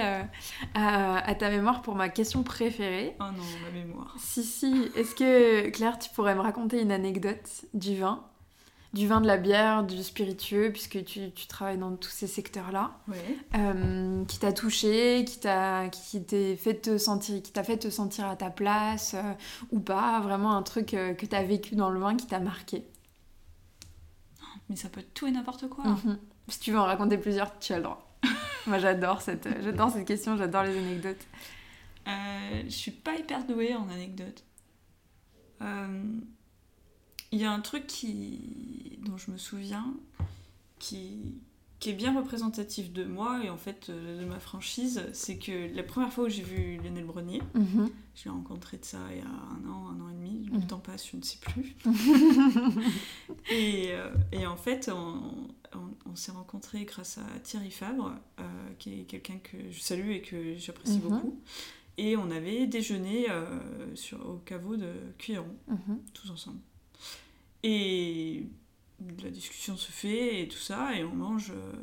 à, 0.74 1.18
à 1.18 1.36
ta 1.36 1.50
mémoire 1.50 1.82
pour 1.82 1.96
ma 1.96 2.10
question 2.10 2.44
préférée. 2.44 3.16
Oh 3.20 3.24
non, 3.26 3.44
ma 3.64 3.72
mémoire. 3.72 4.16
Si, 4.20 4.44
si, 4.44 4.90
est-ce 4.96 5.16
que 5.16 5.70
Claire, 5.70 5.98
tu 6.00 6.10
pourrais 6.12 6.36
me 6.36 6.42
raconter 6.42 6.82
une 6.82 6.92
anecdote 6.92 7.66
du 7.74 7.96
vin 7.98 8.24
Du 8.96 9.08
vin, 9.10 9.20
de 9.20 9.28
la 9.28 9.36
bière, 9.38 9.84
du 9.84 10.02
spiritueux, 10.04 10.72
puisque 10.72 11.04
tu, 11.04 11.30
tu 11.32 11.48
travailles 11.48 11.78
dans 11.78 11.96
tous 11.98 12.10
ces 12.10 12.28
secteurs-là, 12.28 12.98
Ouais. 13.10 13.18
euh, 13.56 14.24
qui 14.26 14.40
t'a 14.40 14.54
touché, 14.54 15.26
qui 15.28 15.38
t'a 15.42 15.90
qui 15.90 16.26
fait 16.58 16.76
te 16.82 16.98
sentir, 16.98 17.42
qui 17.44 17.52
t'a 17.52 17.64
fait 17.66 17.78
te 17.78 17.90
sentir 17.90 18.26
à 18.26 18.38
ta 18.38 18.50
place, 18.50 19.14
euh, 19.14 19.34
ou 19.72 19.82
pas, 19.82 20.22
vraiment 20.22 20.56
un 20.56 20.64
truc 20.64 20.94
euh, 20.94 21.14
que 21.14 21.26
t'as 21.26 21.44
vécu 21.44 21.76
dans 21.76 21.90
le 21.90 22.00
vin 22.00 22.16
qui 22.16 22.26
t'a 22.26 22.40
marqué. 22.40 22.86
Mais 24.70 24.78
ça 24.78 24.88
peut 24.88 25.02
être 25.02 25.14
tout 25.14 25.28
et 25.28 25.32
n'importe 25.32 25.68
quoi. 25.68 25.84
Mhm. 25.84 26.18
Si 26.48 26.60
tu 26.62 26.72
veux 26.72 26.80
en 26.80 26.86
raconter 26.86 27.18
plusieurs, 27.18 27.60
tu 27.60 27.74
as 27.74 27.78
le 27.78 27.84
droit. 27.84 28.16
Moi, 28.66 28.80
j'adore 28.80 29.22
cette, 29.22 29.50
j'adore 29.62 29.92
cette 29.92 30.08
question, 30.08 30.38
j'adore 30.38 30.64
les 30.64 30.78
anecdotes. 30.78 31.28
Je 32.08 32.70
suis 32.70 32.92
pas 32.92 33.16
hyper 33.16 33.44
douée 33.46 33.76
en 33.76 33.90
anecdotes. 33.90 34.44
Il 37.36 37.42
y 37.42 37.44
a 37.44 37.52
un 37.52 37.60
truc 37.60 37.86
qui, 37.86 38.98
dont 39.02 39.18
je 39.18 39.30
me 39.30 39.38
souviens 39.38 39.94
qui, 40.80 41.36
qui 41.80 41.90
est 41.90 41.94
bien 41.94 42.16
représentatif 42.18 42.94
de 42.94 43.04
moi 43.04 43.44
et 43.44 43.50
en 43.50 43.58
fait 43.58 43.88
euh, 43.90 44.22
de 44.22 44.26
ma 44.26 44.40
franchise, 44.40 45.04
c'est 45.12 45.38
que 45.38 45.76
la 45.76 45.84
première 45.84 46.14
fois 46.14 46.24
où 46.26 46.30
j'ai 46.30 46.44
vu 46.44 46.78
Lionel 46.82 47.04
Brenier, 47.04 47.42
Mhm. 47.54 47.90
je 48.16 48.24
l'ai 48.24 48.30
rencontré 48.32 48.78
de 48.78 48.86
ça 48.86 49.00
il 49.12 49.18
y 49.18 49.22
a 49.22 49.26
un 49.26 49.70
an, 49.70 49.90
un 49.90 50.00
an 50.00 50.10
et 50.12 50.14
demi, 50.14 50.48
Mhm. 50.50 50.62
le 50.62 50.66
temps 50.68 50.80
passe, 50.80 51.10
je 51.12 51.18
ne 51.18 51.22
sais 51.24 51.38
plus. 51.40 51.76
et, 53.52 53.92
euh, 53.92 54.10
et 54.32 54.46
en 54.48 54.56
fait, 54.56 54.90
on, 54.94 55.50
on- 55.76 56.10
on 56.12 56.16
s'est 56.16 56.32
rencontrés 56.32 56.86
grâce 56.86 57.18
à 57.18 57.40
Thierry 57.44 57.72
Fabre, 57.72 58.14
euh, 58.40 58.44
qui 58.80 59.02
est 59.02 59.04
quelqu'un 59.04 59.40
que 59.40 59.58
je 59.72 59.80
salue 59.82 60.12
et 60.12 60.22
que 60.22 60.56
j'apprécie 60.56 61.00
Mhm. 61.00 61.10
beaucoup. 61.10 61.40
Et 61.98 62.16
on 62.16 62.32
avait 62.32 62.66
déjeuné 62.68 63.30
euh, 63.30 63.46
sur, 63.96 64.26
au 64.26 64.38
caveau 64.38 64.78
de 64.78 64.90
Cuilleron, 65.18 65.54
Mhm. 65.68 66.00
tous 66.14 66.30
ensemble. 66.32 66.60
Et 67.68 68.46
la 69.24 69.32
discussion 69.32 69.76
se 69.76 69.92
fait 69.92 70.44
et 70.44 70.48
tout 70.48 70.60
ça, 70.60 70.96
et 70.96 71.04
on 71.04 71.16
mange, 71.16 71.50
euh, 71.52 71.74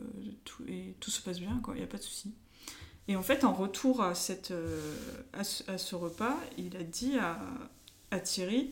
tout, 0.44 0.62
et 0.68 0.94
tout 1.00 1.10
se 1.10 1.20
passe 1.20 1.40
bien, 1.40 1.58
quoi, 1.60 1.74
il 1.74 1.78
n'y 1.78 1.84
a 1.84 1.88
pas 1.88 1.98
de 1.98 2.02
souci. 2.04 2.32
Et 3.08 3.16
en 3.16 3.22
fait, 3.22 3.42
en 3.42 3.52
retour 3.52 4.00
à, 4.00 4.14
cette, 4.14 4.52
euh, 4.52 4.94
à, 5.32 5.42
ce, 5.42 5.68
à 5.68 5.76
ce 5.78 5.96
repas, 5.96 6.38
il 6.56 6.76
a 6.76 6.84
dit 6.84 7.18
à, 7.18 7.36
à 8.12 8.20
Thierry 8.20 8.70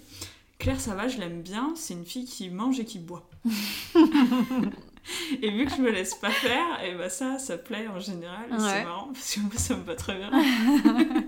Claire, 0.60 0.80
ça 0.80 0.94
va, 0.94 1.08
je 1.08 1.18
l'aime 1.18 1.42
bien, 1.42 1.72
c'est 1.74 1.94
une 1.94 2.04
fille 2.04 2.26
qui 2.26 2.48
mange 2.48 2.78
et 2.78 2.84
qui 2.84 3.00
boit. 3.00 3.28
et 5.42 5.50
vu 5.50 5.64
que 5.64 5.72
je 5.74 5.80
me 5.82 5.90
laisse 5.90 6.14
pas 6.14 6.30
faire, 6.30 6.84
et 6.84 6.94
bah 6.94 7.10
ça, 7.10 7.40
ça 7.40 7.58
plaît 7.58 7.88
en 7.88 7.98
général, 7.98 8.52
Ouais. 8.52 8.58
c'est 8.58 8.84
marrant 8.84 9.08
parce 9.12 9.34
que 9.34 9.40
moi, 9.40 9.56
ça 9.56 9.76
me 9.76 9.82
va 9.82 9.96
très 9.96 10.14
bien. 10.16 10.30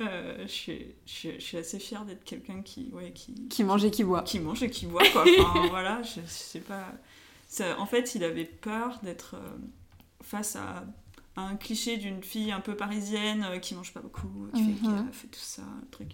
Euh, 0.00 0.38
je, 0.42 0.46
suis, 0.52 0.86
je, 1.06 1.12
suis, 1.12 1.32
je 1.34 1.38
suis 1.44 1.56
assez 1.56 1.78
fière 1.78 2.04
d'être 2.04 2.24
quelqu'un 2.24 2.62
qui, 2.62 2.90
ouais, 2.92 3.12
qui, 3.12 3.32
Qui 3.48 3.62
mange 3.62 3.84
et 3.84 3.90
qui 3.92 4.02
boit. 4.02 4.22
qui 4.22 4.40
mange 4.40 4.62
et 4.62 4.70
qui 4.70 4.86
boit 4.86 5.02
quoi. 5.12 5.24
Enfin, 5.38 5.66
voilà, 5.70 6.02
je, 6.02 6.20
je 6.20 6.26
sais 6.26 6.60
pas. 6.60 6.92
Ça, 7.48 7.78
en 7.78 7.86
fait, 7.86 8.14
il 8.16 8.24
avait 8.24 8.44
peur 8.44 8.98
d'être 9.04 9.34
euh, 9.36 9.56
face 10.22 10.56
à, 10.56 10.84
à 11.36 11.42
un 11.42 11.54
cliché 11.54 11.96
d'une 11.96 12.24
fille 12.24 12.50
un 12.50 12.58
peu 12.60 12.76
parisienne 12.76 13.44
euh, 13.44 13.58
qui 13.60 13.74
mange 13.76 13.92
pas 13.94 14.00
beaucoup, 14.00 14.48
qui 14.54 14.64
fait 14.64 14.86
Mhm. 14.88 15.06
gaffe 15.06 15.24
et 15.24 15.28
tout 15.28 15.38
ça, 15.40 15.62
le 15.82 15.88
truc. 15.90 16.10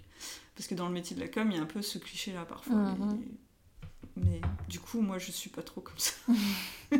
Parce 0.54 0.66
que 0.68 0.74
dans 0.74 0.86
le 0.86 0.92
métier 0.92 1.16
de 1.16 1.20
la 1.22 1.28
com, 1.28 1.50
il 1.50 1.56
y 1.56 1.58
a 1.58 1.62
un 1.62 1.66
peu 1.66 1.80
ce 1.80 1.96
cliché 1.96 2.34
là 2.34 2.44
parfois. 2.44 2.76
Mhm. 2.76 3.18
Mais, 4.16 4.22
mais 4.26 4.40
du 4.68 4.78
coup, 4.78 5.00
moi, 5.00 5.16
je 5.18 5.30
suis 5.32 5.48
pas 5.48 5.62
trop 5.62 5.80
comme 5.80 5.96
ça. 5.98 6.12
Puis 6.90 6.98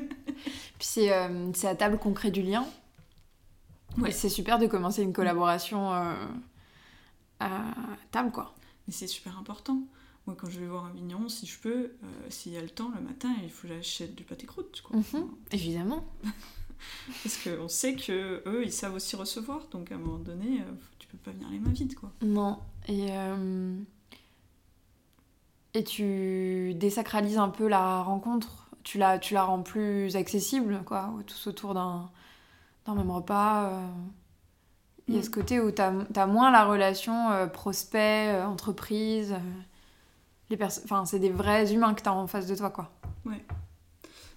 c'est 0.79 1.11
c'est 1.55 1.69
à 1.69 1.75
table 1.75 1.99
qu'on 1.99 2.15
crée 2.15 2.31
du 2.31 2.41
lien. 2.41 2.67
Ouais. 3.99 4.09
Et 4.09 4.13
c'est 4.13 4.29
super 4.31 4.59
de 4.59 4.67
commencer 4.67 5.03
une 5.03 5.13
collaboration 5.13 5.91
à 7.41 7.75
table, 8.11 8.31
quoi. 8.31 8.55
Mais 8.87 8.93
c'est 8.93 9.07
super 9.07 9.39
important. 9.39 9.83
Moi, 10.27 10.37
quand 10.39 10.49
je 10.51 10.61
vais 10.61 10.67
voir 10.67 10.85
un 10.85 10.91
vigneron, 10.93 11.29
si 11.29 11.47
je 11.47 11.59
peux, 11.59 11.71
euh, 11.71 11.91
s'il 12.29 12.53
y 12.53 12.57
a 12.57 12.61
le 12.63 12.69
temps 12.71 12.91
le 12.95 13.01
matin, 13.01 13.33
il 13.43 13.51
faut 13.51 13.67
que 13.67 13.75
j'achète 13.75 14.15
du 14.15 14.23
pâté 14.25 14.47
croûte. 14.47 14.83
Quoi. 14.85 14.97
Mhm. 14.99 15.29
Évidemment. 15.53 16.05
Parce 17.23 17.37
qu'on 17.43 17.69
sait 17.69 17.95
que 17.95 18.43
eux, 18.47 18.63
ils 18.65 18.73
savent 18.73 18.95
aussi 18.95 19.17
recevoir. 19.17 19.67
Donc 19.71 19.91
à 19.93 19.97
un 19.97 19.99
moment 19.99 20.19
donné, 20.19 20.61
euh, 20.61 20.73
tu 20.99 21.09
peux 21.09 21.19
pas 21.19 21.31
venir 21.31 21.49
les 21.51 21.59
mains 21.59 21.73
vides, 21.73 21.95
quoi. 21.95 22.13
Non. 22.23 22.59
Et, 22.89 23.09
euh, 23.11 23.79
et 25.75 25.85
tu 25.85 26.75
désacralises 26.75 27.39
un 27.39 27.49
peu 27.51 27.69
la 27.69 28.03
rencontre. 28.03 28.67
Tu 28.83 28.99
la, 28.99 29.19
tu 29.19 29.35
la 29.35 29.45
rends 29.45 29.63
plus 29.63 30.17
accessible, 30.17 30.83
quoi. 30.85 31.13
Tous 31.27 31.47
autour 31.49 31.75
d'un 31.75 32.11
d'un 32.87 32.95
même 32.95 33.11
repas. 33.11 33.69
euh. 33.71 33.89
Il 35.11 35.17
y 35.17 35.19
a 35.19 35.21
Mm. 35.21 35.25
ce 35.25 35.31
côté 35.31 35.59
où 35.61 35.73
tu 35.73 35.83
as, 35.83 36.27
moins 36.27 36.53
la 36.53 36.65
relation 36.65 37.31
euh, 37.33 37.47
prospect, 37.49 38.29
euh, 38.33 38.47
entreprise. 38.47 39.33
euh, 40.53 40.57
Enfin, 40.85 41.05
c'est 41.05 41.19
des 41.19 41.31
vrais 41.31 41.73
humains 41.75 41.95
que 41.95 42.03
tu 42.03 42.09
as 42.09 42.13
en 42.15 42.27
face 42.27 42.47
de 42.47 42.55
toi, 42.55 42.71
quoi. 42.71 42.91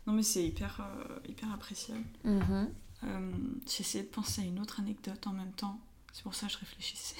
Non, 0.06 0.12
mais 0.14 0.24
c'est 0.24 0.44
hyper, 0.44 0.80
euh, 0.82 1.20
hyper 1.30 1.52
appréciable. 1.54 2.04
Mhm. 2.26 2.68
Euh, 3.06 3.32
J'essayais 3.68 4.04
de 4.04 4.10
penser 4.10 4.42
à 4.42 4.46
une 4.46 4.60
autre 4.60 4.80
anecdote 4.82 5.26
en 5.28 5.32
même 5.32 5.52
temps. 5.54 5.78
C'est 6.12 6.24
pour 6.24 6.36
ça 6.36 6.48
que 6.48 6.54
je 6.54 6.58
réfléchissais. 6.60 7.16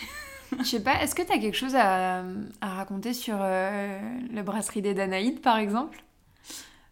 Je 0.60 0.64
sais 0.64 0.84
pas, 0.84 1.02
est-ce 1.02 1.16
que 1.16 1.22
tu 1.22 1.32
as 1.32 1.38
quelque 1.40 1.56
chose 1.58 1.76
à, 1.76 2.24
à 2.62 2.74
raconter 2.76 3.14
sur 3.14 3.38
la 3.38 4.44
brasserie 4.44 4.82
des 4.82 4.94
Danaïdes, 4.94 5.42
par 5.42 5.58
exemple? 5.58 6.04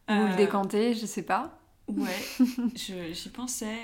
Ou 0.09 0.13
le 0.13 0.35
décanter, 0.37 0.93
je 0.95 1.05
sais 1.05 1.21
pas. 1.23 1.57
Ouais, 1.89 2.07
j'y 2.75 3.29
pensais. 3.29 3.77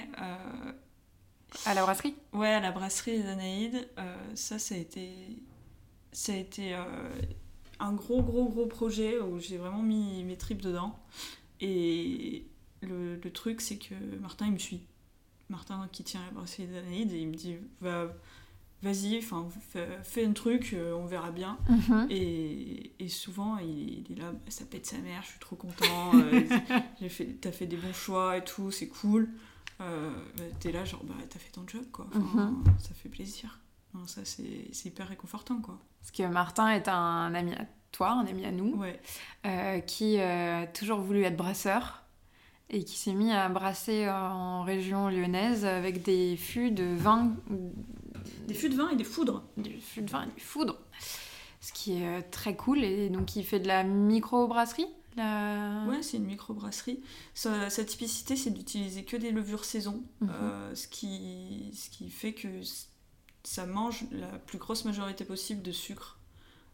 À 1.66 1.74
la 1.74 1.84
brasserie? 1.84 2.16
Ouais, 2.34 2.50
à 2.50 2.60
la 2.60 2.72
brasserie 2.72 3.22
des 3.22 3.28
Anaïdes, 3.28 3.88
euh, 3.98 4.16
ça, 4.36 4.60
ça 4.60 4.76
a 4.76 4.78
été, 4.78 5.10
ça 6.12 6.34
a 6.34 6.36
été 6.36 6.74
euh, 6.74 6.84
un 7.80 7.94
gros, 7.94 8.22
gros, 8.22 8.50
gros 8.50 8.66
projet 8.66 9.20
où 9.20 9.40
j'ai 9.40 9.58
vraiment 9.58 9.82
mis 9.82 10.24
mes 10.24 10.38
tripes 10.38 10.62
dedans. 10.62 10.98
Et 11.62 12.46
le, 12.82 13.16
le 13.16 13.32
truc, 13.32 13.62
c'est 13.62 13.78
que 13.78 13.96
Martin, 14.22 14.48
il 14.48 14.54
me 14.54 14.60
suit. 14.60 14.82
Martin 15.50 15.88
qui 15.92 16.04
tient 16.04 16.22
la 16.26 16.32
brasserie 16.32 16.68
des 16.68 16.78
Anaïdes, 16.78 17.14
et 17.14 17.20
il 17.20 17.28
me 17.30 17.36
dit 17.36 17.56
va, 17.82 18.14
Vas-y, 18.84 19.24
fais, 20.04 20.24
un 20.24 20.34
truc, 20.34 20.74
euh, 20.74 20.94
on 20.94 21.08
verra 21.08 21.32
bien. 21.32 21.58
Mhm. 21.68 22.08
Et, 22.12 22.92
et 23.00 23.10
souvent, 23.10 23.58
il, 23.58 24.06
il 24.08 24.12
est 24.12 24.22
là, 24.22 24.32
ça 24.50 24.66
pète 24.66 24.86
sa 24.86 25.00
mère, 25.00 25.24
je 25.24 25.30
suis 25.30 25.40
trop 25.40 25.56
content, 25.56 26.12
euh, 26.14 26.44
t'as 27.42 27.52
fait 27.52 27.66
des 27.66 27.78
bons 27.78 27.94
choix 27.94 28.38
et 28.38 28.44
tout, 28.44 28.70
c'est 28.70 28.88
cool. 28.88 29.30
Euh, 29.82 30.12
t'es 30.60 30.72
là, 30.72 30.86
genre, 30.86 31.04
bah, 31.04 31.14
t'as 31.30 31.40
fait 31.40 31.52
ton 31.52 31.68
job, 31.68 31.84
quoi. 31.92 32.08
Enfin, 32.16 32.52
Mhm. 32.52 32.64
Ça 32.80 32.94
fait 32.96 33.10
plaisir. 33.10 33.60
Ça, 34.06 34.22
c'est 34.26 34.68
c'est 34.74 34.90
hyper 34.90 35.08
réconfortant, 35.08 35.60
quoi. 35.60 35.78
Parce 36.02 36.12
que 36.12 36.24
Martin 36.24 36.70
est 36.70 36.88
un 36.88 37.34
ami 37.34 37.54
à 37.54 37.66
toi, 37.92 38.12
un 38.12 38.28
ami 38.28 38.46
à 38.46 38.52
nous, 38.52 38.76
Ouais. 38.76 39.00
euh, 39.46 39.80
qui 39.80 40.20
euh, 40.20 40.64
a 40.64 40.68
toujours 40.68 41.00
voulu 41.00 41.24
être 41.24 41.36
brasseur 41.38 42.04
et 42.70 42.84
qui 42.84 42.96
s'est 42.98 43.14
mis 43.14 43.32
à 43.32 43.50
brasser 43.50 44.08
en 44.10 44.62
région 44.64 45.10
lyonnaise 45.10 45.66
avec 45.66 46.04
des 46.04 46.38
fûts 46.38 46.70
de 46.72 46.84
vin, 46.96 47.32
Des 48.48 48.54
fûts 48.54 48.70
de 48.70 48.76
vin 48.76 48.90
et 48.90 48.96
des 48.96 49.04
foudres. 49.04 49.44
des 49.58 49.72
fûts 49.72 50.02
de 50.04 50.12
vin 50.12 50.24
et 50.24 50.34
des 50.34 50.40
foudres. 50.42 50.78
Ce 51.62 51.74
qui 51.74 52.02
est 52.02 52.08
euh, 52.08 52.22
très 52.30 52.56
cool. 52.56 52.84
Et 52.84 53.10
donc, 53.10 53.36
il 53.36 53.44
fait 53.44 53.60
de 53.60 53.68
la 53.68 53.84
micro-brasserie 53.84 54.88
la... 55.18 55.86
Ouais, 55.88 56.02
c'est 56.02 56.18
une 56.18 56.26
microbrasserie. 56.26 57.02
Sa, 57.34 57.70
sa 57.70 57.84
typicité, 57.84 58.36
c'est 58.36 58.52
d'utiliser 58.52 59.04
que 59.04 59.18
des 59.18 59.32
levures 59.32 59.66
saison, 59.66 60.04
Mhm. 60.22 60.30
euh, 60.32 60.76
ce, 60.76 60.88
qui, 60.88 61.72
ce 61.76 61.90
qui 61.90 62.10
fait 62.10 62.34
que 62.34 62.48
ça 63.44 63.66
mange 63.66 64.06
la 64.12 64.28
plus 64.40 64.58
grosse 64.58 64.86
majorité 64.86 65.26
possible 65.26 65.62
de 65.62 65.72
sucre. 65.72 66.20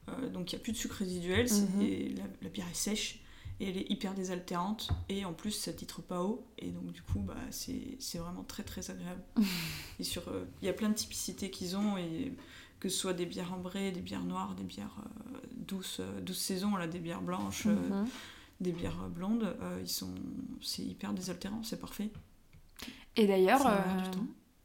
Euh, 0.10 0.30
donc 0.30 0.52
il 0.52 0.56
n'y 0.56 0.62
a 0.62 0.64
plus 0.64 0.74
de 0.74 0.78
sucre 0.78 0.98
résiduel, 0.98 1.48
Mhm. 1.52 1.82
et 1.82 2.10
la, 2.10 2.24
la 2.41 2.50
bière 2.50 2.68
est 2.70 2.76
sèche 2.76 3.20
et 3.60 3.70
elle 3.70 3.78
est 3.78 3.89
hyper 3.91 4.14
désaltérante 4.16 4.89
et 5.10 5.24
en 5.26 5.32
plus 5.34 5.52
ça 5.52 5.72
titre 5.72 6.02
pas 6.02 6.22
haut 6.24 6.44
et 6.58 6.72
donc 6.72 6.91
du 6.91 7.04
coup 7.04 7.20
bah, 7.20 7.36
c'est 7.52 8.18
vraiment 8.18 8.44
très 8.44 8.64
très 8.64 8.89
agréable. 8.91 9.22
et 10.00 10.04
sur 10.04 10.28
euh, 10.28 10.44
il 10.62 10.66
y 10.66 10.70
a 10.70 10.74
plein 10.74 10.89
de 10.89 10.96
typicités 10.96 11.50
qu'ils 11.52 11.78
ont 11.78 11.96
et 11.98 12.34
que 12.80 12.89
ce 12.89 12.98
soit 12.98 13.14
des 13.14 13.26
bières 13.28 13.54
ambrées, 13.54 13.91
des 13.91 14.02
bières 14.02 14.24
noires, 14.26 14.56
des 14.56 14.64
bières 14.64 14.98
douces, 15.56 16.02
douces 16.22 16.39
saisons, 16.39 16.76
là, 16.76 16.88
des 16.88 17.00
bières 17.00 17.22
blanches, 17.22 17.66
Mhm. 17.68 18.06
Des 18.64 18.72
bières 18.72 19.09
blondes, 19.09 19.55
euh, 19.61 19.80
ils 19.82 19.88
sont, 19.89 20.14
c'est 20.61 20.84
hyper 20.84 21.14
désaltérant, 21.14 21.61
c'est 21.64 21.80
parfait. 21.80 22.09
Et 23.16 23.28
d'ailleurs, 23.28 23.68
euh, 23.68 23.78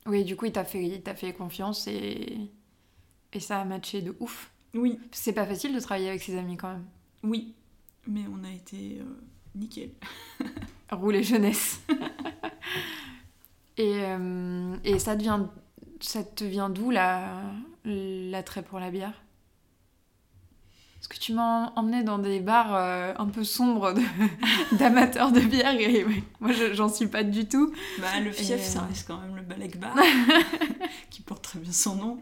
oui, 0.06 0.24
du 0.24 0.36
coup, 0.36 0.46
il 0.46 0.52
t'a 0.52 0.64
fait, 0.64 0.82
il 0.82 1.02
t'a 1.02 1.14
fait 1.14 1.32
confiance 1.34 1.86
et... 1.86 2.38
et 3.32 3.40
ça 3.40 3.60
a 3.60 3.64
matché 3.64 4.00
de 4.00 4.16
ouf. 4.20 4.50
Oui, 4.74 4.98
c'est 5.12 5.32
pas 5.32 5.46
facile 5.46 5.74
de 5.74 5.80
travailler 5.80 6.08
avec 6.08 6.22
ses 6.22 6.36
amis 6.38 6.56
quand 6.56 6.72
même. 6.72 6.86
oui, 7.22 7.54
mais 8.06 8.22
on 8.32 8.42
a 8.44 8.50
été 8.50 8.98
euh, 9.00 9.04
nickel. 9.54 9.90
Rouler 10.90 11.22
jeunesse. 11.22 11.80
et, 13.76 14.02
euh, 14.04 14.76
et 14.84 14.98
ça, 14.98 15.14
devient, 15.14 15.40
ça 16.00 16.24
te 16.24 16.44
vient 16.44 16.70
d'où 16.70 16.90
la, 16.90 17.42
l'attrait 17.84 18.62
pour 18.62 18.78
la 18.78 18.90
bière? 18.90 19.22
Parce 20.98 21.08
que 21.08 21.18
tu 21.18 21.32
m'as 21.32 21.72
emmené 21.76 22.02
dans 22.02 22.18
des 22.18 22.40
bars 22.40 22.74
euh, 22.74 23.14
un 23.18 23.26
peu 23.26 23.44
sombres 23.44 23.94
d'amateurs 24.72 25.30
de 25.32 25.40
bière 25.40 25.78
et 25.78 26.04
ouais, 26.04 26.22
moi 26.40 26.50
je- 26.52 26.74
j'en 26.74 26.88
suis 26.88 27.06
pas 27.06 27.22
du 27.22 27.46
tout. 27.46 27.72
Bah, 28.00 28.18
le 28.20 28.32
fief, 28.32 28.50
Et, 28.50 28.58
ça 28.58 28.80
euh, 28.80 28.86
reste 28.88 29.06
quand 29.06 29.18
même 29.20 29.36
le 29.36 29.42
Balek 29.42 29.78
Bar, 29.78 29.94
qui 31.10 31.22
porte 31.22 31.42
très 31.44 31.60
bien 31.60 31.72
son 31.72 31.94
nom. 31.96 32.18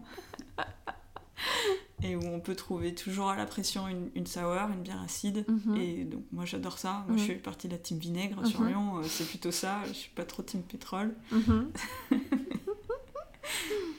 Et 2.02 2.14
où 2.14 2.20
on 2.26 2.40
peut 2.40 2.54
trouver 2.54 2.94
toujours 2.94 3.30
à 3.30 3.36
la 3.36 3.46
pression 3.46 3.88
une, 3.88 4.10
une 4.14 4.26
sour, 4.26 4.52
une 4.72 4.82
bière 4.82 5.00
acide. 5.02 5.46
Mhm. 5.48 5.76
Et 5.76 6.04
donc 6.04 6.24
moi 6.30 6.44
j'adore 6.44 6.78
ça. 6.78 7.04
Moi 7.08 7.16
Mhm. 7.16 7.18
je 7.18 7.24
fais 7.24 7.34
partie 7.36 7.68
de 7.68 7.72
la 7.72 7.78
team 7.78 7.98
vinaigre 7.98 8.46
sur 8.46 8.60
Mhm. 8.60 8.68
Lyon. 8.68 8.98
euh, 8.98 9.02
C'est 9.08 9.26
plutôt 9.26 9.50
ça. 9.50 9.78
Je 9.88 9.94
suis 9.94 10.10
pas 10.10 10.24
trop 10.24 10.42
team 10.42 10.62
pétrole. 10.62 11.14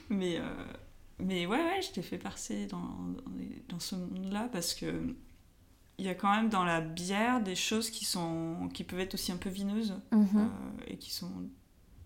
Mais, 0.10 0.38
euh, 0.38 0.44
mais 1.20 1.46
ouais, 1.46 1.58
ouais, 1.58 1.82
je 1.82 1.92
t'ai 1.92 2.02
fait 2.02 2.18
passer 2.18 2.68
dans, 2.68 3.16
dans, 3.70 3.80
ce 3.80 3.96
monde-là 3.96 4.50
parce 4.52 4.74
que 4.74 5.16
il 6.00 6.06
y 6.06 6.10
a 6.10 6.16
quand 6.16 6.30
même 6.36 6.50
dans 6.50 6.64
la 6.64 6.80
bière 6.80 7.42
des 7.42 7.56
choses 7.56 7.90
qui, 7.90 8.06
sont, 8.06 8.70
qui 8.74 8.84
peuvent 8.84 9.00
être 9.00 9.16
aussi 9.16 9.32
un 9.32 9.38
peu 9.38 9.50
vineuses 9.50 9.96
Mhm. 10.12 10.28
euh, 10.36 10.48
et 10.88 10.98
qui 10.98 11.12
sont 11.12 11.32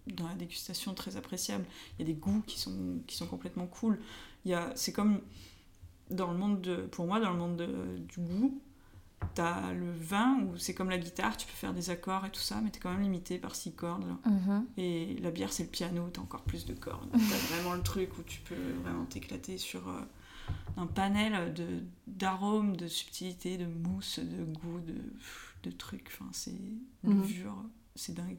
dans 0.08 0.28
la 0.30 0.36
dégustation 0.36 0.94
très 0.94 1.18
appréciables. 1.18 1.66
Il 2.00 2.08
y 2.08 2.10
a 2.10 2.14
des 2.14 2.20
goûts 2.20 2.42
qui 2.48 2.58
sont, 2.60 3.02
qui 3.06 3.16
sont 3.18 3.28
complètement 3.28 3.68
cool. 3.68 4.00
Il 4.46 4.52
y 4.52 4.58
C'est 4.76 4.94
comme 4.94 5.22
dans 6.10 6.32
le 6.32 6.38
monde 6.38 6.62
de, 6.62 6.76
pour 6.88 7.06
moi, 7.06 7.20
dans 7.20 7.32
le 7.32 7.38
monde 7.38 7.58
de- 7.58 7.98
du 7.98 8.20
goût, 8.22 8.62
t'as 9.34 9.72
le 9.74 9.92
vin 9.92 10.40
où 10.42 10.58
c'est 10.58 10.74
comme 10.74 10.90
la 10.90 10.98
guitare, 10.98 11.38
tu 11.38 11.48
peux 11.48 11.54
faire 11.54 11.74
des 11.74 11.90
accords 11.90 12.26
et 12.26 12.32
tout 12.32 12.42
ça, 12.42 12.60
mais 12.62 12.70
t'es 12.70 12.80
quand 12.80 12.92
même 12.92 13.02
limité 13.02 13.38
par 13.38 13.56
six 13.56 13.74
cordes. 13.74 14.06
Mhm. 14.26 14.66
Et 14.78 15.16
la 15.22 15.32
bière, 15.32 15.52
c'est 15.54 15.64
le 15.64 15.70
piano, 15.70 16.10
t'as 16.12 16.22
encore 16.22 16.44
plus 16.44 16.66
de 16.66 16.74
cordes. 16.74 17.10
T'as 17.12 17.56
vraiment 17.56 17.74
le 17.74 17.82
truc 17.82 18.18
où 18.18 18.24
tu 18.24 18.40
peux 18.42 18.56
vraiment 18.84 19.06
t'éclater 19.06 19.58
sur 19.58 19.88
euh, 19.88 20.02
un 20.78 20.88
panel 20.88 21.54
de 21.54 21.84
d'arômes, 22.08 22.76
de 22.76 22.88
subtilité, 22.88 23.58
de 23.58 23.66
mousse, 23.66 24.20
de 24.20 24.44
goût, 24.44 24.80
de, 24.82 25.02
de 25.64 25.76
trucs. 25.76 26.08
Enfin, 26.08 26.30
c'est 26.32 26.60
levure, 27.04 27.56
c'est 27.96 28.14
dingue. 28.14 28.38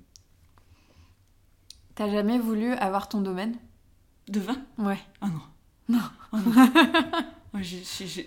T'as 1.94 2.10
jamais 2.10 2.38
voulu 2.38 2.72
avoir 2.72 3.08
ton 3.08 3.20
domaine? 3.20 3.56
De 4.28 4.40
vin? 4.40 4.56
Ouais. 4.78 4.98
Ah 5.20 5.28
non. 5.28 5.42
Non. 5.88 6.00
Ah 6.32 6.38
non. 6.38 7.22
Moi, 7.52 7.62
je 7.62 7.76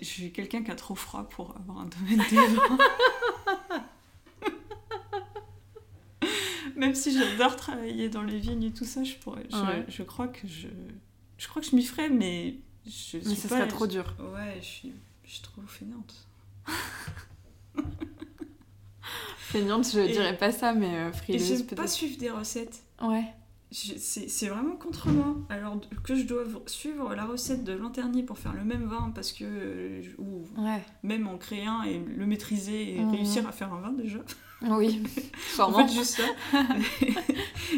suis 0.02 0.32
quelqu'un 0.32 0.62
qui 0.62 0.70
a 0.70 0.76
trop 0.76 0.94
froid 0.94 1.24
pour 1.28 1.56
avoir 1.56 1.80
un 1.80 1.86
domaine 1.86 2.22
des. 2.30 2.36
Même 6.76 6.94
si 6.94 7.12
j'adore 7.16 7.56
travailler 7.56 8.08
dans 8.08 8.22
les 8.22 8.38
vignes 8.38 8.64
et 8.64 8.72
tout 8.72 8.84
ça, 8.84 9.02
je, 9.02 9.14
pourrais, 9.14 9.46
je, 9.50 9.56
Ouais. 9.56 9.84
je 9.88 10.02
crois 10.02 10.28
que 10.28 10.46
je, 10.46 10.68
je 11.38 11.48
crois 11.48 11.62
que 11.62 11.68
je 11.68 11.74
m'y 11.74 11.84
ferais, 11.84 12.10
mais 12.10 12.56
je 12.86 13.16
Mais 13.26 13.34
ça 13.34 13.48
pas- 13.48 13.56
serait 13.60 13.68
trop 13.68 13.86
dur. 13.86 14.14
Ouais, 14.34 14.58
je 14.60 14.66
suis, 14.66 14.92
je 15.24 15.30
suis 15.32 15.42
trop 15.42 15.62
fainéante. 15.66 16.26
Feignante, 19.38 19.90
je 19.90 20.00
Et- 20.00 20.12
dirais 20.12 20.36
pas 20.36 20.52
ça, 20.52 20.72
mais 20.74 20.96
euh, 20.96 21.08
Et 21.10 21.12
frileuse 21.12 21.48
j'aime 21.48 21.66
pas 21.66 21.86
suivre 21.86 22.18
des 22.18 22.30
recettes. 22.30 22.82
Ouais. 23.00 23.24
C'est 23.72 24.46
vraiment 24.48 24.76
contre 24.76 25.08
moi. 25.10 25.36
Alors 25.48 25.78
que 26.04 26.14
je 26.14 26.22
dois 26.24 26.44
suivre 26.66 27.14
la 27.14 27.24
recette 27.24 27.64
de 27.64 27.72
Lanternier 27.72 28.22
pour 28.22 28.38
faire 28.38 28.54
le 28.54 28.64
même 28.64 28.84
vin 28.86 29.10
parce 29.14 29.32
que. 29.32 30.00
ou 30.18 30.44
Ouais. 30.56 30.82
même 31.02 31.26
en 31.26 31.36
créer 31.36 31.66
un 31.66 31.82
et 31.82 31.98
le 31.98 32.26
maîtriser 32.26 32.96
et 32.96 33.00
Mhm. 33.00 33.10
réussir 33.10 33.46
à 33.48 33.52
faire 33.52 33.72
un 33.72 33.80
vin 33.80 33.92
déjà. 33.92 34.20
Oui. 34.62 35.02
En 35.58 35.72
fait, 35.72 35.92
juste 35.92 36.16
ça. 36.16 36.24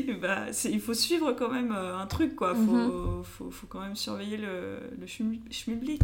Et 0.07 0.13
bah, 0.21 0.47
il 0.65 0.81
faut 0.81 0.95
suivre 0.95 1.33
quand 1.33 1.51
même 1.51 1.73
euh, 1.73 1.97
un 1.99 2.07
truc, 2.07 2.37
quoi. 2.37 2.55
Faut, 2.55 2.61
Mhm. 2.61 3.25
faut, 3.25 3.51
faut 3.51 3.67
quand 3.67 3.81
même 3.81 3.97
surveiller 3.97 4.37
le, 4.37 4.81
le 4.99 5.07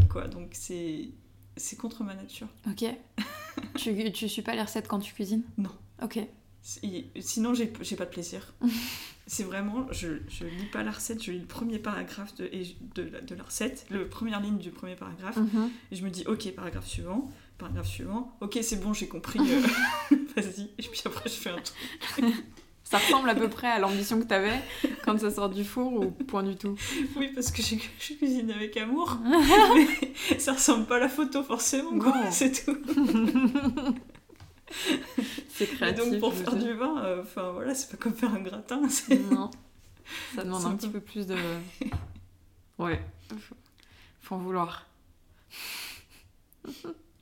quoi. 0.08 0.26
Donc 0.28 0.48
c'est 0.52 1.10
c'est 1.56 1.76
contre 1.76 2.02
ma 2.04 2.14
nature. 2.14 2.48
Ok. 2.68 2.84
tu, 3.76 4.12
tu 4.12 4.28
suis 4.28 4.42
pas 4.42 4.54
les 4.54 4.62
recettes 4.62 4.88
quand 4.88 4.98
tu 4.98 5.12
cuisines? 5.14 5.42
Non. 5.58 5.70
Ok. 6.02 6.18
Si- 6.66 7.04
Sinon, 7.20 7.52
j'ai 7.54 7.66
pas 7.66 8.04
de 8.06 8.10
plaisir. 8.10 8.54
c'est 9.26 9.42
vraiment, 9.44 9.86
je, 9.92 10.08
je 10.28 10.44
lis 10.46 10.64
pas 10.72 10.82
la 10.82 10.90
recette, 10.92 11.22
je 11.22 11.30
lis 11.30 11.38
le 11.40 11.46
premier 11.46 11.78
paragraphe 11.78 12.34
de, 12.36 12.50
de 12.96 13.34
la 13.34 13.42
recette, 13.44 13.84
le 13.90 14.08
première 14.08 14.40
ligne 14.40 14.56
du 14.58 14.70
premier 14.70 14.96
paragraphe, 14.96 15.36
Mhm. 15.36 15.70
et 15.92 15.96
je 15.96 16.02
me 16.04 16.08
dis, 16.10 16.24
ok, 16.26 16.50
paragraphe 16.54 16.86
suivant, 16.86 17.30
paragraphe 17.58 17.86
suivant, 17.88 18.34
ok, 18.40 18.58
c'est 18.62 18.80
bon, 18.82 18.94
j'ai 18.94 19.06
compris, 19.08 19.40
euh, 19.40 20.16
vas-y, 20.36 20.70
et 20.78 20.82
puis 20.90 21.02
après, 21.04 21.28
je 21.28 21.34
fais 21.34 21.50
un 21.50 21.60
truc. 21.60 22.24
Ça 22.86 22.98
ressemble 22.98 23.30
à 23.30 23.34
peu 23.34 23.48
près 23.48 23.66
à 23.68 23.78
l'ambition 23.78 24.20
que 24.20 24.26
t'avais 24.26 24.60
quand 25.04 25.18
ça 25.18 25.30
sort 25.30 25.48
du 25.48 25.64
four 25.64 25.90
ou 25.94 26.10
point 26.10 26.42
du 26.42 26.54
tout? 26.54 26.76
Oui, 27.16 27.30
parce 27.34 27.50
que 27.50 27.62
je, 27.62 27.76
je 27.98 28.12
cuisine 28.12 28.50
avec 28.50 28.76
amour. 28.76 29.18
mais 29.74 30.38
ça 30.38 30.52
ressemble 30.52 30.84
pas 30.84 30.96
à 30.96 30.98
la 31.00 31.08
photo 31.08 31.42
forcément, 31.42 31.98
quoi. 31.98 32.30
C'est 32.30 32.52
tout. 32.64 32.76
c'est 35.48 35.66
créatif. 35.66 36.04
Et 36.04 36.10
donc 36.10 36.20
pour 36.20 36.34
faire 36.34 36.56
du 36.56 36.72
vin, 36.72 37.04
euh, 37.04 37.22
enfin 37.22 37.52
voilà, 37.52 37.74
c'est 37.74 37.90
pas 37.90 37.96
comme 37.96 38.14
faire 38.14 38.34
un 38.34 38.40
gratin. 38.40 38.82
Non. 39.30 39.50
Ça 40.34 40.44
demande 40.44 40.66
un 40.66 40.76
petit 40.76 40.88
peu 40.88 41.00
plus 41.00 41.26
de. 41.26 41.36
Ouais. 42.78 43.00
Faut 44.20 44.34
en 44.34 44.38
vouloir. 44.38 44.86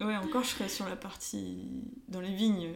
Ouais, 0.01 0.17
encore 0.17 0.43
je 0.43 0.49
serais 0.49 0.69
sur 0.69 0.89
la 0.89 0.97
partie 0.97 1.85
dans 2.09 2.21
les 2.21 2.35
vignes. 2.35 2.71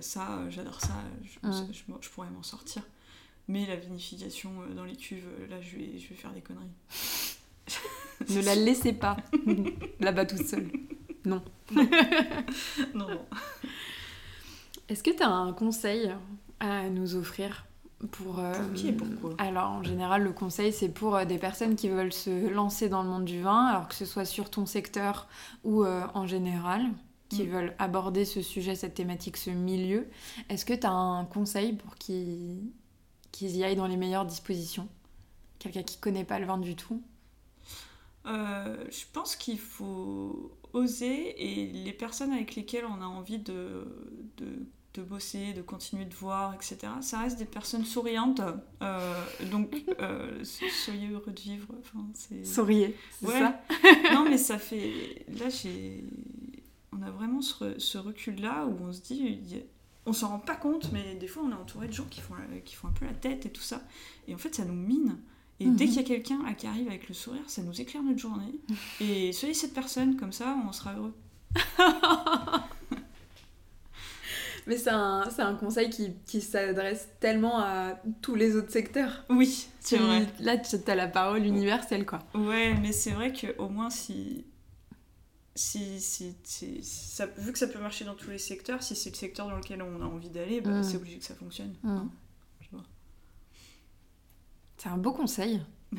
ça, 0.00 0.48
j'adore 0.48 0.80
ça. 0.80 0.94
Je, 1.42 2.08
pourrais 2.10 2.30
m'en 2.30 2.42
sortir. 2.42 2.82
Mais 3.48 3.66
la 3.66 3.76
vinification 3.76 4.52
euh, 4.62 4.74
dans 4.74 4.84
les 4.84 4.94
cuves, 4.94 5.26
euh, 5.40 5.46
là, 5.48 5.60
je 5.60 5.76
vais, 5.76 5.98
je 5.98 6.08
vais 6.08 6.14
faire 6.14 6.32
des 6.32 6.42
conneries. 6.42 6.68
ne 8.28 8.42
la 8.42 8.54
laissez 8.54 8.92
pas 8.92 9.16
là-bas 10.00 10.26
toute 10.26 10.46
seule. 10.46 10.70
Non. 11.24 11.42
non. 11.72 13.08
non. 13.08 13.26
Est-ce 14.88 15.02
que 15.02 15.10
tu 15.10 15.22
as 15.22 15.30
un 15.30 15.52
conseil 15.52 16.10
à 16.60 16.88
nous 16.88 17.14
offrir 17.14 17.66
pour, 18.12 18.38
euh, 18.38 18.54
qui 18.74 18.88
et 18.88 18.92
pourquoi 18.92 19.34
Alors 19.38 19.70
en 19.70 19.82
général 19.82 20.22
le 20.22 20.32
conseil 20.32 20.72
c'est 20.72 20.88
pour 20.88 21.16
euh, 21.16 21.24
des 21.24 21.38
personnes 21.38 21.74
qui 21.74 21.88
veulent 21.88 22.12
se 22.12 22.48
lancer 22.48 22.88
dans 22.88 23.02
le 23.02 23.08
monde 23.08 23.24
du 23.24 23.42
vin, 23.42 23.66
alors 23.66 23.88
que 23.88 23.94
ce 23.94 24.04
soit 24.04 24.24
sur 24.24 24.50
ton 24.50 24.66
secteur 24.66 25.26
ou 25.64 25.84
euh, 25.84 26.06
en 26.14 26.26
général, 26.26 26.86
qui 27.28 27.42
mm. 27.42 27.50
veulent 27.50 27.74
aborder 27.78 28.24
ce 28.24 28.40
sujet, 28.40 28.76
cette 28.76 28.94
thématique, 28.94 29.36
ce 29.36 29.50
milieu. 29.50 30.06
Est-ce 30.48 30.64
que 30.64 30.74
tu 30.74 30.86
as 30.86 30.92
un 30.92 31.24
conseil 31.24 31.72
pour 31.74 31.96
qu'ils 31.96 32.70
y 33.40 33.64
aillent 33.64 33.76
dans 33.76 33.88
les 33.88 33.96
meilleures 33.96 34.26
dispositions? 34.26 34.88
Quelqu'un 35.58 35.82
qui 35.82 35.98
connaît 35.98 36.24
pas 36.24 36.38
le 36.38 36.46
vin 36.46 36.58
du 36.58 36.76
tout? 36.76 37.02
Je 38.24 39.04
pense 39.14 39.36
qu'il 39.36 39.58
faut 39.58 40.52
oser 40.74 41.34
et 41.42 41.72
les 41.72 41.92
personnes 41.94 42.30
avec 42.30 42.54
lesquelles 42.56 42.84
on 42.84 43.00
a 43.00 43.06
envie 43.06 43.38
de, 43.38 43.86
de 44.36 44.66
de 44.94 45.02
bosser, 45.02 45.52
de 45.52 45.62
continuer 45.62 46.04
de 46.04 46.14
voir, 46.14 46.54
etc. 46.54 46.78
Ça 47.00 47.20
reste 47.20 47.38
des 47.38 47.44
personnes 47.44 47.84
souriantes. 47.84 48.40
Euh, 48.82 49.24
donc, 49.50 49.84
euh, 50.00 50.42
soyez 50.44 51.08
heureux 51.10 51.32
de 51.32 51.40
vivre. 51.40 51.66
Enfin, 51.78 52.04
Souriez, 52.44 52.96
c'est 53.20 53.26
ça? 53.26 53.60
Non, 54.12 54.24
mais 54.28 54.38
ça 54.38 54.58
fait... 54.58 55.24
Là, 55.38 55.48
j'ai... 55.48 56.04
On 56.92 57.02
a 57.02 57.10
vraiment 57.10 57.42
ce, 57.42 57.98
recul-là 57.98 58.66
où 58.66 58.76
on 58.84 58.92
se 58.92 59.00
dit... 59.00 59.62
On 60.06 60.12
s'en 60.14 60.28
rend 60.28 60.38
pas 60.38 60.56
compte, 60.56 60.90
mais 60.92 61.16
des 61.16 61.28
fois, 61.28 61.42
on 61.44 61.50
est 61.50 61.60
entouré 61.60 61.86
de 61.86 61.92
gens 61.92 62.06
qui 62.08 62.20
font, 62.20 62.34
qui 62.64 62.74
font 62.74 62.88
un 62.88 62.92
peu 62.92 63.04
la 63.04 63.12
tête 63.12 63.44
et 63.44 63.50
tout 63.50 63.62
ça. 63.62 63.82
Et 64.26 64.34
en 64.34 64.38
fait, 64.38 64.54
ça 64.54 64.64
nous 64.64 64.74
mine. 64.74 65.18
Et 65.60 65.66
dès 65.66 65.84
mhm. 65.84 65.90
qu'il 65.90 65.96
y 65.96 65.98
a 65.98 66.02
quelqu'un 66.04 66.54
qui 66.54 66.66
arrive 66.66 66.88
avec 66.88 67.08
le 67.08 67.14
sourire, 67.14 67.42
ça 67.46 67.62
nous 67.62 67.78
éclaire 67.78 68.02
notre 68.02 68.18
journée. 68.18 68.54
Et 69.00 69.32
soyez 69.32 69.54
cette 69.54 69.74
personne, 69.74 70.16
comme 70.16 70.32
ça, 70.32 70.56
on 70.66 70.72
sera 70.72 70.94
heureux. 70.94 71.14
Mais 74.68 74.76
c'est 74.76 74.90
un, 74.90 75.24
un, 75.38 75.54
conseil 75.54 75.88
qui, 75.88 76.12
qui 76.26 76.42
s'adresse 76.42 77.08
tellement 77.20 77.58
à 77.58 77.94
tous 78.20 78.34
les 78.34 78.54
autres 78.54 78.70
secteurs. 78.70 79.24
Oui, 79.30 79.66
c'est 79.80 79.96
vrai. 79.96 80.26
Là, 80.40 80.58
tu 80.58 80.76
as 80.86 80.94
la 80.94 81.08
parole 81.08 81.46
universelle, 81.46 82.04
quoi. 82.04 82.18
Ouais, 82.34 82.74
mais 82.74 82.92
c'est 82.92 83.12
vrai 83.12 83.32
qu'au 83.32 83.70
moins, 83.70 83.88
si, 83.88 84.44
si, 85.54 85.98
si, 86.00 86.36
ça, 86.82 87.26
vu 87.38 87.50
que 87.50 87.58
ça 87.58 87.66
peut 87.66 87.80
marcher 87.80 88.04
dans 88.04 88.14
tous 88.14 88.28
les 88.28 88.36
secteurs, 88.36 88.82
si 88.82 88.94
c'est 88.94 89.08
le 89.08 89.16
secteur 89.16 89.48
dans 89.48 89.56
lequel 89.56 89.80
on 89.80 90.02
a 90.02 90.04
envie 90.04 90.28
d'aller, 90.28 90.60
bah, 90.60 90.70
mm. 90.70 90.82
c'est 90.82 90.96
obligé 90.96 91.18
que 91.18 91.24
ça 91.24 91.34
fonctionne. 91.34 91.74
Mm. 91.82 92.02
C'est 94.76 94.90
un 94.90 94.98
beau 94.98 95.12
conseil. 95.12 95.62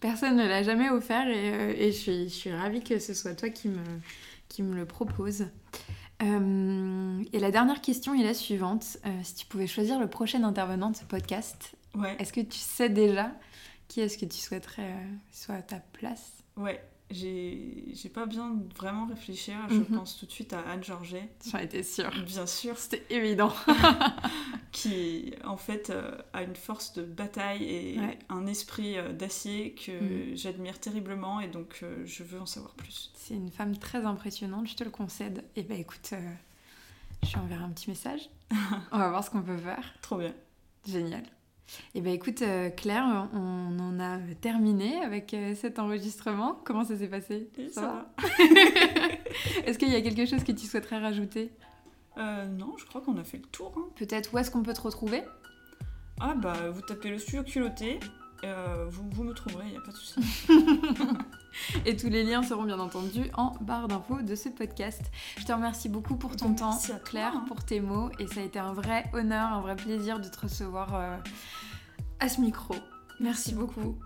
Personne 0.00 0.36
ne 0.36 0.46
l'a 0.46 0.62
jamais 0.62 0.90
offert 0.90 1.26
et, 1.26 1.54
euh, 1.54 1.74
et 1.74 1.90
je, 1.92 1.96
suis, 1.96 2.28
je, 2.28 2.34
suis, 2.34 2.52
ravie 2.52 2.84
que 2.84 2.98
ce 2.98 3.14
soit 3.14 3.34
toi 3.34 3.48
qui 3.48 3.68
me, 3.68 3.82
qui 4.48 4.62
me 4.62 4.76
le 4.76 4.84
propose. 4.84 5.46
Euh, 6.22 7.22
et 7.32 7.38
la 7.38 7.50
dernière 7.50 7.80
question 7.80 8.14
est 8.14 8.22
la 8.22 8.34
suivante. 8.34 8.98
Euh, 9.04 9.10
si 9.22 9.34
tu 9.34 9.46
pouvais 9.46 9.66
choisir 9.66 9.98
le 10.00 10.08
prochain 10.08 10.42
intervenant 10.44 10.90
de 10.90 10.96
ce 10.96 11.04
podcast, 11.04 11.76
ouais. 11.94 12.16
est-ce 12.18 12.32
que 12.32 12.40
tu 12.40 12.58
sais 12.58 12.88
déjà 12.88 13.32
qui 13.88 14.00
est-ce 14.00 14.18
que 14.18 14.24
tu 14.24 14.38
souhaiterais 14.38 14.90
euh, 14.90 15.14
soit 15.32 15.56
à 15.56 15.62
ta 15.62 15.80
place? 15.92 16.32
Ouais, 16.56 16.82
j'ai 17.10 18.10
pas 18.12 18.26
bien 18.26 18.56
vraiment 18.76 19.06
réfléchir. 19.06 19.56
Je 19.68 19.76
mhm. 19.76 19.84
pense 19.86 20.16
tout 20.18 20.26
de 20.26 20.30
suite 20.30 20.52
à 20.52 20.60
Anne 20.60 20.82
Georget. 20.82 21.28
J'en 21.50 21.58
étais 21.58 21.82
sûre. 21.82 22.10
Bien 22.24 22.46
sûr. 22.46 22.76
C'était 22.78 23.04
évident. 23.10 23.52
qui, 24.72 25.34
en 25.44 25.56
fait, 25.56 25.90
euh, 25.90 26.16
a 26.32 26.42
une 26.42 26.56
force 26.56 26.92
de 26.94 27.02
bataille 27.02 27.62
et 27.62 28.00
un 28.28 28.46
esprit 28.46 28.98
euh, 28.98 29.12
d'acier 29.12 29.74
que 29.74 29.92
mhm. 29.92 30.36
j'admire 30.36 30.80
terriblement 30.80 31.40
et 31.40 31.48
donc 31.48 31.80
euh, 31.82 32.04
je 32.04 32.24
veux 32.24 32.40
en 32.40 32.46
savoir 32.46 32.74
plus. 32.74 33.12
C'est 33.14 33.34
une 33.34 33.50
femme 33.50 33.76
très 33.76 34.04
impressionnante, 34.04 34.68
je 34.68 34.74
te 34.74 34.84
le 34.84 34.90
concède. 34.90 35.44
Et 35.54 35.62
bah 35.62 35.76
écoute, 35.76 36.12
je 37.22 37.28
lui 37.28 37.36
enverrai 37.36 37.64
un 37.64 37.70
petit 37.70 37.88
message. 37.88 38.28
On 38.92 38.98
va 38.98 39.10
voir 39.10 39.24
ce 39.24 39.30
qu'on 39.30 39.42
peut 39.42 39.56
faire. 39.56 39.94
Trop 40.02 40.18
bien. 40.18 40.34
Génial. 40.86 41.22
Eh 41.94 42.00
bien 42.00 42.12
écoute 42.12 42.42
euh, 42.42 42.70
Claire, 42.70 43.28
on 43.32 43.78
en 43.78 44.00
a 44.00 44.18
terminé 44.40 44.96
avec 45.02 45.34
euh, 45.34 45.54
cet 45.54 45.78
enregistrement. 45.78 46.58
Comment 46.64 46.84
ça 46.84 46.96
s'est 46.96 47.08
passé? 47.08 47.48
Ça, 47.72 47.80
va, 47.82 48.26
Est-ce 49.66 49.78
qu'il 49.78 49.90
y 49.90 49.96
a 49.96 50.00
quelque 50.00 50.26
chose 50.26 50.44
que 50.44 50.52
tu 50.52 50.66
souhaiterais 50.66 50.98
rajouter? 50.98 51.50
Euh, 52.18 52.46
Non, 52.46 52.74
je 52.76 52.84
crois 52.86 53.00
qu'on 53.00 53.16
a 53.16 53.24
fait 53.24 53.38
le 53.38 53.44
tour. 53.44 53.74
Hein. 53.76 53.88
Peut-être 53.96 54.32
où 54.32 54.38
est-ce 54.38 54.50
qu'on 54.50 54.62
peut 54.62 54.74
te 54.74 54.80
retrouver? 54.80 55.22
Ah 56.20 56.34
bah 56.34 56.70
vous 56.70 56.80
tapez 56.80 57.10
le 57.10 57.18
studio 57.18 57.42
culotté, 57.42 58.00
vous, 58.42 59.10
vous, 59.10 59.24
me 59.24 59.34
trouverez, 59.34 59.66
il 59.66 59.72
n'y 59.72 59.76
a 59.76 59.82
pas 59.82 59.92
de 59.92 59.96
souci. 59.96 60.20
Et 61.84 61.96
tous 61.96 62.08
les 62.08 62.24
liens 62.24 62.42
seront 62.42 62.64
bien 62.64 62.78
entendu 62.78 63.30
en 63.34 63.54
barre 63.60 63.88
d'infos 63.88 64.22
de 64.22 64.34
ce 64.34 64.48
podcast. 64.48 65.02
Je 65.38 65.44
te 65.44 65.52
remercie 65.52 65.88
beaucoup 65.88 66.16
pour 66.16 66.36
ton 66.36 66.54
temps, 66.54 66.78
Claire, 67.04 67.32
hein. 67.34 67.44
pour 67.46 67.64
tes 67.64 67.80
mots. 67.80 68.10
Et 68.18 68.26
ça 68.26 68.40
a 68.40 68.44
été 68.44 68.58
un 68.58 68.72
vrai 68.72 69.04
honneur, 69.12 69.52
un 69.52 69.60
vrai 69.60 69.76
plaisir 69.76 70.20
de 70.20 70.28
te 70.28 70.40
recevoir 70.40 70.94
euh, 70.94 71.16
à 72.20 72.28
ce 72.28 72.40
micro. 72.40 72.74
Merci, 73.20 73.54
beaucoup. 73.54 73.96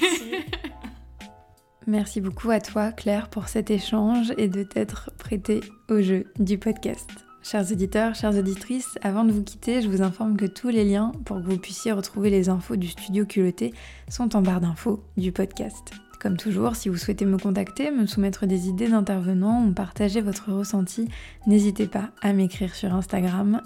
Merci. 0.00 0.32
Merci 1.86 2.20
beaucoup 2.20 2.50
à 2.50 2.60
toi, 2.60 2.92
Claire, 2.92 3.30
pour 3.30 3.48
cet 3.48 3.70
échange 3.70 4.32
et 4.36 4.48
de 4.48 4.62
t'être 4.62 5.10
prêtée 5.18 5.60
au 5.88 6.00
jeu 6.00 6.26
du 6.38 6.58
podcast. 6.58 7.10
Chers 7.42 7.72
auditeurs, 7.72 8.14
chères 8.14 8.36
auditrices, 8.36 8.98
avant 9.02 9.24
de 9.24 9.32
vous 9.32 9.42
quitter, 9.42 9.80
je 9.80 9.88
vous 9.88 10.02
informe 10.02 10.36
que 10.36 10.44
tous 10.44 10.68
les 10.68 10.84
liens 10.84 11.12
pour 11.24 11.38
que 11.38 11.46
vous 11.46 11.58
puissiez 11.58 11.90
retrouver 11.92 12.28
les 12.28 12.50
infos 12.50 12.76
du 12.76 12.86
studio 12.86 13.24
culotté 13.24 13.72
sont 14.08 14.36
en 14.36 14.42
barre 14.42 14.60
d'infos 14.60 15.02
du 15.16 15.32
podcast. 15.32 15.90
Comme 16.20 16.36
toujours, 16.36 16.76
si 16.76 16.90
vous 16.90 16.98
souhaitez 16.98 17.24
me 17.24 17.38
contacter, 17.38 17.90
me 17.90 18.04
soumettre 18.04 18.46
des 18.46 18.68
idées 18.68 18.88
d'intervenants 18.88 19.66
ou 19.66 19.72
partager 19.72 20.20
votre 20.20 20.52
ressenti, 20.52 21.08
n'hésitez 21.46 21.86
pas 21.86 22.10
à 22.20 22.34
m'écrire 22.34 22.74
sur 22.74 22.94
Instagram, 22.94 23.62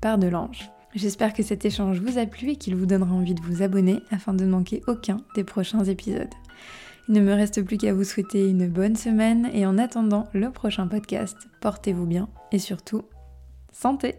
pardelange. 0.00 0.70
J'espère 0.94 1.34
que 1.34 1.42
cet 1.42 1.64
échange 1.64 2.00
vous 2.00 2.16
a 2.16 2.26
plu 2.26 2.50
et 2.50 2.56
qu'il 2.56 2.76
vous 2.76 2.86
donnera 2.86 3.12
envie 3.12 3.34
de 3.34 3.42
vous 3.42 3.60
abonner 3.60 4.02
afin 4.12 4.34
de 4.34 4.44
ne 4.44 4.50
manquer 4.50 4.82
aucun 4.86 5.16
des 5.34 5.42
prochains 5.42 5.82
épisodes. 5.82 6.32
Il 7.08 7.14
ne 7.14 7.20
me 7.20 7.34
reste 7.34 7.62
plus 7.62 7.76
qu'à 7.76 7.92
vous 7.92 8.04
souhaiter 8.04 8.48
une 8.48 8.68
bonne 8.68 8.96
semaine 8.96 9.50
et 9.52 9.66
en 9.66 9.76
attendant 9.76 10.28
le 10.32 10.52
prochain 10.52 10.86
podcast, 10.86 11.36
portez-vous 11.60 12.06
bien 12.06 12.28
et 12.52 12.60
surtout, 12.60 13.02
santé 13.72 14.14